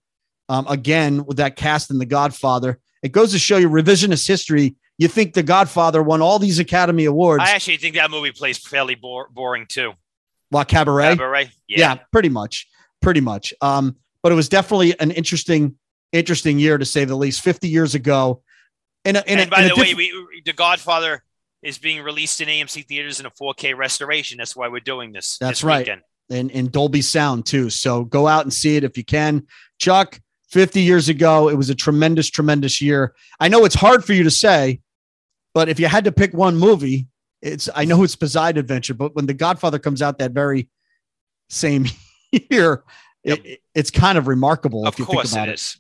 Um, 0.49 0.67
again, 0.69 1.25
with 1.27 1.37
that 1.37 1.55
cast 1.57 1.91
in 1.91 1.99
The 1.99 2.07
Godfather, 2.07 2.81
it 3.03 3.13
goes 3.13 3.33
to 3.33 3.39
show 3.39 3.59
you 3.59 3.69
revisionist 3.69 4.27
history. 4.27 4.77
You 4.99 5.09
think 5.09 5.35
The 5.35 5.43
Godfather 5.43 6.03
won 6.03 6.23
all 6.23 6.39
these 6.39 6.59
Academy 6.59 7.05
Awards, 7.05 7.45
I 7.47 7.51
actually 7.51 7.77
think 7.77 7.97
that 7.97 8.11
movie 8.11 8.33
plays 8.33 8.57
fairly 8.59 8.95
bore, 8.95 9.29
boring 9.29 9.67
too. 9.69 9.93
while 10.49 10.65
Cabaret. 10.65 11.17
Cabaret. 11.17 11.51
yeah. 11.69 11.99
pretty 12.13 12.31
much, 12.31 12.67
pretty 13.03 13.21
much. 13.21 13.53
Um, 13.61 13.97
but 14.23 14.33
it 14.33 14.37
was 14.37 14.49
definitely 14.49 14.99
an 14.99 15.11
interesting, 15.11 15.77
interesting 16.13 16.59
year 16.59 16.79
to 16.79 16.85
say 16.85 17.05
the 17.05 17.17
least. 17.17 17.41
Fifty 17.43 17.69
years 17.69 17.95
ago, 17.95 18.43
in 19.05 19.17
a, 19.17 19.23
in 19.27 19.39
and 19.39 19.49
a, 19.49 19.51
by 19.51 19.63
the 19.69 19.75
way, 19.77 19.89
diff- 19.89 19.97
we, 19.97 20.43
The 20.45 20.53
Godfather 20.53 21.23
is 21.63 21.79
being 21.79 22.03
released 22.03 22.41
in 22.41 22.49
AMC 22.49 22.87
theaters 22.87 23.19
in 23.19 23.27
a 23.27 23.31
4K 23.31 23.77
restoration. 23.77 24.39
That's 24.39 24.55
why 24.55 24.69
we're 24.69 24.79
doing 24.81 25.13
this. 25.13 25.37
That's 25.39 25.61
this 25.61 25.65
right. 25.65 25.79
weekend. 25.81 26.03
in, 26.29 26.51
in 26.51 26.69
Dolby 26.71 27.01
Sound 27.03 27.45
too. 27.47 27.71
So 27.71 28.05
go 28.05 28.29
out 28.29 28.45
and 28.45 28.53
see 28.53 28.77
it 28.77 28.85
if 28.85 28.97
you 28.97 29.05
can. 29.05 29.47
Chuck, 29.81 30.21
50 30.51 30.81
years 30.83 31.09
ago, 31.09 31.49
it 31.49 31.55
was 31.55 31.69
a 31.71 31.75
tremendous, 31.75 32.31
tremendous 32.31 32.81
year. 32.81 33.15
I 33.41 33.49
know 33.49 33.65
it's 33.65 33.75
hard 33.75 34.05
for 34.05 34.13
you 34.13 34.23
to 34.25 34.31
say, 34.31 34.81
but 35.55 35.69
if 35.69 35.81
you 35.81 35.87
had 35.89 36.05
to 36.05 36.13
pick 36.13 36.35
one 36.35 36.57
movie, 36.57 37.09
it's 37.43 37.69
I 37.75 37.85
know 37.85 38.03
it's 38.05 38.15
Poseidon 38.15 38.61
Adventure, 38.61 38.95
but 38.95 39.17
when 39.17 39.27
The 39.27 39.35
Godfather 39.35 39.79
comes 39.81 40.03
out 40.03 40.19
that 40.19 40.33
very 40.33 40.69
same 41.49 41.87
year, 42.51 42.85
Yep. 43.25 43.39
it, 43.45 43.61
it's 43.75 43.91
kind 43.91 44.19
of 44.19 44.29
remarkable 44.29 44.87
Of 44.87 44.95
if 44.95 44.99
you 45.01 45.05
course 45.05 45.31
think 45.31 45.33
about 45.33 45.49
it 45.49 45.55
it. 45.55 45.77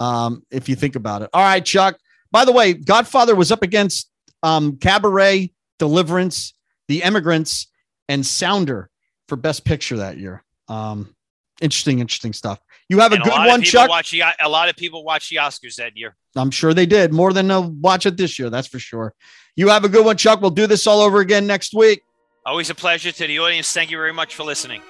Um, 0.00 0.42
if 0.50 0.68
you 0.68 0.74
think 0.74 0.96
about 0.96 1.22
it. 1.22 1.30
All 1.32 1.42
right, 1.42 1.64
Chuck. 1.64 1.96
By 2.30 2.44
the 2.44 2.52
way, 2.52 2.72
Godfather 2.72 3.34
was 3.34 3.52
up 3.52 3.62
against 3.62 4.10
um, 4.42 4.76
Cabaret, 4.78 5.52
Deliverance, 5.78 6.54
The 6.88 7.02
Emigrants, 7.02 7.68
and 8.08 8.24
Sounder 8.26 8.90
for 9.28 9.36
Best 9.36 9.64
Picture 9.64 9.98
that 9.98 10.18
year. 10.18 10.42
Um, 10.68 11.14
interesting, 11.60 12.00
interesting 12.00 12.32
stuff. 12.32 12.58
You 12.88 12.98
have 13.00 13.12
a 13.12 13.16
And 13.16 13.24
good 13.24 13.30
lot 13.30 13.46
of 13.46 13.50
one, 13.52 13.62
Chuck. 13.62 13.88
Watch 13.88 14.10
the, 14.10 14.22
a 14.40 14.48
lot 14.48 14.68
of 14.68 14.76
people 14.76 15.04
watch 15.04 15.30
the 15.30 15.36
Oscars 15.36 15.76
that 15.76 15.96
year. 15.96 16.16
I'm 16.34 16.50
sure 16.50 16.74
they 16.74 16.86
did 16.86 17.12
more 17.12 17.32
than 17.32 17.48
they'll 17.48 17.70
watch 17.70 18.06
it 18.06 18.16
this 18.16 18.38
year. 18.38 18.50
That's 18.50 18.68
for 18.68 18.78
sure. 18.78 19.14
You 19.56 19.68
have 19.68 19.84
a 19.84 19.88
good 19.88 20.04
one, 20.04 20.16
Chuck. 20.16 20.40
We'll 20.40 20.50
do 20.50 20.66
this 20.66 20.86
all 20.86 21.00
over 21.00 21.20
again 21.20 21.46
next 21.46 21.74
week. 21.74 22.02
Always 22.44 22.70
a 22.70 22.74
pleasure 22.74 23.12
to 23.12 23.26
the 23.26 23.38
audience. 23.38 23.72
Thank 23.72 23.90
you 23.90 23.98
very 23.98 24.12
much 24.12 24.34
for 24.34 24.42
listening. 24.42 24.82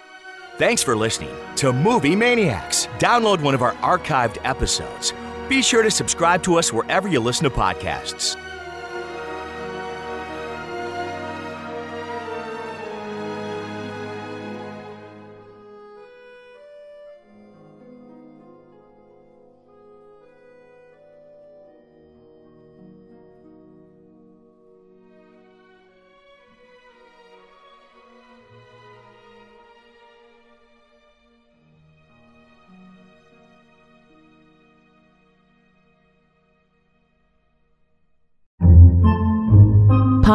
Thanks 0.63 0.81
for 0.81 0.95
listening 0.95 1.35
to 1.57 1.73
Movie 1.73 2.15
Maniacs. 2.15 2.87
Download 3.01 3.43
one 3.43 3.53
of 3.53 3.63
our 3.63 3.73
archived 3.79 4.39
episodes. 4.45 5.13
Be 5.49 5.61
sure 5.61 5.83
to 5.83 5.91
subscribe 5.91 6.45
to 6.45 6.55
us 6.57 6.73
wherever 6.73 7.09
you 7.09 7.19
listen 7.19 7.43
to 7.43 7.51
podcasts. 7.51 8.37